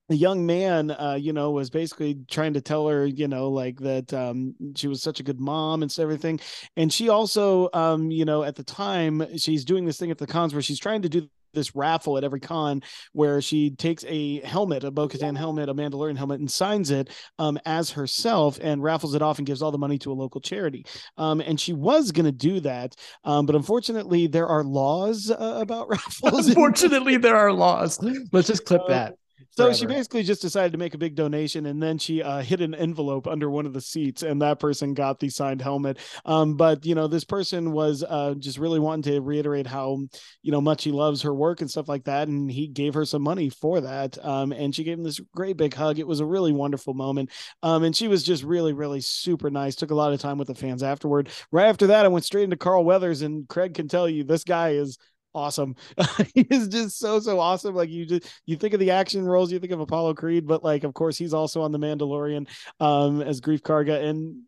a 0.10 0.16
young 0.16 0.46
man 0.46 0.92
uh, 0.92 1.18
you 1.20 1.34
know 1.34 1.52
was 1.52 1.70
basically 1.70 2.20
trying 2.30 2.54
to 2.54 2.62
tell 2.62 2.88
her 2.88 3.06
you 3.06 3.28
know 3.28 3.50
like 3.50 3.80
that 3.80 4.14
um, 4.14 4.56
she 4.76 4.88
was 4.88 5.02
such 5.02 5.20
a 5.20 5.24
good 5.24 5.40
mom 5.40 5.82
and 5.84 5.96
everything 6.00 6.40
and 6.78 6.92
she 6.92 7.10
also 7.10 7.70
um, 7.74 8.12
you 8.12 8.26
know 8.26 8.44
at 8.44 8.56
the 8.56 8.64
time 8.64 9.26
she's 9.38 9.66
doing 9.66 9.86
this 9.86 9.98
thing 9.98 10.12
at 10.12 10.18
the 10.18 10.28
cons 10.28 10.54
where 10.54 10.62
she's 10.62 10.80
trying 10.80 11.02
to 11.02 11.10
do 11.10 11.28
this 11.56 11.76
raffle 11.76 12.18
at 12.18 12.24
every 12.24 12.40
con 12.40 12.82
where 13.14 13.42
she 13.42 13.72
takes 13.72 14.06
a 14.08 14.42
helmet, 14.42 14.84
a 14.84 14.92
Bo 14.92 15.08
Katan 15.08 15.38
helmet, 15.38 15.70
a 15.70 15.74
Mandalorian 15.74 16.18
helmet, 16.18 16.40
and 16.40 16.52
signs 16.52 16.92
it 16.92 17.10
um, 17.40 17.58
as 17.66 17.92
herself 17.92 18.60
and 18.62 18.84
raffles 18.84 19.16
it 19.16 19.22
off 19.22 19.40
and 19.40 19.48
gives 19.48 19.62
all 19.62 19.72
the 19.72 19.78
money 19.78 19.98
to 20.00 20.12
a 20.12 20.14
local 20.14 20.42
charity. 20.42 20.86
Um, 21.18 21.42
and 21.42 21.60
she 21.60 21.74
was 21.74 22.12
going 22.12 22.26
to 22.26 22.32
do 22.32 22.60
that, 22.62 22.96
um, 23.24 23.46
but 23.46 23.56
unfortunately, 23.56 24.28
there 24.28 24.48
are 24.48 24.64
laws 24.64 25.32
uh, 25.32 25.58
about 25.62 25.90
raffles. 25.90 26.48
Unfortunately, 26.48 27.18
there 27.18 27.38
are 27.38 27.52
laws. 27.52 28.00
Let's 28.32 28.48
just 28.48 28.66
clip 28.66 28.82
uh, 28.82 28.90
that. 28.90 29.16
So 29.56 29.64
Forever. 29.64 29.78
she 29.78 29.86
basically 29.86 30.24
just 30.24 30.42
decided 30.42 30.74
to 30.74 30.78
make 30.78 30.96
a 30.96 30.98
big 30.98 31.16
donation, 31.16 31.66
and 31.66 31.82
then 31.82 31.98
she 31.98 32.22
uh, 32.22 32.42
hid 32.42 32.60
an 32.60 32.76
envelope 32.76 33.26
under 33.26 33.50
one 33.50 33.66
of 33.66 33.72
the 33.72 33.80
seats, 33.80 34.22
and 34.22 34.42
that 34.42 34.60
person 34.60 34.94
got 34.94 35.22
the 35.22 35.30
signed 35.30 35.62
helmet. 35.62 35.98
Um, 36.26 36.58
but 36.58 36.86
you 36.86 36.94
know, 36.94 37.08
this 37.08 37.24
person 37.24 37.72
was 37.72 38.04
uh, 38.04 38.34
just 38.38 38.58
really 38.58 38.80
wanting 38.80 39.14
to 39.14 39.22
reiterate 39.22 39.66
how 39.66 40.00
you 40.42 40.52
know 40.52 40.60
much 40.60 40.84
he 40.84 40.92
loves 40.92 41.22
her 41.22 41.34
work 41.34 41.62
and 41.62 41.72
stuff 41.72 41.88
like 41.88 42.04
that, 42.04 42.28
and 42.28 42.52
he 42.52 42.68
gave 42.68 42.96
her 42.96 43.06
some 43.06 43.22
money 43.22 43.50
for 43.50 43.80
that. 43.80 44.18
Um, 44.26 44.52
and 44.52 44.76
she 44.76 44.84
gave 44.84 44.98
him 44.98 45.06
this 45.06 45.22
great 45.34 45.56
big 45.56 45.74
hug. 45.74 46.00
It 46.00 46.08
was 46.08 46.20
a 46.20 46.26
really 46.26 46.52
wonderful 46.52 46.94
moment. 46.94 47.30
Um, 47.64 47.86
and 47.86 47.96
she 47.96 48.10
was 48.10 48.24
just 48.24 48.44
really, 48.44 48.74
really 48.74 49.00
super 49.00 49.50
nice. 49.50 49.76
Took 49.76 49.92
a 49.92 49.96
lot 49.96 50.12
of 50.12 50.20
time 50.20 50.38
with 50.38 50.50
the 50.50 50.56
fans 50.56 50.84
afterward. 50.84 51.30
Right 51.52 51.68
after 51.68 51.88
that, 51.88 52.04
I 52.04 52.10
went 52.10 52.26
straight 52.26 52.44
into 52.44 52.58
Carl 52.58 52.84
Weathers, 52.84 53.22
and 53.22 53.48
Craig 53.48 53.74
can 53.74 53.88
tell 53.88 54.10
you 54.10 54.26
this 54.26 54.44
guy 54.44 54.72
is 54.72 54.98
awesome. 55.36 55.76
he 56.34 56.42
is 56.50 56.68
just 56.68 56.98
so 56.98 57.20
so 57.20 57.40
awesome. 57.40 57.76
Like 57.76 57.90
you 57.90 58.06
just 58.06 58.28
you 58.46 58.56
think 58.56 58.74
of 58.74 58.80
the 58.80 58.92
action 58.92 59.26
roles, 59.26 59.52
you 59.52 59.60
think 59.60 59.74
of 59.74 59.80
Apollo 59.80 60.16
Creed, 60.16 60.48
but 60.48 60.64
like 60.64 60.84
of 60.84 60.94
course 60.94 61.18
he's 61.18 61.34
also 61.34 61.62
on 61.62 61.72
the 61.72 61.80
Mandalorian 61.80 62.48
um 62.80 63.22
as 63.22 63.42
Greef 63.42 63.62
Karga 63.62 64.04
and 64.04 64.42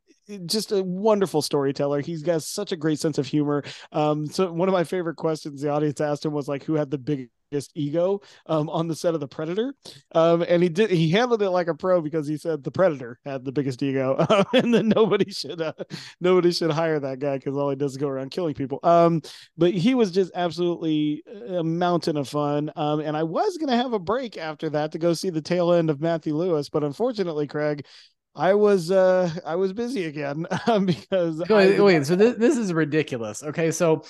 just 0.45 0.71
a 0.71 0.83
wonderful 0.83 1.41
storyteller. 1.41 2.01
He's 2.01 2.21
got 2.23 2.43
such 2.43 2.71
a 2.71 2.75
great 2.75 2.99
sense 2.99 3.17
of 3.17 3.27
humor. 3.27 3.63
Um, 3.91 4.25
so 4.25 4.51
one 4.51 4.67
of 4.67 4.73
my 4.73 4.83
favorite 4.83 5.15
questions 5.15 5.61
the 5.61 5.69
audience 5.69 6.01
asked 6.01 6.25
him 6.25 6.33
was 6.33 6.47
like, 6.47 6.63
"Who 6.63 6.73
had 6.73 6.91
the 6.91 6.97
big, 7.51 7.63
ego 7.75 8.21
um, 8.45 8.69
on 8.69 8.87
the 8.87 8.95
set 8.95 9.13
of 9.13 9.19
the 9.19 9.27
Predator, 9.27 9.73
um, 10.13 10.43
and 10.47 10.63
he 10.63 10.69
did 10.69 10.89
he 10.89 11.09
handled 11.09 11.41
it 11.41 11.49
like 11.49 11.67
a 11.67 11.75
pro 11.75 12.01
because 12.01 12.27
he 12.27 12.37
said 12.37 12.63
the 12.63 12.71
Predator 12.71 13.19
had 13.25 13.43
the 13.43 13.51
biggest 13.51 13.81
ego, 13.83 14.25
and 14.53 14.73
then 14.73 14.89
nobody 14.89 15.31
should 15.31 15.61
uh, 15.61 15.73
nobody 16.21 16.51
should 16.51 16.71
hire 16.71 16.99
that 16.99 17.19
guy 17.19 17.37
because 17.37 17.57
all 17.57 17.69
he 17.69 17.75
does 17.75 17.91
is 17.91 17.97
go 17.97 18.07
around 18.07 18.31
killing 18.31 18.53
people. 18.53 18.79
Um, 18.83 19.21
but 19.57 19.73
he 19.73 19.95
was 19.95 20.11
just 20.11 20.31
absolutely 20.35 21.23
a 21.49 21.63
mountain 21.63 22.17
of 22.17 22.27
fun. 22.27 22.71
Um, 22.75 22.99
and 22.99 23.15
I 23.15 23.23
was 23.23 23.57
gonna 23.57 23.77
have 23.77 23.93
a 23.93 23.99
break 23.99 24.37
after 24.37 24.69
that 24.71 24.91
to 24.91 24.99
go 24.99 25.13
see 25.13 25.29
the 25.29 25.41
tail 25.41 25.73
end 25.73 25.89
of 25.89 26.01
Matthew 26.01 26.35
Lewis, 26.35 26.69
but 26.69 26.83
unfortunately, 26.83 27.47
Craig, 27.47 27.85
I 28.37 28.53
was 28.53 28.91
uh 28.91 29.31
I 29.45 29.55
was 29.55 29.73
busy 29.73 30.05
again 30.05 30.45
um, 30.67 30.85
because 30.85 31.41
wait, 31.49 31.79
wait 31.79 32.05
so 32.05 32.15
this, 32.15 32.37
this 32.37 32.57
is 32.57 32.71
ridiculous. 32.71 33.43
Okay, 33.43 33.71
so 33.71 34.03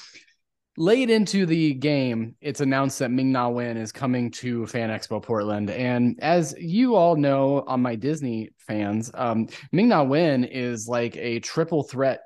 late 0.77 1.09
into 1.09 1.45
the 1.45 1.73
game, 1.73 2.35
it's 2.39 2.61
announced 2.61 2.99
that 2.99 3.11
Ming 3.11 3.31
Na 3.31 3.49
Wen 3.49 3.75
is 3.75 3.91
coming 3.91 4.31
to 4.31 4.65
Fan 4.67 4.89
Expo 4.89 5.21
Portland. 5.21 5.71
And 5.71 6.17
as 6.21 6.55
you 6.57 6.95
all 6.95 7.15
know 7.15 7.63
on 7.67 7.81
my 7.81 7.95
Disney 7.95 8.51
fans, 8.59 9.11
um, 9.15 9.47
Ming 9.71 9.89
Na 9.89 10.03
Wen 10.03 10.43
is 10.43 10.87
like 10.87 11.17
a 11.17 11.39
triple 11.39 11.83
threat 11.83 12.21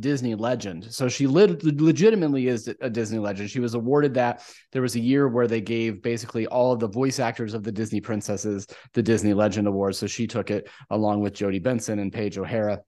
Disney 0.00 0.34
legend. 0.34 0.86
So 0.90 1.06
she 1.06 1.26
legitimately 1.26 2.48
is 2.48 2.66
a 2.80 2.88
Disney 2.88 3.18
legend. 3.18 3.50
She 3.50 3.60
was 3.60 3.74
awarded 3.74 4.14
that. 4.14 4.42
There 4.72 4.80
was 4.80 4.96
a 4.96 5.00
year 5.00 5.28
where 5.28 5.46
they 5.46 5.60
gave 5.60 6.02
basically 6.02 6.46
all 6.46 6.72
of 6.72 6.80
the 6.80 6.88
voice 6.88 7.18
actors 7.18 7.52
of 7.52 7.62
the 7.62 7.72
Disney 7.72 8.00
princesses 8.00 8.66
the 8.94 9.02
Disney 9.02 9.34
Legend 9.34 9.68
Award. 9.68 9.96
So 9.96 10.06
she 10.06 10.26
took 10.26 10.50
it 10.50 10.66
along 10.88 11.20
with 11.20 11.34
Jodi 11.34 11.58
Benson 11.58 11.98
and 11.98 12.10
Paige 12.10 12.38
O'Hara. 12.38 12.80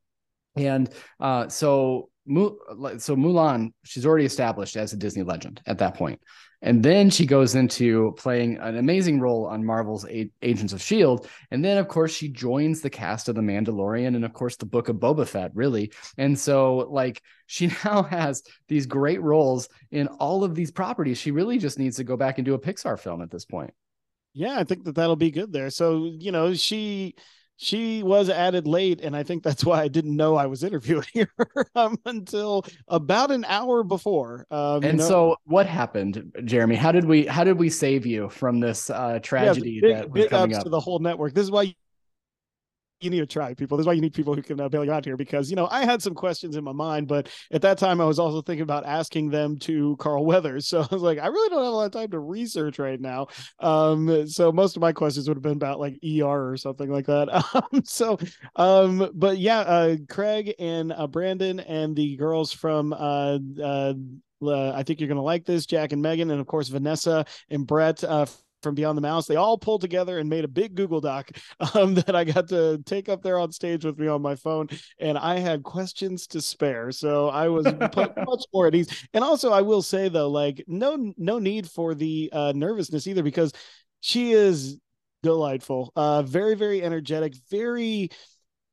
And 0.57 0.89
uh, 1.21 1.49
so 1.49 2.09
so 2.27 3.17
Mulan, 3.17 3.73
she's 3.85 4.07
already 4.07 4.25
established 4.25 4.77
as 4.77 4.93
a 4.93 4.97
Disney 4.97 5.23
legend 5.23 5.61
at 5.67 5.79
that 5.79 5.95
point. 5.95 6.21
And 6.63 6.83
then 6.83 7.11
she 7.11 7.27
goes 7.27 7.55
into 7.55 8.15
playing 8.17 8.57
an 8.57 8.79
amazing 8.79 9.21
role 9.21 9.45
on 9.45 9.63
Marvel's 9.63 10.07
Agents 10.41 10.73
of 10.73 10.81
S.H.I.E.L.D. 10.81 11.29
And 11.51 11.63
then, 11.63 11.77
of 11.77 11.89
course, 11.89 12.15
she 12.15 12.31
joins 12.31 12.81
the 12.81 12.89
cast 12.89 13.29
of 13.29 13.35
The 13.35 13.43
Mandalorian 13.43 14.17
and, 14.17 14.25
of 14.25 14.33
course, 14.33 14.57
the 14.57 14.65
book 14.65 14.89
of 14.89 14.97
Boba 14.97 15.29
Fett, 15.29 15.51
really. 15.55 15.93
And 16.17 16.39
so, 16.39 16.89
like, 16.91 17.21
she 17.47 17.67
now 17.85 18.05
has 18.05 18.43
these 18.69 18.87
great 18.87 19.21
roles 19.21 19.69
in 19.91 20.07
all 20.07 20.43
of 20.43 20.55
these 20.55 20.71
properties. 20.71 21.19
She 21.19 21.33
really 21.33 21.59
just 21.59 21.79
needs 21.79 21.97
to 21.97 22.05
go 22.05 22.17
back 22.17 22.39
and 22.39 22.47
do 22.47 22.55
a 22.55 22.59
Pixar 22.59 22.99
film 22.99 23.21
at 23.21 23.31
this 23.31 23.45
point. 23.45 23.75
Yeah, 24.33 24.59
I 24.59 24.65
think 24.65 24.85
that 24.85 24.95
that'll 24.95 25.17
be 25.17 25.31
good 25.31 25.53
there. 25.53 25.69
So, 25.69 26.11
you 26.19 26.33
know, 26.33 26.55
she 26.55 27.15
she 27.57 28.03
was 28.03 28.29
added 28.29 28.67
late 28.67 29.01
and 29.01 29.17
i 29.17 29.23
think 29.23 29.43
that's 29.43 29.65
why 29.65 29.81
i 29.81 29.89
didn't 29.89 30.17
know 30.17 30.37
i 30.37 30.47
was 30.47 30.65
interviewing 30.65 31.05
her 31.39 31.67
um, 31.77 31.97
until 32.07 32.65
about 32.89 33.31
an 33.31 33.45
hour 33.47 33.83
before 33.83 34.47
um, 34.51 34.83
and 34.83 34.99
know, 34.99 35.09
so 35.09 35.37
what 35.45 35.67
happened 35.67 36.33
jeremy? 36.45 36.75
How 36.75 36.93
did 36.93 37.05
we 37.05 37.27
how 37.27 37.45
did 37.45 37.59
we 37.59 37.71
save 37.71 38.07
you 38.07 38.29
from 38.29 38.61
this 38.61 38.91
uh, 38.91 39.19
tragedy 39.23 39.73
yeah, 39.73 39.81
big, 39.81 39.97
that 39.97 40.11
was 40.11 40.23
big 40.23 40.31
coming 40.31 40.57
up? 40.57 40.63
to 40.65 40.69
the 40.69 40.81
whole 40.81 40.99
network. 40.99 41.35
This 41.35 41.45
is 41.45 41.51
why 41.51 41.75
you 43.05 43.11
need 43.11 43.21
to 43.21 43.27
try 43.27 43.55
people. 43.55 43.77
This 43.77 43.85
is 43.85 43.87
why 43.87 43.93
you 43.93 44.01
need 44.01 44.15
people 44.15 44.35
who 44.35 44.43
can 44.43 44.61
uh, 44.61 44.69
bail 44.69 44.85
you 44.85 44.93
out 44.93 45.05
here 45.05 45.17
because 45.17 45.51
you 45.51 45.57
know 45.57 45.69
I 45.71 45.85
had 45.85 46.03
some 46.03 46.15
questions 46.15 46.57
in 46.57 46.65
my 46.65 46.73
mind, 46.73 47.09
but 47.09 47.29
at 47.53 47.63
that 47.63 47.79
time 47.79 48.01
I 48.01 48.05
was 48.05 48.19
also 48.19 48.43
thinking 48.43 48.63
about 48.63 48.87
asking 48.87 49.31
them 49.31 49.59
to 49.61 49.97
Carl 49.99 50.25
Weathers. 50.25 50.65
So 50.75 50.81
I 50.81 50.89
was 50.91 51.03
like, 51.03 51.19
I 51.19 51.27
really 51.27 51.51
don't 51.51 51.63
have 51.63 51.73
a 51.73 51.77
lot 51.77 51.87
of 51.87 51.93
time 51.93 52.11
to 52.11 52.19
research 52.19 52.81
right 52.81 53.01
now. 53.01 53.29
Um, 53.61 54.27
so 54.27 54.51
most 54.51 54.77
of 54.77 54.81
my 54.81 54.93
questions 54.93 55.29
would 55.29 55.37
have 55.37 55.43
been 55.43 55.53
about 55.53 55.79
like 55.79 55.99
ER 56.03 56.51
or 56.51 56.57
something 56.57 56.91
like 56.91 57.07
that. 57.07 57.29
Um, 57.55 57.83
so, 57.85 58.19
um, 58.57 59.11
but 59.15 59.39
yeah, 59.39 59.61
uh, 59.61 59.97
Craig 60.09 60.55
and 60.59 60.93
uh, 60.93 61.07
Brandon 61.07 61.61
and 61.61 61.95
the 61.95 62.17
girls 62.17 62.53
from 62.53 62.93
uh, 62.93 63.39
uh 63.63 63.95
I 64.51 64.83
think 64.83 65.01
you're 65.01 65.09
going 65.09 65.17
to 65.17 65.23
like 65.23 65.45
this, 65.45 65.67
Jack 65.67 65.93
and 65.93 66.03
Megan, 66.03 66.31
and 66.31 66.41
of 66.41 66.47
course 66.47 66.69
Vanessa 66.69 67.25
and 67.51 67.67
Brett 67.67 68.03
uh, 68.05 68.27
from 68.65 68.75
Beyond 68.75 68.99
the 68.99 69.03
Mouse. 69.03 69.27
They 69.27 69.37
all 69.37 69.57
pulled 69.57 69.81
together 69.81 70.19
and 70.19 70.29
made 70.29 70.45
a 70.45 70.49
big 70.49 70.75
Google 70.75 71.01
Doc 71.01 71.31
um, 71.75 71.95
that 71.95 72.17
I 72.17 72.25
got 72.25 72.49
to 72.49 72.83
take 72.85 73.09
up 73.09 73.23
there 73.23 73.39
on 73.39 73.53
stage 73.53 73.85
with 73.85 73.99
me 73.99 74.09
on 74.09 74.21
my 74.21 74.35
phone. 74.35 74.69
And 74.99 75.17
I 75.17 75.39
had 75.39 75.63
questions 75.63 76.27
to 76.29 76.41
spare. 76.41 76.91
So 76.91 77.29
I 77.29 77.49
was 77.49 77.65
much 77.97 78.45
more 78.53 78.67
at 78.67 78.75
ease. 78.75 79.07
And 79.15 79.23
also, 79.23 79.53
I 79.53 79.63
will 79.63 79.83
say, 79.83 80.09
though, 80.09 80.29
like, 80.31 80.65
no, 80.67 81.13
no 81.17 81.39
need 81.39 81.71
for 81.71 81.95
the 81.95 82.31
uh, 82.33 82.53
nervousness 82.57 83.07
either, 83.07 83.23
because 83.23 83.53
she 84.01 84.33
is 84.33 84.79
delightful, 85.23 85.93
uh, 85.97 86.23
very, 86.23 86.55
very 86.55 86.83
energetic, 86.83 87.35
very 87.51 88.11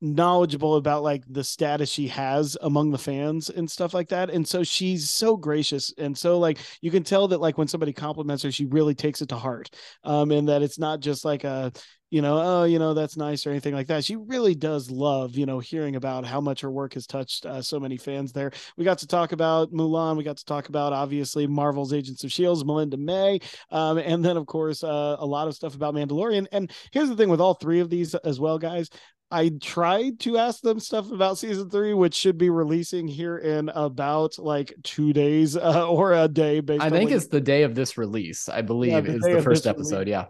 knowledgeable 0.02 0.74
about 0.74 1.04
like 1.04 1.22
the 1.28 1.44
status 1.44 1.88
she 1.88 2.08
has 2.08 2.56
among 2.60 2.90
the 2.90 2.98
fans 2.98 3.48
and 3.48 3.70
stuff 3.70 3.94
like 3.94 4.08
that. 4.08 4.30
And 4.30 4.46
so 4.46 4.64
she's 4.64 5.08
so 5.08 5.36
gracious 5.36 5.94
and 5.96 6.18
so 6.18 6.38
like 6.38 6.58
you 6.80 6.90
can 6.90 7.04
tell 7.04 7.28
that 7.28 7.40
like 7.40 7.56
when 7.56 7.68
somebody 7.68 7.92
compliments 7.92 8.42
her 8.42 8.50
she 8.50 8.66
really 8.66 8.94
takes 8.94 9.22
it 9.22 9.28
to 9.28 9.36
heart 9.36 9.70
um 10.02 10.32
and 10.32 10.48
that 10.48 10.62
it's 10.62 10.78
not 10.78 11.00
just 11.00 11.24
like 11.24 11.44
a 11.44 11.72
you 12.10 12.20
know 12.20 12.38
oh 12.42 12.64
you 12.64 12.78
know 12.78 12.92
that's 12.94 13.16
nice 13.16 13.46
or 13.46 13.50
anything 13.50 13.74
like 13.74 13.86
that. 13.86 14.04
She 14.04 14.16
really 14.16 14.54
does 14.54 14.90
love 14.90 15.36
you 15.36 15.46
know 15.46 15.60
hearing 15.60 15.96
about 15.96 16.26
how 16.26 16.40
much 16.40 16.60
her 16.60 16.70
work 16.70 16.94
has 16.94 17.06
touched 17.06 17.46
uh, 17.46 17.62
so 17.62 17.78
many 17.78 17.96
fans 17.96 18.32
there. 18.32 18.50
We 18.76 18.84
got 18.84 18.98
to 18.98 19.06
talk 19.06 19.32
about 19.32 19.72
mulan. 19.72 20.16
We 20.16 20.24
got 20.24 20.36
to 20.36 20.44
talk 20.44 20.68
about 20.68 20.92
obviously 20.92 21.46
marvel's 21.46 21.92
agents 21.92 22.24
of 22.24 22.32
shields 22.32 22.64
melinda 22.64 22.96
may 22.96 23.38
um, 23.70 23.98
and 23.98 24.24
then 24.24 24.36
of 24.36 24.46
course 24.46 24.82
uh, 24.82 25.16
a 25.18 25.26
lot 25.26 25.48
of 25.48 25.54
stuff 25.54 25.74
about 25.74 25.94
mandalorian. 25.94 26.46
And 26.50 26.70
here's 26.90 27.08
the 27.08 27.16
thing 27.16 27.28
with 27.28 27.40
all 27.40 27.54
three 27.54 27.80
of 27.80 27.88
these 27.88 28.14
as 28.16 28.40
well 28.40 28.58
guys 28.58 28.90
I 29.32 29.50
tried 29.60 30.20
to 30.20 30.36
ask 30.36 30.60
them 30.60 30.78
stuff 30.78 31.10
about 31.10 31.38
season 31.38 31.70
three, 31.70 31.94
which 31.94 32.14
should 32.14 32.36
be 32.36 32.50
releasing 32.50 33.08
here 33.08 33.38
in 33.38 33.70
about 33.70 34.38
like 34.38 34.74
two 34.82 35.12
days 35.14 35.56
uh, 35.56 35.88
or 35.88 36.12
a 36.12 36.28
day. 36.28 36.60
Basically. 36.60 36.86
I 36.86 36.90
think 36.90 37.10
it's 37.10 37.28
the 37.28 37.40
day 37.40 37.62
of 37.62 37.74
this 37.74 37.96
release. 37.96 38.48
I 38.48 38.60
believe 38.60 38.92
yeah, 38.92 39.00
the 39.00 39.14
is 39.14 39.22
the 39.22 39.42
first 39.42 39.66
episode. 39.66 40.08
Release. 40.08 40.10
Yeah. 40.10 40.26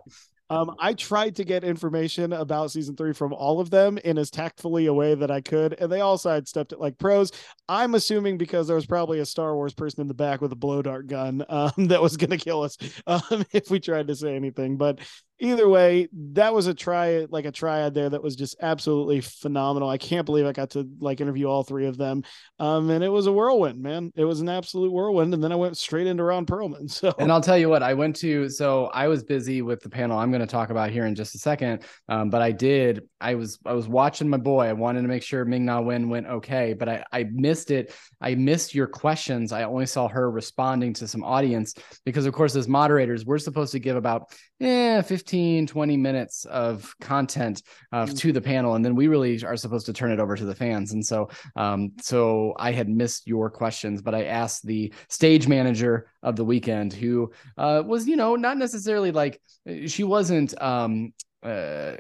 Um, 0.53 0.77
I 0.79 0.93
tried 0.93 1.37
to 1.37 1.45
get 1.45 1.65
information 1.65 2.35
about 2.35 2.71
season 2.71 2.95
three 2.95 3.15
from 3.15 3.33
all 3.33 3.59
of 3.59 3.71
them 3.71 3.97
in 3.97 4.19
as 4.19 4.31
tactfully 4.31 4.85
a 4.85 4.93
way 4.93 5.15
that 5.15 5.31
I 5.31 5.41
could, 5.41 5.73
and 5.81 5.91
they 5.91 6.03
all 6.03 6.19
sidestepped 6.19 6.73
it 6.73 6.79
like 6.79 6.99
pros. 6.99 7.33
I'm 7.71 7.95
assuming 7.95 8.37
because 8.37 8.67
there 8.67 8.77
was 8.77 8.85
probably 8.85 9.21
a 9.21 9.25
Star 9.25 9.55
Wars 9.55 9.73
person 9.73 10.03
in 10.03 10.09
the 10.09 10.15
back 10.15 10.43
with 10.43 10.53
a 10.53 10.57
blow 10.57 10.83
dart 10.83 11.07
gun 11.07 11.43
um, 11.49 11.73
that 11.79 12.03
was 12.03 12.19
going 12.19 12.31
to 12.31 12.37
kill 12.37 12.63
us 12.63 12.77
um, 13.07 13.47
if 13.53 13.71
we 13.71 13.81
tried 13.81 14.09
to 14.09 14.15
say 14.15 14.37
anything. 14.37 14.77
But 14.77 14.99
either 15.43 15.69
way, 15.69 16.09
that 16.13 16.55
was 16.55 16.69
a 16.69 16.75
try 16.75 17.27
like 17.29 17.45
a 17.45 17.51
triad 17.51 17.95
there 17.95 18.09
that 18.09 18.23
was 18.23 18.37
just 18.37 18.55
absolutely 18.63 19.21
phenomenal. 19.21 19.89
I 19.89 19.99
can't 19.99 20.25
believe 20.25 20.47
I 20.47 20.53
got 20.53 20.71
to 20.71 20.89
like 21.01 21.21
interview 21.21 21.47
all 21.47 21.65
three 21.65 21.87
of 21.87 21.99
them. 21.99 22.23
Um, 22.61 22.89
and 22.91 23.03
it 23.03 23.09
was 23.09 23.27
a 23.27 23.33
whirlwind, 23.33 23.83
man. 23.83 24.13
It 24.15 24.25
was 24.25 24.41
an 24.41 24.49
absolute 24.49 24.93
whirlwind. 24.93 25.35
And 25.35 25.43
then 25.43 25.51
I 25.51 25.57
went 25.57 25.77
straight 25.77 26.07
into 26.07 26.23
Ron 26.23 26.47
Perlman. 26.47 26.91
So 27.03 27.13
and 27.19 27.33
I'll 27.33 27.41
tell 27.41 27.59
you 27.59 27.69
what, 27.69 27.83
I 27.83 27.95
went 27.95 28.15
to 28.17 28.49
so 28.49 28.87
I 28.87 29.09
was 29.09 29.25
busy 29.25 29.61
with 29.63 29.81
the 29.81 29.89
panel 29.89 30.19
I'm 30.19 30.31
going 30.31 30.43
to 30.43 30.47
talk 30.47 30.71
about 30.71 30.91
here 30.91 31.07
in 31.07 31.15
just 31.15 31.35
a 31.35 31.39
second. 31.39 31.83
Um, 32.09 32.31
but 32.31 32.43
I 32.43 32.53
did, 32.53 33.09
I 33.21 33.35
was 33.35 33.59
I 33.65 33.73
was 33.73 33.89
watching 33.89 34.29
my 34.29 34.37
boy. 34.37 34.67
I 34.67 34.73
wanted 34.73 35.03
to 35.03 35.09
make 35.09 35.23
sure 35.23 35.45
Ming 35.45 35.65
Na 35.65 35.81
Wen 35.81 36.09
went 36.09 36.27
okay, 36.27 36.75
but 36.75 36.89
I, 36.89 37.05
I 37.11 37.25
missed 37.33 37.71
it. 37.71 37.95
I 38.21 38.35
missed 38.37 38.75
your 38.75 38.87
questions. 38.87 39.51
I 39.53 39.65
only 39.65 39.87
saw 39.87 40.07
her 40.07 40.31
responding 40.31 40.93
to 40.95 41.09
some 41.09 41.25
audience 41.25 41.75
because 42.05 42.27
of 42.27 42.35
course, 42.35 42.55
as 42.55 42.69
moderators, 42.69 43.25
we're 43.25 43.39
supposed 43.39 43.73
to 43.73 43.81
give 43.81 43.97
about 43.97 44.31
eh, 44.61 45.03
15 45.03 45.32
15, 45.33 45.67
20 45.67 45.97
minutes 45.97 46.45
of 46.45 46.95
content 47.01 47.63
uh, 47.91 48.05
mm. 48.05 48.19
to 48.19 48.33
the 48.33 48.41
panel, 48.41 48.75
and 48.75 48.85
then 48.85 48.95
we 48.95 49.09
really 49.09 49.43
are 49.45 49.57
supposed 49.57 49.87
to 49.87 49.93
turn 49.95 50.11
it 50.11 50.21
over 50.21 50.37
to 50.37 50.45
the 50.45 50.55
fans. 50.55 50.93
And 50.93 51.03
so, 51.03 51.31
um, 51.57 51.93
so 52.03 52.53
I 52.59 52.73
had 52.73 52.87
missed 52.87 53.27
your 53.27 53.49
questions, 53.49 54.03
but 54.03 54.15
I 54.15 54.25
asked 54.25 54.67
the 54.67 54.93
stage 55.09 55.49
manager 55.49 56.11
of 56.23 56.37
the 56.37 56.45
weekend, 56.45 56.93
who 56.93 57.33
uh, 57.57 57.83
was, 57.87 58.07
you 58.07 58.15
know, 58.15 58.37
not 58.37 58.59
necessarily 58.59 59.11
like 59.11 59.41
she 59.87 60.05
wasn't. 60.05 60.53
Um, 60.61 61.15
uh, 61.43 61.97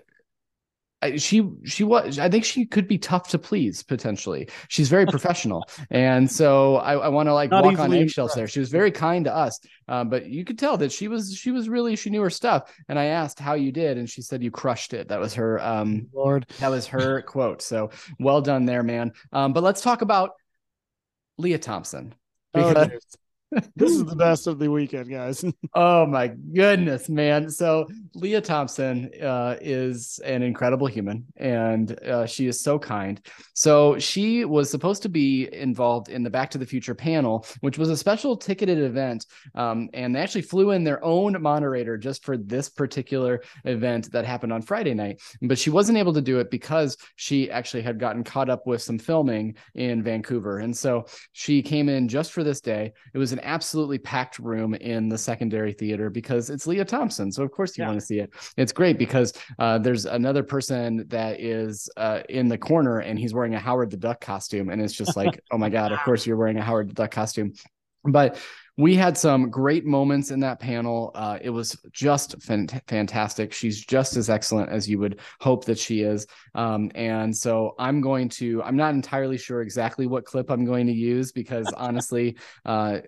she 1.16 1.48
she 1.64 1.84
was 1.84 2.18
i 2.18 2.28
think 2.28 2.44
she 2.44 2.64
could 2.64 2.86
be 2.86 2.98
tough 2.98 3.28
to 3.28 3.38
please 3.38 3.82
potentially. 3.82 4.48
She's 4.68 4.88
very 4.88 5.06
professional. 5.16 5.64
And 5.90 6.30
so 6.30 6.76
i, 6.76 6.94
I 6.94 7.08
want 7.08 7.28
to 7.28 7.34
like 7.34 7.50
Not 7.50 7.64
walk 7.64 7.78
on 7.78 7.92
eggshells 7.92 8.34
there. 8.34 8.46
she 8.46 8.60
was 8.60 8.70
very 8.70 8.90
kind 8.90 9.24
to 9.24 9.34
us 9.34 9.58
uh, 9.88 10.04
but 10.04 10.26
you 10.26 10.44
could 10.44 10.58
tell 10.58 10.76
that 10.78 10.92
she 10.92 11.08
was 11.08 11.34
she 11.34 11.50
was 11.50 11.68
really 11.68 11.96
she 11.96 12.10
knew 12.10 12.22
her 12.22 12.30
stuff. 12.30 12.72
And 12.88 12.98
i 12.98 13.06
asked 13.06 13.38
how 13.38 13.54
you 13.54 13.72
did 13.72 13.98
and 13.98 14.08
she 14.08 14.22
said 14.22 14.42
you 14.42 14.50
crushed 14.50 14.94
it. 14.94 15.08
That 15.08 15.20
was 15.20 15.34
her 15.34 15.60
um 15.62 16.08
lord. 16.12 16.46
that 16.60 16.68
was 16.68 16.86
her 16.88 17.22
quote. 17.34 17.62
So 17.62 17.90
well 18.18 18.40
done 18.40 18.64
there 18.64 18.82
man. 18.82 19.12
Um 19.32 19.52
but 19.52 19.62
let's 19.62 19.80
talk 19.80 20.02
about 20.02 20.30
lea 21.38 21.58
thompson. 21.58 22.14
Oh, 22.54 22.68
because 22.74 23.16
this 23.76 23.90
is 23.90 24.04
the 24.06 24.16
best 24.16 24.46
of 24.46 24.58
the 24.58 24.70
weekend, 24.70 25.10
guys. 25.10 25.44
oh 25.74 26.06
my 26.06 26.28
goodness, 26.28 27.08
man! 27.08 27.50
So 27.50 27.86
Lea 28.14 28.40
Thompson 28.40 29.10
uh, 29.22 29.56
is 29.60 30.20
an 30.24 30.42
incredible 30.42 30.86
human, 30.86 31.26
and 31.36 31.98
uh, 32.02 32.26
she 32.26 32.46
is 32.46 32.60
so 32.60 32.78
kind. 32.78 33.20
So 33.54 33.98
she 33.98 34.44
was 34.44 34.70
supposed 34.70 35.02
to 35.02 35.08
be 35.08 35.52
involved 35.52 36.08
in 36.08 36.22
the 36.22 36.30
Back 36.30 36.50
to 36.50 36.58
the 36.58 36.66
Future 36.66 36.94
panel, 36.94 37.46
which 37.60 37.78
was 37.78 37.90
a 37.90 37.96
special 37.96 38.36
ticketed 38.36 38.78
event, 38.78 39.26
um, 39.54 39.88
and 39.92 40.14
they 40.14 40.20
actually 40.20 40.42
flew 40.42 40.70
in 40.70 40.84
their 40.84 41.04
own 41.04 41.40
moderator 41.40 41.96
just 41.96 42.24
for 42.24 42.36
this 42.36 42.68
particular 42.68 43.42
event 43.64 44.10
that 44.12 44.24
happened 44.24 44.52
on 44.52 44.62
Friday 44.62 44.94
night. 44.94 45.20
But 45.42 45.58
she 45.58 45.70
wasn't 45.70 45.98
able 45.98 46.14
to 46.14 46.22
do 46.22 46.38
it 46.38 46.50
because 46.50 46.96
she 47.16 47.50
actually 47.50 47.82
had 47.82 47.98
gotten 47.98 48.24
caught 48.24 48.50
up 48.50 48.66
with 48.66 48.82
some 48.82 48.98
filming 48.98 49.56
in 49.74 50.02
Vancouver, 50.02 50.58
and 50.58 50.76
so 50.76 51.06
she 51.32 51.62
came 51.62 51.88
in 51.88 52.08
just 52.08 52.32
for 52.32 52.42
this 52.42 52.60
day. 52.60 52.92
It 53.14 53.18
was 53.18 53.32
an 53.32 53.40
absolutely 53.42 53.98
packed 53.98 54.38
room 54.38 54.74
in 54.74 55.08
the 55.08 55.18
secondary 55.18 55.72
theater 55.72 56.10
because 56.10 56.50
it's 56.50 56.66
Lea 56.66 56.84
Thompson. 56.84 57.30
So 57.30 57.42
of 57.42 57.50
course 57.50 57.76
you 57.76 57.82
yeah. 57.82 57.88
want 57.88 58.00
to 58.00 58.06
see 58.06 58.18
it. 58.18 58.32
It's 58.56 58.72
great 58.72 58.98
because 58.98 59.32
uh, 59.58 59.78
there's 59.78 60.06
another 60.06 60.42
person 60.42 61.06
that 61.08 61.40
is 61.40 61.88
uh, 61.96 62.20
in 62.28 62.48
the 62.48 62.58
corner 62.58 63.00
and 63.00 63.18
he's 63.18 63.34
wearing 63.34 63.54
a 63.54 63.60
Howard 63.60 63.90
the 63.90 63.96
Duck 63.96 64.20
costume, 64.20 64.70
and 64.70 64.80
it's 64.80 64.94
just 64.94 65.16
like, 65.16 65.40
oh 65.50 65.58
my 65.58 65.68
god, 65.70 65.92
of 65.92 66.00
course 66.00 66.26
you're 66.26 66.36
wearing 66.36 66.58
a 66.58 66.62
Howard 66.62 66.88
the 66.88 66.94
Duck 66.94 67.10
costume. 67.10 67.52
But 68.04 68.38
we 68.78 68.94
had 68.94 69.18
some 69.18 69.50
great 69.50 69.84
moments 69.84 70.30
in 70.30 70.40
that 70.40 70.58
panel. 70.58 71.10
Uh, 71.14 71.38
it 71.42 71.50
was 71.50 71.76
just 71.92 72.42
fantastic. 72.42 73.52
She's 73.52 73.84
just 73.84 74.16
as 74.16 74.30
excellent 74.30 74.70
as 74.70 74.88
you 74.88 74.98
would 74.98 75.20
hope 75.40 75.66
that 75.66 75.78
she 75.78 76.00
is. 76.00 76.26
Um, 76.54 76.90
and 76.94 77.36
so 77.36 77.74
I'm 77.78 78.00
going 78.00 78.30
to, 78.30 78.62
I'm 78.62 78.76
not 78.76 78.94
entirely 78.94 79.36
sure 79.36 79.60
exactly 79.60 80.06
what 80.06 80.24
clip 80.24 80.50
I'm 80.50 80.64
going 80.64 80.86
to 80.86 80.92
use 80.92 81.32
because 81.32 81.66
honestly, 81.76 82.38
uh, 82.64 83.00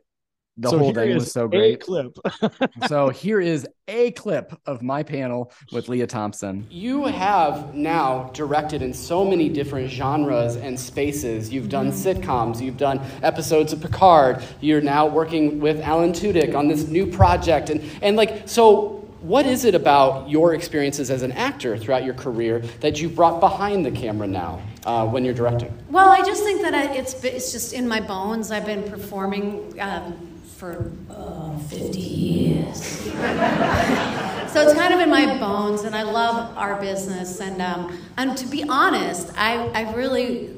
the 0.56 0.70
so 0.70 0.78
whole 0.78 0.94
thing 0.94 1.14
was 1.14 1.32
so 1.32 1.48
great. 1.48 1.80
clip. 1.80 2.16
so 2.88 3.08
here 3.08 3.40
is 3.40 3.66
a 3.88 4.12
clip 4.12 4.58
of 4.66 4.82
my 4.82 5.02
panel 5.02 5.52
with 5.72 5.88
Lea 5.88 6.06
Thompson. 6.06 6.66
You 6.70 7.06
have 7.06 7.74
now 7.74 8.30
directed 8.32 8.80
in 8.80 8.94
so 8.94 9.24
many 9.24 9.48
different 9.48 9.90
genres 9.90 10.56
and 10.56 10.78
spaces. 10.78 11.52
You've 11.52 11.68
done 11.68 11.90
sitcoms, 11.90 12.60
you've 12.60 12.76
done 12.76 13.00
episodes 13.22 13.72
of 13.72 13.80
Picard. 13.80 14.42
You're 14.60 14.80
now 14.80 15.06
working 15.06 15.58
with 15.58 15.80
Alan 15.80 16.12
Tudyk 16.12 16.54
on 16.54 16.68
this 16.68 16.86
new 16.86 17.06
project, 17.06 17.70
and 17.70 17.82
and 18.02 18.16
like 18.16 18.48
so. 18.48 19.00
What 19.20 19.46
is 19.46 19.64
it 19.64 19.74
about 19.74 20.28
your 20.28 20.52
experiences 20.52 21.10
as 21.10 21.22
an 21.22 21.32
actor 21.32 21.78
throughout 21.78 22.04
your 22.04 22.12
career 22.12 22.58
that 22.80 23.00
you 23.00 23.08
brought 23.08 23.40
behind 23.40 23.86
the 23.86 23.90
camera 23.90 24.26
now 24.26 24.60
uh, 24.84 25.06
when 25.06 25.24
you're 25.24 25.32
directing? 25.32 25.74
Well, 25.88 26.10
I 26.10 26.20
just 26.20 26.44
think 26.44 26.60
that 26.60 26.74
I, 26.74 26.92
it's 26.94 27.24
it's 27.24 27.50
just 27.50 27.72
in 27.72 27.88
my 27.88 28.00
bones. 28.00 28.50
I've 28.50 28.66
been 28.66 28.82
performing 28.82 29.80
um, 29.80 30.33
for 30.64 30.90
uh, 31.10 31.58
50 31.58 31.98
years. 31.98 32.82
so 32.82 34.62
it's 34.62 34.74
kind 34.74 34.94
of 34.94 35.00
in 35.00 35.10
my 35.10 35.38
bones, 35.38 35.82
and 35.82 35.94
I 35.94 36.02
love 36.02 36.56
our 36.56 36.80
business. 36.80 37.40
And, 37.40 37.60
um, 37.60 37.98
and 38.16 38.36
to 38.38 38.46
be 38.46 38.64
honest, 38.64 39.30
I, 39.36 39.66
I 39.74 39.92
really 39.94 40.54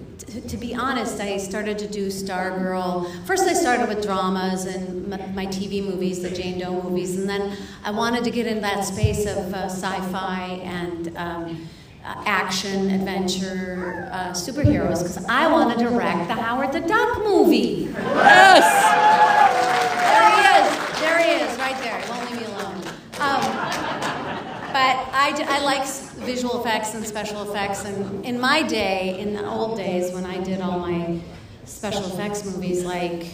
to, 0.48 0.57
be 0.57 0.74
honest, 0.74 1.20
I 1.20 1.36
started 1.36 1.78
to 1.78 1.88
do 1.88 2.09
Stargirl. 2.09 3.26
First, 3.26 3.46
I 3.46 3.52
started 3.52 3.88
with 3.88 4.02
dramas 4.02 4.64
and 4.64 5.09
my 5.09 5.46
TV 5.46 5.84
movies, 5.84 6.22
the 6.22 6.30
Jane 6.30 6.59
Doe 6.59 6.82
movies, 6.82 7.16
and 7.16 7.28
then 7.28 7.57
I 7.84 7.90
wanted 7.90 8.24
to 8.24 8.30
get 8.30 8.46
in 8.46 8.61
that 8.62 8.84
space 8.84 9.26
of 9.26 9.54
uh, 9.54 9.66
sci-fi 9.66 10.61
and 10.62 11.16
um, 11.16 11.68
uh, 12.07 12.22
action, 12.24 12.90
adventure, 12.90 14.09
uh, 14.12 14.30
superheroes, 14.30 15.02
because 15.02 15.24
I 15.26 15.50
want 15.50 15.76
to 15.76 15.84
direct 15.84 16.28
the 16.28 16.34
Howard 16.34 16.72
the 16.72 16.80
Duck 16.80 17.18
movie. 17.24 17.88
Yes! 17.92 18.64
There 20.07 20.30
he 20.30 20.40
is, 20.62 21.00
There 21.00 21.18
he 21.18 21.30
is, 21.44 21.59
right 21.59 21.76
there. 21.82 22.00
Won't 22.09 22.30
leave 22.30 22.40
me 22.40 22.46
alone. 22.46 22.76
Um, 23.18 23.42
but 24.72 24.96
I, 25.12 25.34
I 25.48 25.64
like 25.64 25.84
visual 26.24 26.61
effects 26.61 26.94
and 26.94 27.04
special 27.04 27.50
effects. 27.50 27.84
And 27.84 28.24
in 28.24 28.38
my 28.38 28.62
day, 28.62 29.18
in 29.18 29.34
the 29.34 29.44
old 29.44 29.76
days 29.76 30.12
when 30.12 30.24
I 30.24 30.42
did 30.44 30.61
all 30.61 30.78
my 30.78 31.18
special 31.64 32.04
effects 32.07 32.44
movies 32.44 32.84
like 32.84 33.26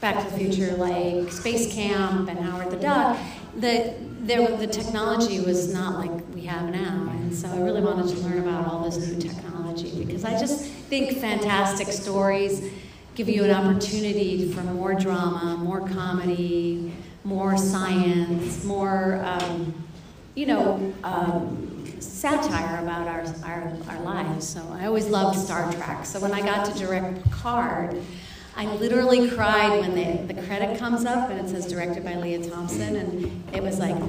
Back 0.00 0.24
to 0.24 0.30
the 0.30 0.38
Future, 0.38 0.76
like 0.76 1.32
Space 1.32 1.72
Camp 1.72 2.28
and 2.28 2.38
Howard 2.38 2.70
the 2.70 2.76
Duck, 2.76 3.18
the, 3.60 3.94
there, 4.20 4.56
the 4.56 4.66
technology 4.66 5.40
was 5.40 5.72
not 5.72 5.98
like 5.98 6.22
we 6.34 6.42
have 6.42 6.70
now. 6.70 7.08
And 7.10 7.34
so 7.34 7.48
I 7.48 7.60
really 7.60 7.80
wanted 7.80 8.14
to 8.14 8.22
learn 8.22 8.38
about 8.38 8.66
all 8.66 8.84
this 8.84 8.96
new 9.06 9.20
technology 9.20 10.04
because 10.04 10.24
I 10.24 10.38
just 10.38 10.64
think 10.64 11.18
fantastic 11.18 11.88
stories 11.88 12.70
give 13.14 13.28
you 13.28 13.44
an 13.44 13.50
opportunity 13.50 14.50
for 14.52 14.62
more 14.62 14.94
drama, 14.94 15.56
more 15.58 15.86
comedy, 15.88 16.92
more 17.24 17.56
science, 17.56 18.64
more, 18.64 19.20
um, 19.24 19.74
you 20.34 20.46
know, 20.46 20.92
um, 21.04 21.96
satire 22.00 22.82
about 22.82 23.06
our, 23.06 23.24
our, 23.44 23.76
our 23.88 24.00
lives. 24.02 24.48
So 24.48 24.66
I 24.72 24.86
always 24.86 25.06
loved 25.08 25.38
Star 25.38 25.70
Trek. 25.72 26.06
So 26.06 26.18
when 26.20 26.32
I 26.32 26.40
got 26.40 26.64
to 26.72 26.78
direct 26.78 27.22
Picard, 27.24 28.00
I 28.56 28.66
literally 28.76 29.30
cried 29.30 29.80
when 29.80 29.94
the, 29.94 30.34
the 30.34 30.42
credit 30.42 30.78
comes 30.78 31.04
up 31.04 31.30
and 31.30 31.40
it 31.40 31.48
says 31.48 31.66
directed 31.66 32.04
by 32.04 32.16
Lea 32.16 32.38
Thompson, 32.48 32.96
and 32.96 33.54
it 33.54 33.62
was 33.62 33.78
like, 33.78 33.94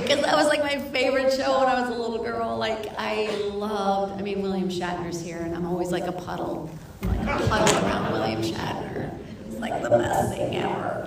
because 0.00 0.22
that 0.22 0.36
was 0.36 0.46
like 0.48 0.62
my 0.62 0.78
favorite 0.92 1.32
show 1.32 1.58
when 1.58 1.68
I 1.68 1.80
was 1.80 1.90
a 1.90 1.98
little 1.98 2.22
girl. 2.22 2.56
Like 2.56 2.86
I 2.98 3.28
loved. 3.52 4.18
I 4.18 4.22
mean, 4.22 4.42
William 4.42 4.68
Shatner's 4.68 5.20
here, 5.20 5.38
and 5.38 5.54
I'm 5.54 5.66
always 5.66 5.90
like 5.90 6.04
a 6.04 6.12
puddle 6.12 6.70
like 7.02 7.20
huddled 7.20 7.84
around 7.84 8.12
William 8.12 8.42
Shatner. 8.42 9.18
It's 9.46 9.58
like 9.58 9.82
the 9.82 9.90
best 9.90 10.32
thing 10.34 10.56
ever. 10.56 10.99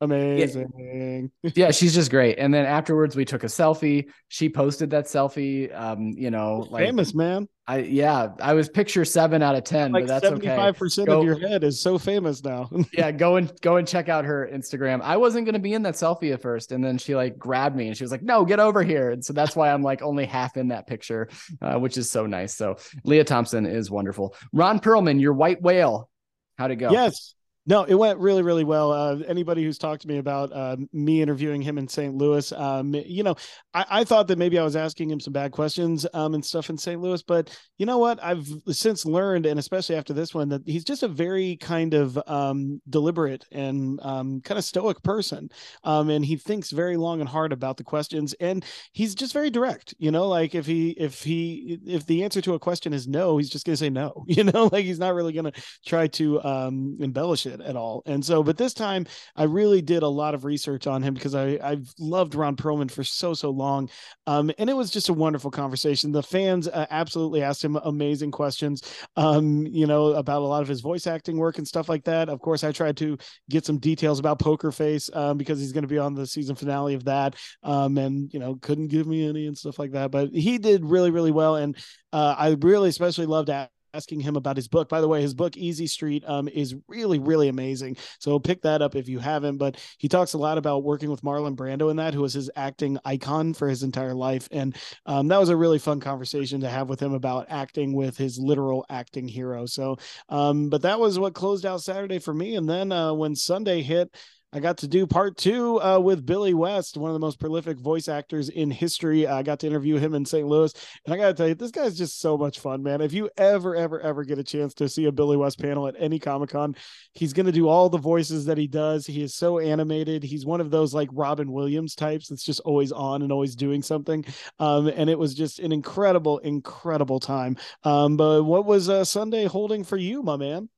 Amazing. 0.00 1.30
Yeah. 1.42 1.50
yeah. 1.54 1.70
she's 1.72 1.94
just 1.94 2.10
great. 2.10 2.38
And 2.38 2.54
then 2.54 2.64
afterwards 2.64 3.16
we 3.16 3.24
took 3.24 3.42
a 3.42 3.48
selfie. 3.48 4.10
She 4.28 4.48
posted 4.48 4.90
that 4.90 5.06
selfie. 5.06 5.74
Um, 5.76 6.14
you 6.16 6.30
know, 6.30 6.66
like 6.70 6.84
famous 6.84 7.14
man. 7.14 7.48
I 7.66 7.80
yeah, 7.80 8.30
I 8.40 8.54
was 8.54 8.68
picture 8.68 9.04
seven 9.04 9.42
out 9.42 9.54
of 9.54 9.64
ten, 9.64 9.92
like 9.92 10.06
but 10.06 10.22
that's 10.22 10.26
75% 10.26 10.38
okay. 10.38 10.48
75% 10.48 11.18
of 11.18 11.24
your 11.24 11.38
head 11.38 11.64
is 11.64 11.80
so 11.80 11.98
famous 11.98 12.42
now. 12.42 12.70
yeah, 12.92 13.10
go 13.10 13.36
and 13.36 13.52
go 13.60 13.76
and 13.76 13.86
check 13.86 14.08
out 14.08 14.24
her 14.24 14.48
Instagram. 14.50 15.02
I 15.02 15.18
wasn't 15.18 15.44
gonna 15.44 15.58
be 15.58 15.74
in 15.74 15.82
that 15.82 15.94
selfie 15.94 16.32
at 16.32 16.40
first, 16.40 16.72
and 16.72 16.82
then 16.82 16.96
she 16.96 17.14
like 17.14 17.36
grabbed 17.36 17.76
me 17.76 17.88
and 17.88 17.96
she 17.96 18.04
was 18.04 18.10
like, 18.10 18.22
No, 18.22 18.44
get 18.44 18.58
over 18.58 18.82
here. 18.82 19.10
And 19.10 19.22
so 19.22 19.34
that's 19.34 19.54
why 19.54 19.70
I'm 19.70 19.82
like 19.82 20.00
only 20.00 20.24
half 20.24 20.56
in 20.56 20.68
that 20.68 20.86
picture, 20.86 21.28
uh, 21.60 21.78
which 21.78 21.98
is 21.98 22.10
so 22.10 22.24
nice. 22.24 22.54
So 22.54 22.78
lea 23.04 23.24
Thompson 23.24 23.66
is 23.66 23.90
wonderful. 23.90 24.34
Ron 24.52 24.80
Perlman, 24.80 25.20
your 25.20 25.34
white 25.34 25.60
whale. 25.60 26.08
How'd 26.56 26.70
it 26.70 26.76
go? 26.76 26.90
Yes. 26.90 27.34
No, 27.68 27.84
it 27.84 27.94
went 27.94 28.18
really, 28.18 28.42
really 28.42 28.64
well. 28.64 28.92
Uh, 28.92 29.18
anybody 29.26 29.62
who's 29.62 29.76
talked 29.76 30.00
to 30.00 30.08
me 30.08 30.16
about 30.16 30.50
uh, 30.54 30.78
me 30.90 31.20
interviewing 31.20 31.60
him 31.60 31.76
in 31.76 31.86
St. 31.86 32.14
Louis, 32.14 32.50
um, 32.52 32.94
you 32.94 33.22
know, 33.22 33.36
I, 33.74 33.84
I, 33.90 34.04
thought 34.04 34.26
that 34.28 34.38
maybe 34.38 34.58
I 34.58 34.64
was 34.64 34.74
asking 34.74 35.10
him 35.10 35.20
some 35.20 35.34
bad 35.34 35.52
questions 35.52 36.06
um, 36.14 36.32
and 36.32 36.42
stuff 36.42 36.70
in 36.70 36.78
St. 36.78 36.98
Louis, 36.98 37.22
but 37.22 37.54
you 37.76 37.84
know 37.84 37.98
what? 37.98 38.24
I've 38.24 38.48
since 38.70 39.04
learned, 39.04 39.44
and 39.44 39.60
especially 39.60 39.96
after 39.96 40.14
this 40.14 40.34
one, 40.34 40.48
that 40.48 40.62
he's 40.64 40.82
just 40.82 41.02
a 41.02 41.08
very 41.08 41.56
kind 41.56 41.92
of 41.92 42.18
um, 42.26 42.80
deliberate 42.88 43.44
and 43.52 44.00
um, 44.02 44.40
kind 44.40 44.56
of 44.56 44.64
stoic 44.64 45.02
person, 45.02 45.50
um, 45.84 46.08
and 46.08 46.24
he 46.24 46.36
thinks 46.36 46.70
very 46.70 46.96
long 46.96 47.20
and 47.20 47.28
hard 47.28 47.52
about 47.52 47.76
the 47.76 47.84
questions, 47.84 48.32
and 48.40 48.64
he's 48.92 49.14
just 49.14 49.34
very 49.34 49.50
direct. 49.50 49.92
You 49.98 50.10
know, 50.10 50.26
like 50.26 50.54
if 50.54 50.64
he 50.64 50.92
if 50.92 51.22
he 51.22 51.78
if 51.86 52.06
the 52.06 52.24
answer 52.24 52.40
to 52.40 52.54
a 52.54 52.58
question 52.58 52.94
is 52.94 53.06
no, 53.06 53.36
he's 53.36 53.50
just 53.50 53.66
going 53.66 53.74
to 53.74 53.76
say 53.76 53.90
no. 53.90 54.24
You 54.38 54.44
know, 54.44 54.70
like 54.70 54.84
he's 54.84 55.00
not 55.00 55.14
really 55.14 55.32
going 55.32 55.50
to 55.50 55.62
try 55.84 56.06
to 56.06 56.40
um, 56.44 56.96
embellish 57.00 57.44
it 57.44 57.57
it 57.60 57.66
at 57.66 57.76
all. 57.76 58.02
And 58.06 58.24
so, 58.24 58.42
but 58.42 58.56
this 58.56 58.74
time 58.74 59.06
I 59.36 59.44
really 59.44 59.82
did 59.82 60.02
a 60.02 60.08
lot 60.08 60.34
of 60.34 60.44
research 60.44 60.86
on 60.86 61.02
him 61.02 61.14
because 61.14 61.34
I 61.34 61.58
I've 61.62 61.92
loved 61.98 62.34
Ron 62.34 62.56
Perlman 62.56 62.90
for 62.90 63.04
so 63.04 63.34
so 63.34 63.50
long, 63.50 63.88
um, 64.26 64.50
and 64.58 64.68
it 64.70 64.74
was 64.74 64.90
just 64.90 65.08
a 65.08 65.12
wonderful 65.12 65.50
conversation. 65.50 66.12
The 66.12 66.22
fans 66.22 66.68
uh, 66.68 66.86
absolutely 66.90 67.42
asked 67.42 67.64
him 67.64 67.76
amazing 67.76 68.30
questions, 68.30 68.82
um, 69.16 69.66
you 69.66 69.86
know, 69.86 70.08
about 70.08 70.42
a 70.42 70.46
lot 70.46 70.62
of 70.62 70.68
his 70.68 70.80
voice 70.80 71.06
acting 71.06 71.36
work 71.36 71.58
and 71.58 71.66
stuff 71.66 71.88
like 71.88 72.04
that. 72.04 72.28
Of 72.28 72.40
course, 72.40 72.64
I 72.64 72.72
tried 72.72 72.96
to 72.98 73.16
get 73.50 73.64
some 73.64 73.78
details 73.78 74.18
about 74.18 74.38
Poker 74.38 74.72
Face 74.72 75.10
um, 75.12 75.38
because 75.38 75.58
he's 75.58 75.72
going 75.72 75.82
to 75.82 75.88
be 75.88 75.98
on 75.98 76.14
the 76.14 76.26
season 76.26 76.56
finale 76.56 76.94
of 76.94 77.04
that, 77.04 77.36
um, 77.62 77.98
and 77.98 78.32
you 78.32 78.40
know, 78.40 78.56
couldn't 78.56 78.88
give 78.88 79.06
me 79.06 79.28
any 79.28 79.46
and 79.46 79.56
stuff 79.56 79.78
like 79.78 79.92
that. 79.92 80.10
But 80.10 80.30
he 80.30 80.58
did 80.58 80.84
really 80.84 81.10
really 81.10 81.32
well, 81.32 81.56
and 81.56 81.76
uh, 82.12 82.34
I 82.38 82.56
really 82.60 82.88
especially 82.88 83.26
loved 83.26 83.50
asking 83.94 84.20
him 84.20 84.36
about 84.36 84.56
his 84.56 84.68
book. 84.68 84.88
By 84.88 85.00
the 85.00 85.08
way, 85.08 85.22
his 85.22 85.34
book 85.34 85.56
Easy 85.56 85.86
Street 85.86 86.24
um, 86.26 86.48
is 86.48 86.74
really 86.88 87.18
really 87.18 87.48
amazing. 87.48 87.96
So 88.18 88.38
pick 88.38 88.62
that 88.62 88.82
up 88.82 88.94
if 88.94 89.08
you 89.08 89.18
haven't. 89.18 89.58
But 89.58 89.76
he 89.98 90.08
talks 90.08 90.32
a 90.32 90.38
lot 90.38 90.58
about 90.58 90.84
working 90.84 91.10
with 91.10 91.22
Marlon 91.22 91.56
Brando 91.56 91.90
in 91.90 91.96
that, 91.96 92.14
who 92.14 92.22
was 92.22 92.34
his 92.34 92.50
acting 92.56 92.98
icon 93.04 93.54
for 93.54 93.68
his 93.68 93.82
entire 93.82 94.14
life, 94.14 94.48
and 94.50 94.76
um, 95.06 95.28
that 95.28 95.40
was 95.40 95.48
a 95.48 95.56
really 95.56 95.78
fun 95.78 96.00
conversation 96.00 96.60
to 96.60 96.68
have 96.68 96.88
with 96.88 97.00
him 97.00 97.14
about 97.14 97.46
acting 97.48 97.92
with 97.94 98.16
his 98.16 98.38
literal 98.38 98.84
acting 98.88 99.28
hero. 99.28 99.66
So, 99.66 99.96
um, 100.28 100.68
but 100.68 100.82
that 100.82 101.00
was 101.00 101.18
what 101.18 101.34
closed 101.34 101.66
out 101.66 101.82
Saturday 101.82 102.18
for 102.18 102.34
me. 102.34 102.56
And 102.56 102.68
then 102.68 102.92
uh, 102.92 103.12
when 103.14 103.34
Sunday 103.34 103.82
hit. 103.82 104.14
I 104.50 104.60
got 104.60 104.78
to 104.78 104.88
do 104.88 105.06
part 105.06 105.36
two 105.36 105.80
uh, 105.82 105.98
with 105.98 106.24
Billy 106.24 106.54
West, 106.54 106.96
one 106.96 107.10
of 107.10 107.14
the 107.14 107.20
most 107.20 107.38
prolific 107.38 107.78
voice 107.78 108.08
actors 108.08 108.48
in 108.48 108.70
history. 108.70 109.26
I 109.26 109.42
got 109.42 109.60
to 109.60 109.66
interview 109.66 109.96
him 109.98 110.14
in 110.14 110.24
St. 110.24 110.46
Louis. 110.46 110.72
And 111.04 111.12
I 111.12 111.18
got 111.18 111.26
to 111.28 111.34
tell 111.34 111.48
you, 111.48 111.54
this 111.54 111.70
guy's 111.70 111.98
just 111.98 112.18
so 112.18 112.38
much 112.38 112.58
fun, 112.58 112.82
man. 112.82 113.02
If 113.02 113.12
you 113.12 113.28
ever, 113.36 113.76
ever, 113.76 114.00
ever 114.00 114.24
get 114.24 114.38
a 114.38 114.44
chance 114.44 114.72
to 114.74 114.88
see 114.88 115.04
a 115.04 115.12
Billy 115.12 115.36
West 115.36 115.60
panel 115.60 115.86
at 115.86 115.96
any 115.98 116.18
Comic 116.18 116.48
Con, 116.48 116.74
he's 117.12 117.34
going 117.34 117.44
to 117.44 117.52
do 117.52 117.68
all 117.68 117.90
the 117.90 117.98
voices 117.98 118.46
that 118.46 118.56
he 118.56 118.66
does. 118.66 119.06
He 119.06 119.22
is 119.22 119.34
so 119.34 119.58
animated. 119.58 120.22
He's 120.22 120.46
one 120.46 120.62
of 120.62 120.70
those 120.70 120.94
like 120.94 121.10
Robin 121.12 121.52
Williams 121.52 121.94
types 121.94 122.28
that's 122.28 122.44
just 122.44 122.60
always 122.60 122.90
on 122.90 123.20
and 123.20 123.30
always 123.30 123.54
doing 123.54 123.82
something. 123.82 124.24
Um, 124.58 124.86
and 124.88 125.10
it 125.10 125.18
was 125.18 125.34
just 125.34 125.58
an 125.58 125.72
incredible, 125.72 126.38
incredible 126.38 127.20
time. 127.20 127.58
Um, 127.84 128.16
but 128.16 128.44
what 128.44 128.64
was 128.64 128.88
uh, 128.88 129.04
Sunday 129.04 129.44
holding 129.44 129.84
for 129.84 129.98
you, 129.98 130.22
my 130.22 130.36
man? 130.36 130.70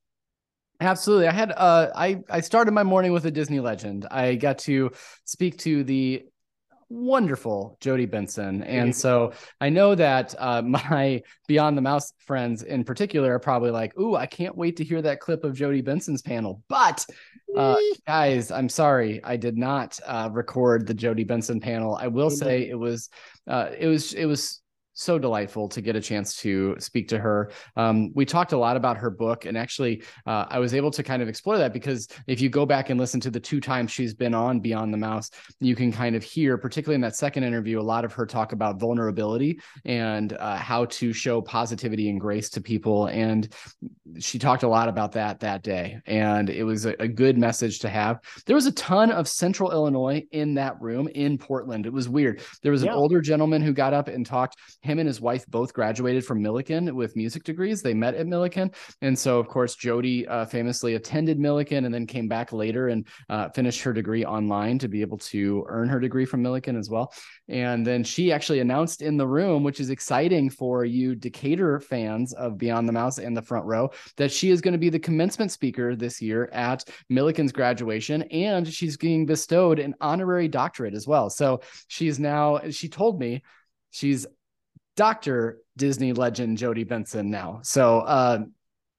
Absolutely. 0.81 1.29
I 1.29 1.33
had 1.33 1.53
uh 1.53 1.91
I 1.95 2.23
I 2.31 2.41
started 2.41 2.73
my 2.73 2.83
morning 2.83 3.13
with 3.13 3.27
a 3.27 3.31
Disney 3.31 3.61
legend. 3.61 4.07
I 4.11 4.35
got 4.35 4.59
to 4.61 4.91
speak 5.25 5.59
to 5.59 5.85
the 5.85 6.25
wonderful 6.91 7.79
Jodi 7.81 8.05
Benson. 8.05 8.63
And 8.65 8.95
so 8.95 9.33
I 9.61 9.71
know 9.71 9.95
that 9.95 10.35
uh, 10.39 10.61
my 10.67 11.23
Beyond 11.47 11.79
the 11.79 11.83
Mouse 11.83 12.13
friends 12.19 12.63
in 12.63 12.85
particular 12.85 13.35
are 13.35 13.39
probably 13.39 13.71
like, 13.71 13.97
"Ooh, 13.99 14.17
I 14.17 14.27
can't 14.27 14.57
wait 14.57 14.77
to 14.77 14.85
hear 14.85 15.01
that 15.01 15.21
clip 15.21 15.45
of 15.45 15.55
Jodi 15.55 15.81
Benson's 15.81 16.21
panel." 16.21 16.63
But 16.69 17.07
uh, 17.57 17.77
guys, 18.07 18.51
I'm 18.51 18.69
sorry, 18.69 19.23
I 19.25 19.37
did 19.37 19.57
not 19.57 19.99
uh, 20.05 20.29
record 20.33 20.87
the 20.87 20.95
Jodi 20.95 21.25
Benson 21.25 21.61
panel. 21.61 21.95
I 21.95 22.09
will 22.09 22.31
say 22.31 22.69
it 22.69 22.79
was 22.79 23.09
uh, 23.47 23.71
it 23.79 23.87
was 23.87 24.13
it 24.13 24.27
was 24.27 24.61
so 24.93 25.19
delightful 25.19 25.69
to 25.69 25.81
get 25.81 25.97
a 25.97 26.01
chance 26.01 26.37
to 26.37 26.77
speak 26.79 27.09
to 27.09 27.19
her. 27.19 27.51
Um, 27.77 28.13
we 28.15 28.25
talked 28.25 28.53
a 28.53 28.59
lot 28.59 28.77
about 28.77 28.97
her 28.99 29.11
book, 29.11 29.45
and 29.45 29.57
actually, 29.57 30.03
uh, 30.27 30.47
I 30.49 30.59
was 30.59 30.75
able 30.75 30.91
to 30.93 31.03
kind 31.03 31.23
of 31.23 31.29
explore 31.29 31.59
that 31.59 31.73
because 31.73 32.09
if 32.27 32.41
you 32.41 32.49
go 32.49 32.67
back 32.67 32.91
and 32.91 32.99
listen 32.99 33.21
to 33.21 33.31
the 33.31 33.41
two 33.41 33.61
times 33.61 33.91
she's 33.91 34.15
been 34.15 34.35
on 34.35 34.61
Beyond 34.61 34.93
the 34.93 34.99
Mouse, 34.99 35.31
you 35.61 35.75
can 35.75 35.93
kind 35.93 36.17
of 36.17 36.23
hear, 36.23 36.59
particularly 36.59 36.97
in 36.97 37.01
that 37.03 37.17
second 37.17 37.45
interview, 37.45 37.81
a 37.81 37.83
lot 37.83 38.05
of 38.05 38.13
her 38.13 38.27
talk 38.27 38.53
about 38.53 38.79
vulnerability 38.79 39.61
and 39.85 40.33
uh, 40.35 40.57
how 40.57 40.85
to 40.87 41.13
show 41.13 41.41
positivity 41.41 42.11
and 42.11 42.21
grace 42.21 42.51
to 42.51 42.61
people. 42.61 43.07
And 43.07 43.53
she 44.19 44.39
talked 44.39 44.63
a 44.63 44.69
lot 44.69 44.89
about 44.89 45.13
that 45.13 45.41
that 45.41 45.63
day, 45.63 46.01
and 46.07 46.51
it 46.51 46.65
was 46.65 46.87
a, 46.87 46.95
a 47.01 47.09
good 47.09 47.39
message 47.39 47.79
to 47.81 47.89
have. 47.89 48.21
There 48.47 48.57
was 48.57 48.67
a 48.67 48.73
ton 48.73 49.11
of 49.11 49.29
Central 49.29 49.71
Illinois 49.73 50.25
in 50.33 50.55
that 50.55 50.81
room 50.81 51.09
in 51.09 51.39
Portland. 51.39 51.87
It 51.87 51.93
was 51.93 52.09
weird. 52.09 52.43
There 52.63 52.73
was 52.73 52.83
an 52.83 52.89
yeah. 52.89 52.95
older 52.95 53.21
gentleman 53.21 53.63
who 53.63 53.73
got 53.73 53.95
up 53.95 54.09
and 54.09 54.27
talked 54.27 54.57
him 54.83 54.99
and 54.99 55.07
his 55.07 55.21
wife 55.21 55.45
both 55.47 55.75
graduated 55.75 56.25
from 56.25 56.43
Millikin 56.43 56.93
with 56.93 57.17
music 57.17 57.45
degrees. 57.45 57.83
They 57.83 57.95
met 57.95 58.15
at 58.15 58.27
Millikin. 58.27 58.75
And 59.03 59.19
so, 59.19 59.39
of 59.39 59.49
course, 59.49 59.75
Jodi 59.75 60.27
uh, 60.27 60.47
famously 60.47 60.95
attended 60.95 61.39
Millikin 61.39 61.85
and 61.85 61.93
then 61.93 62.07
came 62.07 62.29
back 62.29 62.53
later 62.53 62.89
and 62.89 63.07
uh, 63.29 63.49
finished 63.51 63.83
her 63.83 63.93
degree 63.93 64.25
online 64.25 64.79
to 64.79 64.89
be 64.89 65.01
able 65.01 65.19
to 65.19 65.65
earn 65.69 65.89
her 65.89 66.01
degree 66.01 66.25
from 66.25 66.43
Millikin 66.43 66.79
as 66.79 66.89
well. 66.89 67.13
And 67.49 67.87
then 67.87 68.05
she 68.05 68.33
actually 68.33 68.61
announced 68.61 69.03
in 69.03 69.17
the 69.17 69.27
room, 69.27 69.63
which 69.63 69.81
is 69.81 69.91
exciting 69.91 70.51
for 70.51 70.85
you 70.85 71.15
Decatur 71.15 71.81
fans 71.81 72.33
of 72.33 72.59
Beyond 72.59 72.89
the 72.89 72.93
Mouse 72.93 73.19
and 73.19 73.37
the 73.37 73.43
front 73.43 73.67
row, 73.67 73.91
that 74.17 74.33
she 74.33 74.51
is 74.51 74.61
going 74.61 74.73
to 74.73 74.79
be 74.79 74.91
the 74.91 74.99
commencement 74.99 75.53
speaker 75.53 75.95
this 75.95 76.23
year 76.23 76.49
at 76.53 76.85
Millikin's 77.11 77.53
graduation. 77.53 78.23
And 78.23 78.67
she's 78.67 78.97
being 78.97 79.27
bestowed 79.27 79.79
an 79.79 79.95
honorary 80.01 80.49
doctorate 80.49 80.95
as 80.95 81.07
well. 81.07 81.29
So 81.31 81.61
she's 81.89 82.19
now, 82.19 82.61
she 82.71 82.89
told 82.89 83.21
me, 83.21 83.43
she's 83.91 84.27
Dr. 84.97 85.59
Disney 85.77 86.13
legend 86.13 86.59
Jodi 86.59 86.85
Benson 86.85 87.31
now. 87.31 87.61
So 87.63 88.01
uh, 88.01 88.41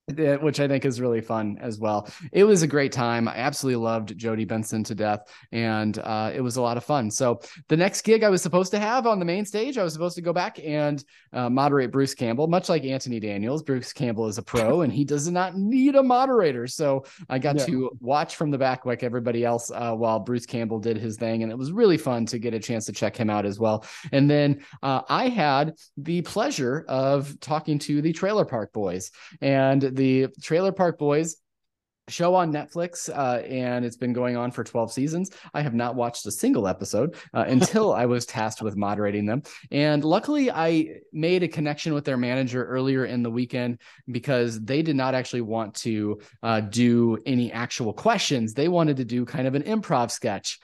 which 0.08 0.60
I 0.60 0.68
think 0.68 0.86
is 0.86 1.00
really 1.00 1.22
fun 1.22 1.58
as 1.62 1.80
well. 1.80 2.10
It 2.32 2.44
was 2.44 2.62
a 2.64 2.68
great 2.68 2.92
time. 2.92 3.28
I 3.28 3.36
absolutely 3.36 3.84
loved 3.84 4.18
Jodi 4.18 4.46
Benson 4.46 4.84
to 4.86 4.96
death, 4.96 5.32
and 5.52 5.98
uh, 6.00 6.32
it 6.34 6.42
was 6.42 6.58
a 6.58 6.62
lot 6.62 6.78
of 6.78 6.84
fun. 6.84 7.12
So 7.12 7.42
the 7.68 7.78
next 7.78 8.02
gig 8.02 8.24
I 8.24 8.30
was 8.30 8.42
supposed 8.42 8.72
to 8.72 8.80
have 8.80 9.08
on 9.08 9.20
the 9.20 9.26
main 9.26 9.46
stage, 9.46 9.78
I 9.78 9.84
was 9.84 9.94
supposed 9.94 10.16
to 10.16 10.22
go 10.22 10.34
back 10.34 10.60
and 10.64 11.04
uh, 11.34 11.50
moderate 11.50 11.92
Bruce 11.92 12.14
Campbell, 12.14 12.48
much 12.48 12.70
like 12.70 12.84
Anthony 12.84 13.20
Daniels. 13.20 13.64
Bruce 13.64 13.94
Campbell 13.94 14.28
is 14.28 14.38
a 14.38 14.44
pro, 14.44 14.82
and 14.82 14.92
he 14.92 15.06
does 15.06 15.30
not 15.30 15.58
need 15.58 15.96
a 15.96 16.04
moderator. 16.04 16.68
So 16.68 17.06
I 17.30 17.40
got 17.40 17.58
yeah. 17.58 17.66
to 17.66 17.92
watch 18.00 18.36
from 18.36 18.52
the 18.52 18.58
back 18.58 18.86
like 18.86 19.04
everybody 19.04 19.46
else 19.46 19.72
uh, 19.72 19.94
while 19.94 20.20
Bruce 20.20 20.46
Campbell 20.46 20.80
did 20.80 20.98
his 20.98 21.18
thing, 21.18 21.44
and 21.44 21.52
it 21.52 21.58
was 21.58 21.72
really 21.72 21.98
fun 21.98 22.26
to 22.28 22.40
get 22.40 22.54
a 22.54 22.60
chance 22.60 22.86
to 22.86 22.92
check 22.92 23.16
him 23.16 23.30
out 23.30 23.46
as 23.46 23.60
well. 23.60 23.86
And 24.12 24.30
then 24.30 24.64
uh, 24.82 25.02
I 25.08 25.30
had 25.30 25.76
the 25.98 26.22
pleasure 26.22 26.86
of 26.88 27.40
talking 27.40 27.80
to 27.80 28.02
the 28.02 28.14
Trailer 28.14 28.46
Park 28.46 28.74
Boys 28.74 29.12
and 29.42 29.91
the 29.96 30.28
Trailer 30.42 30.72
Park 30.72 30.98
Boys 30.98 31.38
show 32.12 32.36
on 32.36 32.52
Netflix, 32.52 33.10
uh, 33.10 33.42
and 33.42 33.86
it's 33.86 33.96
been 33.96 34.14
going 34.14 34.36
on 34.36 34.52
for 34.52 34.64
12 34.64 34.92
seasons. 34.92 35.32
I 35.54 35.62
have 35.62 35.74
not 35.74 35.96
watched 35.96 36.26
a 36.26 36.32
single 36.32 36.68
episode 36.68 37.16
uh, 37.34 37.46
until 37.48 37.94
I 37.94 38.06
was 38.06 38.26
tasked 38.26 38.62
with 38.62 38.76
moderating 38.76 39.26
them. 39.26 39.44
And 39.72 40.04
luckily, 40.04 40.52
I 40.52 41.00
made 41.14 41.44
a 41.44 41.48
connection 41.48 41.94
with 41.94 42.06
their 42.06 42.18
manager 42.18 42.66
earlier 42.66 43.06
in 43.06 43.24
the 43.24 43.32
weekend 43.32 43.80
because 44.12 44.60
they 44.62 44.82
did 44.82 44.96
not 44.96 45.16
actually 45.16 45.42
want 45.42 45.76
to 45.76 46.20
uh, 46.44 46.62
do 46.62 47.18
any 47.26 47.52
actual 47.52 47.94
questions. 47.94 48.54
They 48.54 48.68
wanted 48.68 48.98
to 48.98 49.06
do 49.06 49.26
kind 49.26 49.48
of 49.48 49.56
an 49.56 49.64
improv 49.64 50.12
sketch. 50.12 50.60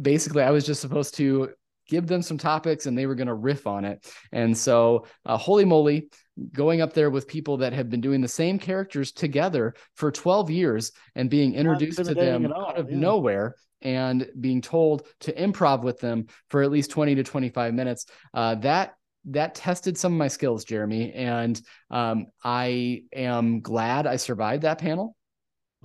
Basically, 0.00 0.42
I 0.42 0.50
was 0.50 0.64
just 0.64 0.80
supposed 0.80 1.14
to 1.16 1.50
give 1.88 2.06
them 2.06 2.22
some 2.22 2.38
topics 2.38 2.86
and 2.86 2.96
they 2.96 3.06
were 3.06 3.14
going 3.14 3.26
to 3.28 3.34
riff 3.34 3.66
on 3.66 3.84
it. 3.84 4.06
And 4.32 4.56
so, 4.56 5.06
uh, 5.24 5.36
holy 5.36 5.64
moly, 5.64 6.08
going 6.52 6.80
up 6.80 6.92
there 6.92 7.10
with 7.10 7.28
people 7.28 7.56
that 7.58 7.72
have 7.72 7.88
been 7.88 8.00
doing 8.00 8.20
the 8.20 8.28
same 8.28 8.58
characters 8.58 9.12
together 9.12 9.74
for 9.94 10.10
12 10.10 10.50
years 10.50 10.92
and 11.14 11.30
being 11.30 11.54
introduced 11.54 12.04
to 12.04 12.14
them 12.14 12.52
out 12.52 12.76
of 12.76 12.90
yeah. 12.90 12.98
nowhere 12.98 13.54
and 13.82 14.28
being 14.40 14.60
told 14.60 15.06
to 15.20 15.32
improv 15.32 15.82
with 15.82 16.00
them 16.00 16.26
for 16.50 16.62
at 16.62 16.70
least 16.70 16.90
20 16.90 17.14
to 17.14 17.22
25 17.22 17.74
minutes 17.74 18.06
uh, 18.34 18.54
that 18.56 18.94
that 19.28 19.54
tested 19.54 19.98
some 19.98 20.12
of 20.12 20.18
my 20.18 20.28
skills 20.28 20.64
jeremy 20.64 21.12
and 21.12 21.60
um, 21.90 22.26
i 22.44 23.02
am 23.12 23.60
glad 23.60 24.06
i 24.06 24.16
survived 24.16 24.62
that 24.62 24.78
panel 24.78 25.16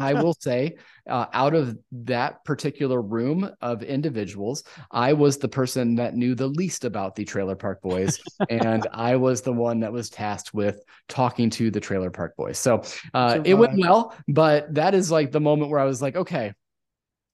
I 0.01 0.13
will 0.21 0.33
say, 0.39 0.77
uh, 1.07 1.25
out 1.33 1.53
of 1.53 1.77
that 1.91 2.43
particular 2.45 3.01
room 3.01 3.49
of 3.61 3.83
individuals, 3.83 4.63
I 4.91 5.13
was 5.13 5.37
the 5.37 5.47
person 5.47 5.95
that 5.95 6.15
knew 6.15 6.35
the 6.35 6.47
least 6.47 6.85
about 6.85 7.15
the 7.15 7.25
Trailer 7.25 7.55
Park 7.55 7.81
Boys, 7.81 8.19
and 8.49 8.87
I 8.91 9.15
was 9.15 9.41
the 9.41 9.53
one 9.53 9.79
that 9.81 9.91
was 9.91 10.09
tasked 10.09 10.53
with 10.53 10.83
talking 11.07 11.49
to 11.51 11.71
the 11.71 11.79
Trailer 11.79 12.11
Park 12.11 12.35
Boys. 12.35 12.57
So 12.57 12.83
uh, 13.13 13.39
it 13.43 13.53
went 13.53 13.79
well, 13.79 14.15
but 14.27 14.73
that 14.75 14.93
is 14.93 15.11
like 15.11 15.31
the 15.31 15.41
moment 15.41 15.71
where 15.71 15.79
I 15.79 15.85
was 15.85 16.01
like, 16.01 16.15
okay, 16.15 16.53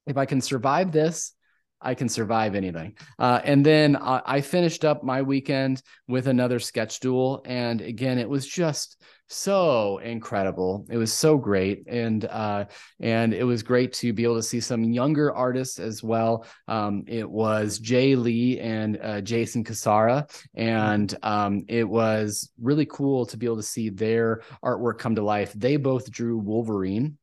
if 0.06 0.18
I 0.18 0.26
can 0.26 0.42
survive 0.42 0.92
this, 0.92 1.34
I 1.82 1.94
can 1.94 2.10
survive 2.10 2.56
anything. 2.56 2.96
Uh, 3.20 3.40
and 3.44 3.66
then 3.66 3.96
I, 3.96 4.22
I 4.26 4.42
finished 4.42 4.84
up 4.86 5.04
my 5.04 5.22
weekend 5.22 5.82
with 6.08 6.28
another 6.28 6.60
sketch 6.60 7.00
duel, 7.00 7.42
and 7.46 7.82
again, 7.82 8.18
it 8.18 8.30
was 8.30 8.48
just 8.48 9.02
so 9.28 9.98
incredible. 10.00 10.86
It 10.90 10.98
was 10.98 11.12
so 11.12 11.38
great, 11.38 11.84
and 11.88 12.26
uh, 12.26 12.66
and 13.00 13.34
it 13.34 13.44
was 13.44 13.62
great 13.62 13.94
to 13.94 14.14
be 14.14 14.24
able 14.24 14.38
to 14.38 14.44
see 14.44 14.60
some 14.60 14.84
younger 14.84 15.34
artists 15.34 15.80
as 15.80 16.02
well. 16.02 16.46
Um, 16.68 17.04
it 17.08 17.30
was 17.30 17.80
Jay 17.80 18.16
Lee 18.16 18.60
and 18.60 18.98
uh, 19.02 19.22
Jason 19.22 19.64
Casara, 19.64 20.30
and 20.56 21.14
um, 21.24 21.66
it 21.68 21.88
was 21.88 22.52
really 22.62 22.86
cool 22.86 23.26
to 23.28 23.38
be 23.38 23.46
able 23.46 23.58
to 23.58 23.64
see 23.64 23.90
their 23.90 24.42
artwork 24.64 24.98
come 24.98 25.16
to 25.16 25.24
life. 25.24 25.54
They 25.54 25.76
both 25.76 26.10
drew 26.10 26.38
Wolverine 26.38 27.18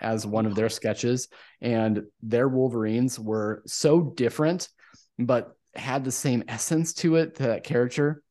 as 0.00 0.26
one 0.26 0.46
of 0.46 0.54
their 0.54 0.68
sketches, 0.68 1.28
and 1.60 2.02
their 2.22 2.48
Wolverines 2.48 3.18
were 3.18 3.62
so 3.66 4.00
different, 4.00 4.68
but 5.18 5.56
had 5.74 6.04
the 6.04 6.12
same 6.12 6.44
essence 6.48 6.92
to 6.94 7.16
it 7.16 7.36
to 7.36 7.44
that 7.44 7.64
character 7.64 8.22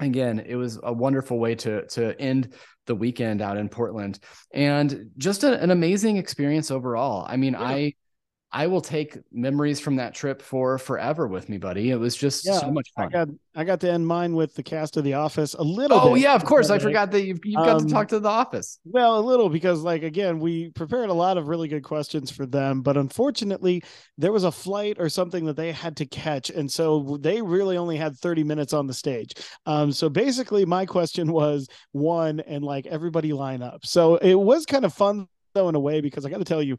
again, 0.00 0.42
it 0.46 0.56
was 0.56 0.78
a 0.82 0.92
wonderful 0.92 1.38
way 1.38 1.54
to 1.56 1.86
to 1.88 2.18
end 2.20 2.54
the 2.86 2.94
weekend 2.94 3.40
out 3.40 3.56
in 3.56 3.68
Portland, 3.68 4.18
and 4.52 5.10
just 5.16 5.44
a, 5.44 5.60
an 5.60 5.70
amazing 5.70 6.16
experience 6.16 6.70
overall. 6.70 7.26
I 7.28 7.36
mean, 7.36 7.54
yeah. 7.54 7.62
I 7.62 7.94
I 8.56 8.68
will 8.68 8.80
take 8.80 9.18
memories 9.32 9.80
from 9.80 9.96
that 9.96 10.14
trip 10.14 10.40
for 10.40 10.78
forever 10.78 11.26
with 11.26 11.48
me, 11.48 11.58
buddy. 11.58 11.90
It 11.90 11.96
was 11.96 12.14
just 12.14 12.46
yeah, 12.46 12.60
so 12.60 12.70
much 12.70 12.88
fun. 12.94 13.08
I 13.08 13.10
got 13.10 13.28
I 13.56 13.64
got 13.64 13.80
to 13.80 13.90
end 13.90 14.06
mine 14.06 14.36
with 14.36 14.54
the 14.54 14.62
cast 14.62 14.96
of 14.96 15.02
The 15.02 15.14
Office 15.14 15.54
a 15.54 15.62
little. 15.62 15.98
Oh 15.98 16.14
yeah, 16.14 16.36
of 16.36 16.44
course. 16.44 16.70
I 16.70 16.78
forgot 16.78 17.10
that 17.10 17.24
you've 17.24 17.44
you 17.44 17.56
got 17.56 17.80
um, 17.80 17.84
to 17.84 17.92
talk 17.92 18.06
to 18.08 18.20
The 18.20 18.28
Office. 18.28 18.78
Well, 18.84 19.18
a 19.18 19.20
little 19.20 19.48
because 19.48 19.82
like 19.82 20.04
again, 20.04 20.38
we 20.38 20.70
prepared 20.70 21.10
a 21.10 21.14
lot 21.14 21.36
of 21.36 21.48
really 21.48 21.66
good 21.66 21.82
questions 21.82 22.30
for 22.30 22.46
them, 22.46 22.80
but 22.80 22.96
unfortunately, 22.96 23.82
there 24.18 24.30
was 24.30 24.44
a 24.44 24.52
flight 24.52 24.98
or 25.00 25.08
something 25.08 25.44
that 25.46 25.56
they 25.56 25.72
had 25.72 25.96
to 25.96 26.06
catch, 26.06 26.50
and 26.50 26.70
so 26.70 27.18
they 27.20 27.42
really 27.42 27.76
only 27.76 27.96
had 27.96 28.16
thirty 28.16 28.44
minutes 28.44 28.72
on 28.72 28.86
the 28.86 28.94
stage. 28.94 29.34
Um, 29.66 29.90
so 29.90 30.08
basically, 30.08 30.64
my 30.64 30.86
question 30.86 31.32
was 31.32 31.66
one, 31.90 32.38
and 32.38 32.64
like 32.64 32.86
everybody 32.86 33.32
line 33.32 33.62
up. 33.62 33.84
So 33.84 34.14
it 34.14 34.34
was 34.34 34.64
kind 34.64 34.84
of 34.84 34.94
fun 34.94 35.26
though 35.54 35.68
in 35.68 35.74
a 35.74 35.80
way 35.80 36.00
because 36.00 36.26
I 36.26 36.30
got 36.30 36.38
to 36.38 36.44
tell 36.44 36.62
you 36.62 36.76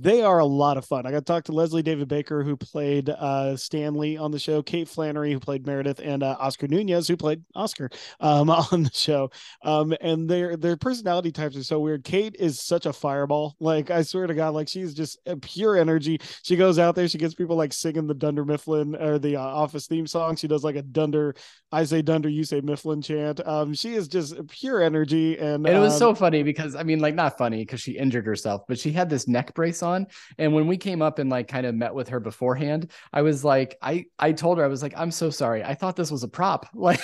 they 0.00 0.22
are 0.22 0.38
a 0.38 0.46
lot 0.46 0.78
of 0.78 0.86
fun. 0.86 1.06
I 1.06 1.10
got 1.10 1.18
to 1.18 1.24
talk 1.24 1.44
to 1.44 1.52
Leslie 1.52 1.82
David 1.82 2.08
Baker, 2.08 2.42
who 2.42 2.56
played 2.56 3.10
uh, 3.10 3.56
Stanley 3.56 4.16
on 4.16 4.30
the 4.30 4.38
show, 4.38 4.62
Kate 4.62 4.88
Flannery, 4.88 5.32
who 5.32 5.40
played 5.40 5.66
Meredith, 5.66 6.00
and 6.02 6.22
uh, 6.22 6.36
Oscar 6.38 6.66
Nunez, 6.66 7.08
who 7.08 7.16
played 7.16 7.42
Oscar 7.54 7.90
um, 8.20 8.48
on 8.72 8.84
the 8.84 8.90
show. 8.94 9.30
Um, 9.62 9.94
and 10.00 10.28
their 10.28 10.56
their 10.56 10.76
personality 10.76 11.30
types 11.30 11.56
are 11.56 11.62
so 11.62 11.78
weird. 11.80 12.04
Kate 12.04 12.34
is 12.38 12.60
such 12.62 12.86
a 12.86 12.92
fireball. 12.92 13.54
Like 13.60 13.90
I 13.90 14.02
swear 14.02 14.26
to 14.26 14.34
God, 14.34 14.54
like 14.54 14.68
she's 14.68 14.94
just 14.94 15.18
pure 15.42 15.76
energy. 15.76 16.20
She 16.42 16.56
goes 16.56 16.78
out 16.78 16.94
there, 16.94 17.08
she 17.08 17.18
gets 17.18 17.34
people 17.34 17.56
like 17.56 17.74
singing 17.74 18.06
the 18.06 18.14
Dunder 18.14 18.44
Mifflin 18.44 18.96
or 18.96 19.18
the 19.18 19.36
uh, 19.36 19.42
Office 19.42 19.86
theme 19.86 20.06
song. 20.06 20.36
She 20.36 20.48
does 20.48 20.64
like 20.64 20.76
a 20.76 20.82
Dunder, 20.82 21.34
I 21.70 21.84
say 21.84 22.00
Dunder, 22.00 22.30
you 22.30 22.44
say 22.44 22.62
Mifflin 22.62 23.02
chant. 23.02 23.46
Um, 23.46 23.74
she 23.74 23.94
is 23.94 24.08
just 24.08 24.46
pure 24.48 24.82
energy, 24.82 25.36
and, 25.38 25.66
and 25.66 25.76
it 25.76 25.80
was 25.80 25.92
um, 25.94 25.98
so 25.98 26.14
funny 26.14 26.42
because 26.42 26.74
I 26.74 26.82
mean, 26.82 27.00
like 27.00 27.14
not 27.14 27.36
funny 27.36 27.58
because 27.58 27.80
she 27.80 27.92
injured 27.92 28.24
herself, 28.24 28.62
but 28.66 28.78
she 28.78 28.90
had 28.90 29.10
this 29.10 29.28
neck 29.28 29.52
brace 29.54 29.81
on. 29.82 30.06
And 30.38 30.54
when 30.54 30.66
we 30.66 30.76
came 30.76 31.02
up 31.02 31.18
and 31.18 31.30
like 31.30 31.48
kind 31.48 31.66
of 31.66 31.74
met 31.74 31.94
with 31.94 32.08
her 32.08 32.20
beforehand, 32.20 32.90
I 33.12 33.22
was 33.22 33.44
like, 33.44 33.76
I 33.82 34.06
I 34.18 34.32
told 34.32 34.58
her 34.58 34.64
I 34.64 34.68
was 34.68 34.82
like, 34.82 34.94
I'm 34.96 35.10
so 35.10 35.30
sorry. 35.30 35.62
I 35.64 35.74
thought 35.74 35.96
this 35.96 36.10
was 36.10 36.22
a 36.22 36.28
prop. 36.28 36.66
Like, 36.74 37.00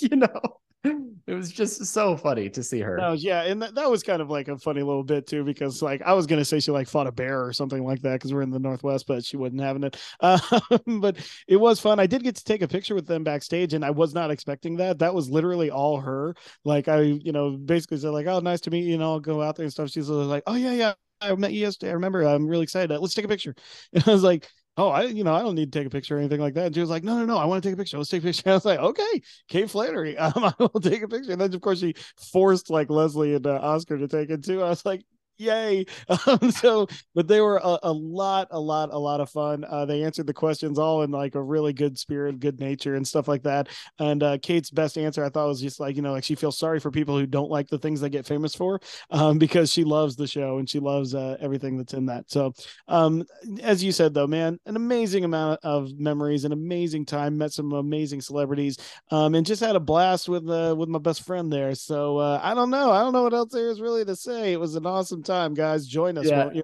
you 0.00 0.16
know. 0.16 0.40
It 0.84 1.34
was 1.34 1.52
just 1.52 1.86
so 1.86 2.16
funny 2.16 2.50
to 2.50 2.62
see 2.62 2.80
her. 2.80 3.14
Yeah, 3.16 3.42
and 3.44 3.62
that, 3.62 3.76
that 3.76 3.88
was 3.88 4.02
kind 4.02 4.20
of 4.20 4.28
like 4.28 4.48
a 4.48 4.58
funny 4.58 4.82
little 4.82 5.04
bit 5.04 5.26
too, 5.28 5.44
because 5.44 5.80
like 5.80 6.02
I 6.02 6.12
was 6.12 6.26
gonna 6.26 6.44
say 6.44 6.58
she 6.58 6.72
like 6.72 6.88
fought 6.88 7.06
a 7.06 7.12
bear 7.12 7.44
or 7.44 7.52
something 7.52 7.84
like 7.84 8.02
that 8.02 8.14
because 8.14 8.34
we're 8.34 8.42
in 8.42 8.50
the 8.50 8.58
Northwest, 8.58 9.06
but 9.06 9.24
she 9.24 9.36
wasn't 9.36 9.60
having 9.60 9.84
it. 9.84 9.96
Uh, 10.20 10.40
but 10.86 11.18
it 11.46 11.56
was 11.56 11.78
fun. 11.78 12.00
I 12.00 12.06
did 12.06 12.24
get 12.24 12.34
to 12.36 12.44
take 12.44 12.62
a 12.62 12.68
picture 12.68 12.96
with 12.96 13.06
them 13.06 13.22
backstage, 13.22 13.74
and 13.74 13.84
I 13.84 13.90
was 13.90 14.12
not 14.14 14.32
expecting 14.32 14.76
that. 14.78 14.98
That 14.98 15.14
was 15.14 15.30
literally 15.30 15.70
all 15.70 16.00
her. 16.00 16.34
Like 16.64 16.88
I, 16.88 17.02
you 17.02 17.30
know, 17.30 17.52
basically 17.52 17.98
said 17.98 18.10
like, 18.10 18.26
"Oh, 18.26 18.40
nice 18.40 18.60
to 18.62 18.70
meet 18.70 18.84
you," 18.84 18.94
and 18.94 19.02
I'll 19.02 19.20
go 19.20 19.40
out 19.40 19.54
there 19.54 19.64
and 19.64 19.72
stuff. 19.72 19.90
She's 19.90 20.08
like, 20.08 20.42
"Oh 20.48 20.56
yeah, 20.56 20.72
yeah, 20.72 20.94
I 21.22 21.34
met 21.34 21.52
you 21.52 21.60
yesterday. 21.60 21.90
I 21.90 21.94
remember. 21.94 22.22
I'm 22.22 22.46
really 22.46 22.64
excited. 22.64 22.98
Let's 22.98 23.14
take 23.14 23.24
a 23.24 23.28
picture. 23.28 23.54
And 23.92 24.04
I 24.06 24.12
was 24.12 24.22
like, 24.22 24.48
oh, 24.76 24.88
I, 24.88 25.02
you 25.04 25.24
know, 25.24 25.34
I 25.34 25.42
don't 25.42 25.54
need 25.54 25.72
to 25.72 25.78
take 25.78 25.86
a 25.86 25.90
picture 25.90 26.16
or 26.16 26.18
anything 26.20 26.40
like 26.40 26.54
that. 26.54 26.66
And 26.66 26.74
she 26.74 26.80
was 26.80 26.90
like, 26.90 27.04
no, 27.04 27.18
no, 27.18 27.24
no, 27.26 27.36
I 27.36 27.44
want 27.44 27.62
to 27.62 27.68
take 27.68 27.74
a 27.74 27.78
picture. 27.78 27.98
Let's 27.98 28.10
take 28.10 28.22
a 28.22 28.26
picture. 28.26 28.42
I 28.50 28.54
was 28.54 28.64
like, 28.64 28.78
okay, 28.78 29.22
Kate 29.48 29.70
Flannery, 29.70 30.16
um, 30.18 30.44
I 30.44 30.52
will 30.58 30.80
take 30.80 31.02
a 31.02 31.08
picture. 31.08 31.32
And 31.32 31.40
then 31.40 31.54
of 31.54 31.60
course 31.60 31.80
she 31.80 31.94
forced 32.32 32.70
like 32.70 32.90
Leslie 32.90 33.34
and 33.34 33.46
uh, 33.46 33.58
Oscar 33.62 33.98
to 33.98 34.08
take 34.08 34.30
it 34.30 34.44
too. 34.44 34.62
I 34.62 34.70
was 34.70 34.84
like, 34.84 35.02
yay. 35.42 35.84
Um, 36.26 36.50
so 36.50 36.86
but 37.14 37.26
they 37.26 37.40
were 37.40 37.56
a, 37.56 37.78
a, 37.84 37.92
lot 37.92 38.48
a 38.50 38.60
lot 38.60 38.90
a 38.92 38.98
lot 38.98 39.20
of 39.20 39.30
fun. 39.30 39.64
Uh, 39.64 39.84
they 39.86 40.04
answered 40.04 40.26
the 40.26 40.34
questions 40.34 40.78
all 40.78 41.02
in 41.02 41.10
like 41.10 41.34
a 41.34 41.42
really 41.42 41.72
good 41.72 41.98
spirit 41.98 42.38
good 42.38 42.60
nature 42.60 42.94
and 42.94 43.06
stuff 43.06 43.28
like 43.28 43.42
that. 43.42 43.68
And 43.98 44.22
uh, 44.22 44.38
kate's 44.38 44.70
best 44.70 44.98
answer 44.98 45.24
i 45.24 45.28
thought 45.28 45.48
was 45.48 45.60
just 45.60 45.80
like 45.80 45.96
you 45.96 46.02
know 46.02 46.12
like 46.12 46.24
she 46.24 46.34
feels 46.34 46.58
sorry 46.58 46.80
for 46.80 46.90
people 46.90 47.18
who 47.18 47.26
don't 47.26 47.50
like 47.50 47.68
the 47.68 47.78
things 47.78 48.00
they 48.00 48.10
get 48.10 48.26
famous 48.26 48.54
for 48.54 48.80
um, 49.10 49.38
because 49.38 49.72
she 49.72 49.84
loves 49.84 50.16
the 50.16 50.26
show 50.26 50.58
and 50.58 50.68
she 50.68 50.78
loves 50.78 51.14
uh, 51.14 51.36
everything 51.40 51.76
that's 51.76 51.94
in 51.94 52.06
that. 52.06 52.30
So 52.30 52.52
um, 52.88 53.24
as 53.62 53.82
you 53.82 53.92
said 53.92 54.14
though 54.14 54.26
man 54.26 54.58
an 54.66 54.76
amazing 54.76 55.24
amount 55.24 55.60
of 55.62 55.98
memories 55.98 56.44
an 56.44 56.52
amazing 56.52 57.06
time 57.06 57.38
met 57.38 57.52
some 57.52 57.72
amazing 57.72 58.20
celebrities 58.20 58.76
um, 59.10 59.34
and 59.34 59.46
just 59.46 59.62
had 59.62 59.76
a 59.76 59.80
blast 59.80 60.28
with 60.28 60.48
uh, 60.48 60.74
with 60.76 60.88
my 60.88 60.98
best 60.98 61.24
friend 61.24 61.52
there. 61.52 61.74
So 61.74 62.18
uh, 62.18 62.40
i 62.42 62.54
don't 62.54 62.70
know. 62.70 62.90
I 62.90 63.02
don't 63.02 63.12
know 63.12 63.22
what 63.22 63.34
else 63.34 63.52
there 63.52 63.70
is 63.70 63.80
really 63.80 64.04
to 64.04 64.16
say. 64.16 64.52
It 64.52 64.60
was 64.60 64.74
an 64.74 64.86
awesome 64.86 65.22
time, 65.22 65.31
guys. 65.54 65.86
Join 65.86 66.18
us, 66.18 66.26
yeah. 66.26 66.62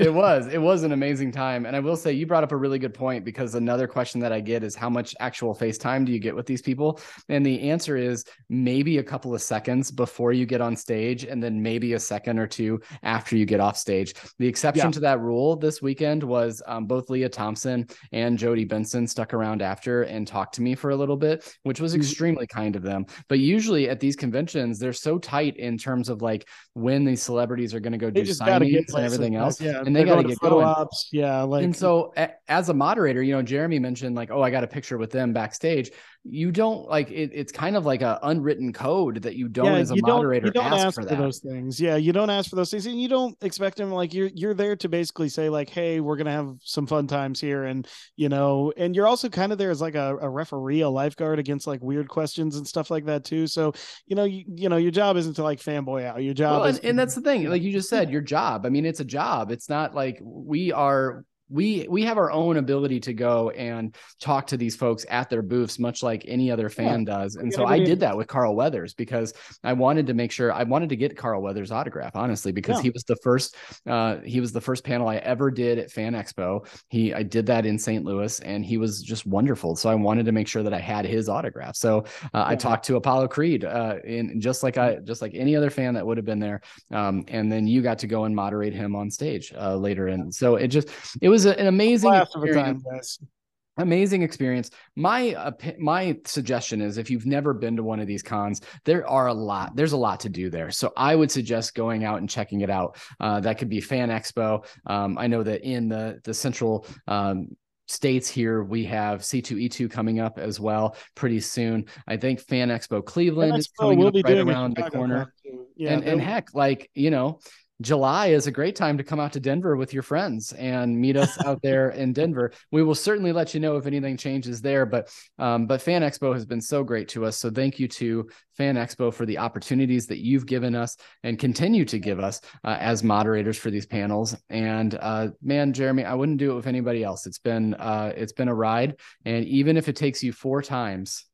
It 0.00 0.14
was 0.14 0.46
it 0.46 0.58
was 0.58 0.82
an 0.82 0.92
amazing 0.92 1.30
time. 1.30 1.66
And 1.66 1.76
i 1.76 1.80
will 1.80 1.96
say 1.96 2.10
you 2.10 2.26
brought 2.26 2.42
up 2.42 2.52
a 2.52 2.56
really 2.56 2.78
good 2.78 2.94
point 2.94 3.22
because 3.22 3.54
another 3.54 3.86
question 3.86 4.18
that 4.20 4.32
i 4.32 4.40
get 4.40 4.64
is 4.64 4.74
how 4.74 4.88
much 4.88 5.14
actual 5.20 5.54
facetime 5.54 6.06
do 6.06 6.12
you 6.12 6.18
get 6.18 6.34
with 6.34 6.46
these 6.46 6.62
people? 6.62 6.98
And 7.28 7.44
the 7.44 7.68
answer 7.68 7.98
is 7.98 8.24
maybe 8.48 8.96
a 8.96 9.02
couple 9.02 9.34
of 9.34 9.42
seconds 9.42 9.90
before 9.90 10.32
you 10.32 10.46
get 10.46 10.62
on 10.62 10.74
stage 10.74 11.24
and 11.24 11.42
then 11.42 11.62
maybe 11.62 11.92
a 11.92 12.00
second 12.00 12.38
or 12.38 12.46
two 12.46 12.80
after 13.02 13.36
you 13.36 13.44
get 13.44 13.60
off 13.60 13.76
stage. 13.76 14.14
The 14.38 14.46
exception 14.46 14.86
yeah. 14.86 14.92
to 14.92 15.00
that 15.00 15.20
rule 15.20 15.54
this 15.54 15.82
weekend 15.82 16.22
was 16.22 16.62
um, 16.66 16.86
both 16.86 17.10
lea 17.10 17.28
thompson 17.28 17.86
and 18.12 18.38
jodi 18.38 18.64
benson 18.64 19.06
stuck 19.06 19.34
around 19.34 19.60
after 19.60 20.04
and 20.04 20.26
talked 20.26 20.54
to 20.54 20.62
me 20.62 20.74
for 20.74 20.90
a 20.90 20.96
little 20.96 21.16
bit 21.16 21.54
which 21.64 21.80
was 21.80 21.92
mm-hmm. 21.92 22.00
extremely 22.00 22.46
kind 22.46 22.74
of 22.74 22.82
them. 22.82 23.04
But 23.28 23.38
usually 23.38 23.90
at 23.90 24.00
these 24.00 24.16
conventions 24.16 24.78
they're 24.78 24.94
so 24.94 25.18
tight 25.18 25.58
in 25.58 25.76
terms 25.76 26.08
of 26.08 26.22
like 26.22 26.48
when 26.72 27.04
these 27.04 27.22
celebrities 27.22 27.74
are 27.74 27.80
going 27.80 27.92
to 27.92 27.98
go 27.98 28.10
do 28.10 28.22
signings 28.22 28.94
and 28.94 29.04
everything 29.04 29.36
else. 29.36 29.60
Yeah 29.60 29.82
and 29.96 29.96
they 29.96 30.04
got 30.04 30.22
to 30.22 30.28
get 30.28 30.38
going. 30.40 30.66
Ops. 30.66 31.08
Yeah, 31.12 31.42
like 31.42 31.64
and 31.64 31.74
so 31.74 32.12
as 32.48 32.68
a 32.68 32.74
moderator, 32.74 33.22
you 33.22 33.34
know, 33.34 33.42
Jeremy 33.42 33.78
mentioned 33.78 34.16
like, 34.16 34.30
oh, 34.30 34.42
I 34.42 34.50
got 34.50 34.64
a 34.64 34.68
picture 34.68 34.98
with 34.98 35.10
them 35.10 35.32
backstage. 35.32 35.90
You 36.22 36.52
don't 36.52 36.86
like 36.86 37.10
it, 37.10 37.30
it's 37.32 37.50
kind 37.50 37.76
of 37.76 37.86
like 37.86 38.02
a 38.02 38.18
unwritten 38.22 38.74
code 38.74 39.22
that 39.22 39.36
you 39.36 39.48
don't 39.48 39.64
yeah, 39.64 39.76
as 39.76 39.90
a 39.90 39.96
moderator 39.96 40.48
you 40.48 40.52
don't 40.52 40.66
ask, 40.66 40.86
ask 40.88 40.94
for, 41.00 41.08
for 41.08 41.14
those 41.14 41.38
things. 41.38 41.80
Yeah, 41.80 41.96
you 41.96 42.12
don't 42.12 42.28
ask 42.28 42.50
for 42.50 42.56
those 42.56 42.70
things, 42.70 42.84
and 42.84 43.00
you 43.00 43.08
don't 43.08 43.34
expect 43.40 43.78
them. 43.78 43.90
Like 43.90 44.12
you're 44.12 44.28
you're 44.34 44.52
there 44.52 44.76
to 44.76 44.88
basically 44.90 45.30
say 45.30 45.48
like, 45.48 45.70
hey, 45.70 46.00
we're 46.00 46.16
gonna 46.16 46.32
have 46.32 46.56
some 46.62 46.86
fun 46.86 47.06
times 47.06 47.40
here, 47.40 47.64
and 47.64 47.88
you 48.16 48.28
know, 48.28 48.70
and 48.76 48.94
you're 48.94 49.06
also 49.06 49.30
kind 49.30 49.50
of 49.50 49.56
there 49.56 49.70
as 49.70 49.80
like 49.80 49.94
a, 49.94 50.18
a 50.20 50.28
referee, 50.28 50.82
a 50.82 50.90
lifeguard 50.90 51.38
against 51.38 51.66
like 51.66 51.80
weird 51.80 52.08
questions 52.08 52.56
and 52.56 52.68
stuff 52.68 52.90
like 52.90 53.06
that 53.06 53.24
too. 53.24 53.46
So 53.46 53.72
you 54.06 54.14
know, 54.14 54.24
you, 54.24 54.44
you 54.46 54.68
know, 54.68 54.76
your 54.76 54.90
job 54.90 55.16
isn't 55.16 55.34
to 55.36 55.42
like 55.42 55.58
fanboy 55.58 56.04
out. 56.04 56.22
Your 56.22 56.34
job 56.34 56.60
well, 56.60 56.68
is, 56.68 56.76
and, 56.80 56.90
and 56.90 56.98
that's 56.98 57.14
the 57.14 57.22
thing, 57.22 57.48
like 57.48 57.62
you 57.62 57.72
just 57.72 57.88
said, 57.88 58.10
your 58.10 58.20
job. 58.20 58.66
I 58.66 58.68
mean, 58.68 58.84
it's 58.84 59.00
a 59.00 59.06
job. 59.06 59.50
It's 59.50 59.70
not 59.70 59.94
like 59.94 60.20
we 60.22 60.70
are 60.70 61.24
we 61.50 61.86
we 61.88 62.04
have 62.04 62.18
our 62.18 62.30
own 62.30 62.56
ability 62.56 63.00
to 63.00 63.12
go 63.12 63.50
and 63.50 63.96
talk 64.20 64.46
to 64.46 64.56
these 64.56 64.76
folks 64.76 65.04
at 65.10 65.28
their 65.28 65.42
booths 65.42 65.78
much 65.78 66.02
like 66.02 66.24
any 66.26 66.50
other 66.50 66.68
fan 66.68 67.00
yeah. 67.00 67.18
does. 67.18 67.36
And 67.36 67.52
so 67.52 67.66
i 67.66 67.78
did 67.78 68.00
that 68.00 68.16
with 68.16 68.28
carl 68.28 68.54
weathers 68.54 68.94
because 68.94 69.34
i 69.64 69.72
wanted 69.72 70.06
to 70.06 70.14
make 70.14 70.32
sure 70.32 70.52
i 70.52 70.62
wanted 70.62 70.88
to 70.90 70.96
get 70.96 71.16
carl 71.16 71.42
weathers 71.42 71.70
autograph 71.70 72.14
honestly 72.14 72.52
because 72.52 72.76
yeah. 72.76 72.82
he 72.82 72.90
was 72.90 73.02
the 73.04 73.16
first 73.16 73.56
uh, 73.86 74.16
he 74.24 74.40
was 74.40 74.52
the 74.52 74.60
first 74.60 74.84
panel 74.84 75.08
i 75.08 75.16
ever 75.16 75.50
did 75.50 75.78
at 75.78 75.90
fan 75.90 76.14
expo. 76.14 76.66
He 76.88 77.12
i 77.12 77.22
did 77.22 77.46
that 77.46 77.66
in 77.66 77.78
st 77.78 78.04
louis 78.04 78.40
and 78.40 78.64
he 78.64 78.76
was 78.76 79.02
just 79.02 79.26
wonderful. 79.26 79.76
So 79.76 79.90
i 79.90 79.94
wanted 79.94 80.26
to 80.26 80.32
make 80.32 80.48
sure 80.48 80.62
that 80.62 80.72
i 80.72 80.78
had 80.78 81.04
his 81.04 81.28
autograph. 81.28 81.76
So 81.76 81.98
uh, 81.98 82.28
yeah. 82.34 82.48
i 82.48 82.56
talked 82.56 82.84
to 82.86 82.96
apollo 82.96 83.28
creed 83.28 83.64
uh, 83.64 83.96
in 84.04 84.40
just 84.40 84.62
like 84.62 84.78
i 84.78 84.96
just 84.96 85.22
like 85.22 85.34
any 85.34 85.56
other 85.56 85.70
fan 85.70 85.94
that 85.94 86.06
would 86.06 86.16
have 86.16 86.26
been 86.26 86.38
there. 86.38 86.60
Um, 86.90 87.24
and 87.28 87.50
then 87.50 87.66
you 87.66 87.82
got 87.82 87.98
to 88.00 88.06
go 88.06 88.24
and 88.24 88.34
moderate 88.34 88.74
him 88.74 88.94
on 88.94 89.10
stage 89.10 89.52
uh, 89.56 89.76
later. 89.76 90.08
And 90.08 90.34
so 90.34 90.56
it 90.56 90.68
just 90.68 90.88
it 91.20 91.28
was 91.28 91.39
was 91.44 91.58
an 91.58 91.66
amazing 91.66 92.14
experience. 92.14 92.84
Time, 93.18 93.28
amazing 93.76 94.22
experience. 94.22 94.70
My 94.96 95.34
uh, 95.34 95.52
my 95.78 96.18
suggestion 96.24 96.80
is 96.80 96.98
if 96.98 97.10
you've 97.10 97.26
never 97.26 97.54
been 97.54 97.76
to 97.76 97.82
one 97.82 98.00
of 98.00 98.06
these 98.06 98.22
cons, 98.22 98.60
there 98.84 99.06
are 99.08 99.28
a 99.28 99.34
lot. 99.34 99.76
There's 99.76 99.92
a 99.92 99.96
lot 99.96 100.20
to 100.20 100.28
do 100.28 100.50
there. 100.50 100.70
So 100.70 100.92
I 100.96 101.14
would 101.14 101.30
suggest 101.30 101.74
going 101.74 102.04
out 102.04 102.18
and 102.18 102.28
checking 102.28 102.60
it 102.60 102.70
out. 102.70 102.98
Uh, 103.18 103.40
that 103.40 103.58
could 103.58 103.68
be 103.68 103.80
Fan 103.80 104.08
Expo. 104.08 104.64
Um, 104.86 105.18
I 105.18 105.26
know 105.26 105.42
that 105.42 105.62
in 105.62 105.88
the 105.88 106.20
the 106.24 106.34
central 106.34 106.86
um, 107.08 107.48
states 107.88 108.28
here 108.28 108.62
we 108.62 108.84
have 108.84 109.20
c2e2 109.20 109.90
coming 109.90 110.20
up 110.20 110.38
as 110.38 110.60
well 110.60 110.94
pretty 111.16 111.40
soon 111.40 111.84
i 112.06 112.16
think 112.16 112.38
fan 112.38 112.68
expo 112.68 113.04
cleveland 113.04 113.50
fan 113.50 113.58
is 113.58 113.68
coming 113.76 114.06
up 114.06 114.14
right 114.14 114.38
around 114.38 114.76
the 114.76 114.88
corner 114.90 115.34
yeah, 115.74 115.90
and, 115.90 116.04
and 116.04 116.20
heck 116.20 116.54
like 116.54 116.88
you 116.94 117.10
know 117.10 117.40
July 117.80 118.28
is 118.28 118.46
a 118.46 118.52
great 118.52 118.76
time 118.76 118.98
to 118.98 119.04
come 119.04 119.18
out 119.18 119.32
to 119.32 119.40
Denver 119.40 119.76
with 119.76 119.94
your 119.94 120.02
friends 120.02 120.52
and 120.52 120.98
meet 120.98 121.16
us 121.16 121.42
out 121.44 121.60
there 121.62 121.90
in 121.90 122.12
Denver. 122.12 122.52
We 122.70 122.82
will 122.82 122.94
certainly 122.94 123.32
let 123.32 123.54
you 123.54 123.60
know 123.60 123.76
if 123.76 123.86
anything 123.86 124.16
changes 124.16 124.60
there. 124.60 124.84
But 124.84 125.10
um, 125.38 125.66
but 125.66 125.80
Fan 125.80 126.02
Expo 126.02 126.34
has 126.34 126.44
been 126.44 126.60
so 126.60 126.84
great 126.84 127.08
to 127.08 127.24
us. 127.24 127.38
So 127.38 127.50
thank 127.50 127.78
you 127.78 127.88
to 127.88 128.28
Fan 128.56 128.76
Expo 128.76 129.12
for 129.12 129.24
the 129.24 129.38
opportunities 129.38 130.06
that 130.08 130.18
you've 130.18 130.46
given 130.46 130.74
us 130.74 130.96
and 131.22 131.38
continue 131.38 131.84
to 131.86 131.98
give 131.98 132.20
us 132.20 132.40
uh, 132.64 132.76
as 132.78 133.02
moderators 133.02 133.56
for 133.56 133.70
these 133.70 133.86
panels. 133.86 134.36
And 134.50 134.94
uh, 135.00 135.28
man, 135.42 135.72
Jeremy, 135.72 136.04
I 136.04 136.14
wouldn't 136.14 136.38
do 136.38 136.52
it 136.52 136.56
with 136.56 136.66
anybody 136.66 137.02
else. 137.02 137.26
It's 137.26 137.38
been 137.38 137.74
uh, 137.74 138.12
it's 138.14 138.32
been 138.32 138.48
a 138.48 138.54
ride, 138.54 138.96
and 139.24 139.44
even 139.46 139.76
if 139.76 139.88
it 139.88 139.96
takes 139.96 140.22
you 140.22 140.32
four 140.32 140.60
times 140.60 141.24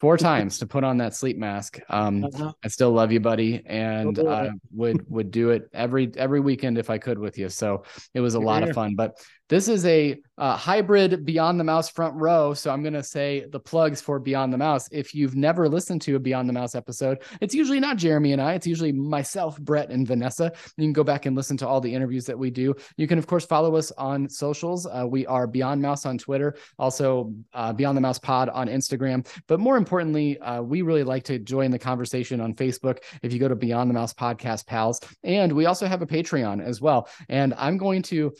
four 0.00 0.16
times 0.16 0.58
to 0.58 0.66
put 0.66 0.84
on 0.84 0.98
that 0.98 1.14
sleep 1.14 1.36
mask. 1.36 1.80
Um, 1.88 2.24
uh-huh. 2.24 2.52
I 2.64 2.68
still 2.68 2.92
love 2.92 3.12
you, 3.12 3.20
buddy, 3.20 3.62
and 3.66 4.18
uh, 4.18 4.50
would 4.72 5.04
would 5.10 5.30
do 5.30 5.50
it 5.50 5.68
every 5.72 6.10
every 6.16 6.40
weekend 6.40 6.78
if 6.78 6.90
I 6.90 6.98
could 6.98 7.18
with 7.18 7.38
you. 7.38 7.48
So 7.48 7.84
it 8.14 8.20
was 8.20 8.34
a 8.34 8.40
lot 8.40 8.62
of 8.62 8.74
fun. 8.74 8.94
But 8.94 9.18
this 9.48 9.66
is 9.66 9.86
a 9.86 10.20
uh, 10.36 10.56
hybrid 10.56 11.24
Beyond 11.24 11.58
the 11.58 11.64
Mouse 11.64 11.88
front 11.88 12.14
row. 12.14 12.52
So 12.52 12.70
I'm 12.70 12.82
going 12.82 12.94
to 12.94 13.02
say 13.02 13.46
the 13.50 13.58
plugs 13.58 14.00
for 14.00 14.18
Beyond 14.18 14.52
the 14.52 14.58
Mouse. 14.58 14.88
If 14.92 15.14
you've 15.14 15.36
never 15.36 15.68
listened 15.68 16.02
to 16.02 16.16
a 16.16 16.18
Beyond 16.18 16.48
the 16.48 16.52
Mouse 16.52 16.74
episode, 16.74 17.22
it's 17.40 17.54
usually 17.54 17.80
not 17.80 17.96
Jeremy 17.96 18.32
and 18.32 18.42
I, 18.42 18.54
it's 18.54 18.66
usually 18.66 18.92
myself, 18.92 19.58
Brett, 19.58 19.90
and 19.90 20.06
Vanessa. 20.06 20.52
You 20.76 20.84
can 20.84 20.92
go 20.92 21.02
back 21.02 21.24
and 21.24 21.34
listen 21.34 21.56
to 21.58 21.66
all 21.66 21.80
the 21.80 21.92
interviews 21.92 22.26
that 22.26 22.38
we 22.38 22.50
do. 22.50 22.74
You 22.98 23.06
can, 23.06 23.18
of 23.18 23.26
course, 23.26 23.46
follow 23.46 23.74
us 23.74 23.90
on 23.92 24.28
socials. 24.28 24.86
Uh, 24.86 25.06
we 25.08 25.26
are 25.26 25.46
Beyond 25.46 25.80
Mouse 25.80 26.04
on 26.04 26.18
Twitter, 26.18 26.56
also 26.78 27.32
uh, 27.54 27.72
Beyond 27.72 27.96
the 27.96 28.02
Mouse 28.02 28.18
Pod 28.18 28.50
on 28.50 28.68
Instagram. 28.68 29.26
But 29.46 29.60
more 29.60 29.78
importantly, 29.78 29.87
uh, 29.90 30.62
we 30.62 30.82
really 30.82 31.04
like 31.04 31.24
to 31.24 31.38
join 31.38 31.70
the 31.70 31.78
conversation 31.78 32.40
on 32.40 32.54
Facebook 32.54 32.98
if 33.22 33.32
you 33.32 33.38
go 33.38 33.48
to 33.48 33.56
Beyond 33.56 33.90
the 33.90 33.94
Mouse 33.94 34.14
Podcast 34.14 34.66
Pals. 34.66 35.00
And 35.24 35.52
we 35.52 35.66
also 35.66 35.86
have 35.86 36.02
a 36.02 36.06
Patreon 36.06 36.62
as 36.62 36.80
well. 36.80 37.08
And 37.28 37.54
I'm 37.54 37.78
going 37.78 38.02
to 38.02 38.32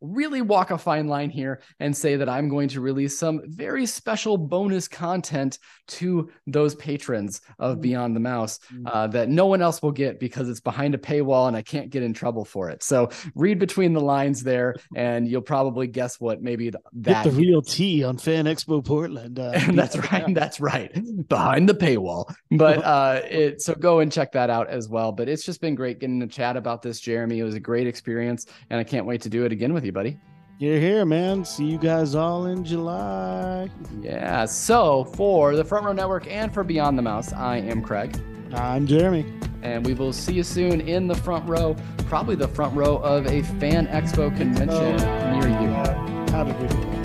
really 0.00 0.42
walk 0.42 0.70
a 0.70 0.78
fine 0.78 1.08
line 1.08 1.30
here 1.30 1.60
and 1.80 1.96
say 1.96 2.16
that 2.16 2.28
I'm 2.28 2.48
going 2.48 2.68
to 2.70 2.80
release 2.80 3.18
some 3.18 3.42
very 3.46 3.86
special 3.86 4.36
bonus 4.36 4.88
content 4.88 5.58
to 5.88 6.30
those 6.46 6.74
patrons 6.74 7.40
of 7.58 7.78
mm. 7.78 7.82
Beyond 7.82 8.16
the 8.16 8.20
Mouse 8.20 8.60
mm. 8.72 8.82
uh, 8.86 9.06
that 9.08 9.28
no 9.28 9.46
one 9.46 9.62
else 9.62 9.82
will 9.82 9.92
get 9.92 10.20
because 10.20 10.48
it's 10.48 10.60
behind 10.60 10.94
a 10.94 10.98
paywall 10.98 11.48
and 11.48 11.56
I 11.56 11.62
can't 11.62 11.90
get 11.90 12.02
in 12.02 12.12
trouble 12.12 12.44
for 12.44 12.68
it. 12.70 12.82
So 12.82 13.10
read 13.34 13.58
between 13.58 13.92
the 13.92 14.00
lines 14.00 14.42
there, 14.42 14.74
and 14.94 15.28
you'll 15.28 15.42
probably 15.42 15.86
guess 15.86 16.20
what 16.20 16.42
maybe 16.42 16.70
that 16.70 17.24
get 17.24 17.24
the 17.24 17.30
real 17.30 17.62
tea 17.62 18.04
on 18.04 18.18
Fan 18.18 18.46
Expo 18.46 18.84
Portland. 18.84 19.38
Uh, 19.38 19.58
that's 19.72 19.96
right. 19.96 20.34
That's 20.34 20.60
right. 20.60 20.92
Behind 21.28 21.68
the 21.68 21.74
paywall. 21.74 22.32
But 22.50 22.78
uh, 22.84 23.22
it 23.24 23.62
so 23.62 23.74
go 23.74 24.00
and 24.00 24.12
check 24.12 24.32
that 24.32 24.50
out 24.50 24.68
as 24.68 24.88
well. 24.88 25.12
But 25.12 25.28
it's 25.28 25.44
just 25.44 25.60
been 25.60 25.74
great 25.74 26.00
getting 26.00 26.20
to 26.20 26.26
chat 26.26 26.56
about 26.56 26.82
this, 26.82 27.00
Jeremy. 27.00 27.38
It 27.38 27.44
was 27.44 27.54
a 27.54 27.60
great 27.60 27.86
experience, 27.86 28.46
and 28.70 28.80
I 28.80 28.84
can't 28.84 29.06
wait 29.06 29.22
to 29.22 29.28
do 29.28 29.44
it 29.44 29.52
again 29.52 29.72
with 29.72 29.84
you, 29.84 29.87
buddy. 29.92 30.18
You're 30.58 30.80
here, 30.80 31.04
man. 31.04 31.44
See 31.44 31.66
you 31.66 31.78
guys 31.78 32.16
all 32.16 32.46
in 32.46 32.64
July. 32.64 33.70
Yeah. 34.00 34.44
So 34.44 35.04
for 35.04 35.54
the 35.54 35.64
Front 35.64 35.86
Row 35.86 35.92
Network 35.92 36.26
and 36.26 36.52
for 36.52 36.64
Beyond 36.64 36.98
the 36.98 37.02
Mouse, 37.02 37.32
I 37.32 37.58
am 37.58 37.80
Craig. 37.80 38.20
I'm 38.52 38.86
Jeremy. 38.86 39.24
And 39.62 39.86
we 39.86 39.94
will 39.94 40.12
see 40.12 40.32
you 40.32 40.42
soon 40.42 40.80
in 40.80 41.06
the 41.06 41.14
front 41.14 41.48
row, 41.48 41.76
probably 42.06 42.34
the 42.34 42.48
front 42.48 42.74
row 42.74 42.96
of 42.96 43.26
a 43.26 43.42
fan 43.60 43.86
expo 43.86 44.36
convention 44.36 44.96
near 45.38 45.48
you. 45.60 45.68
How 46.32 46.44
did 46.44 46.60
we 46.60 46.97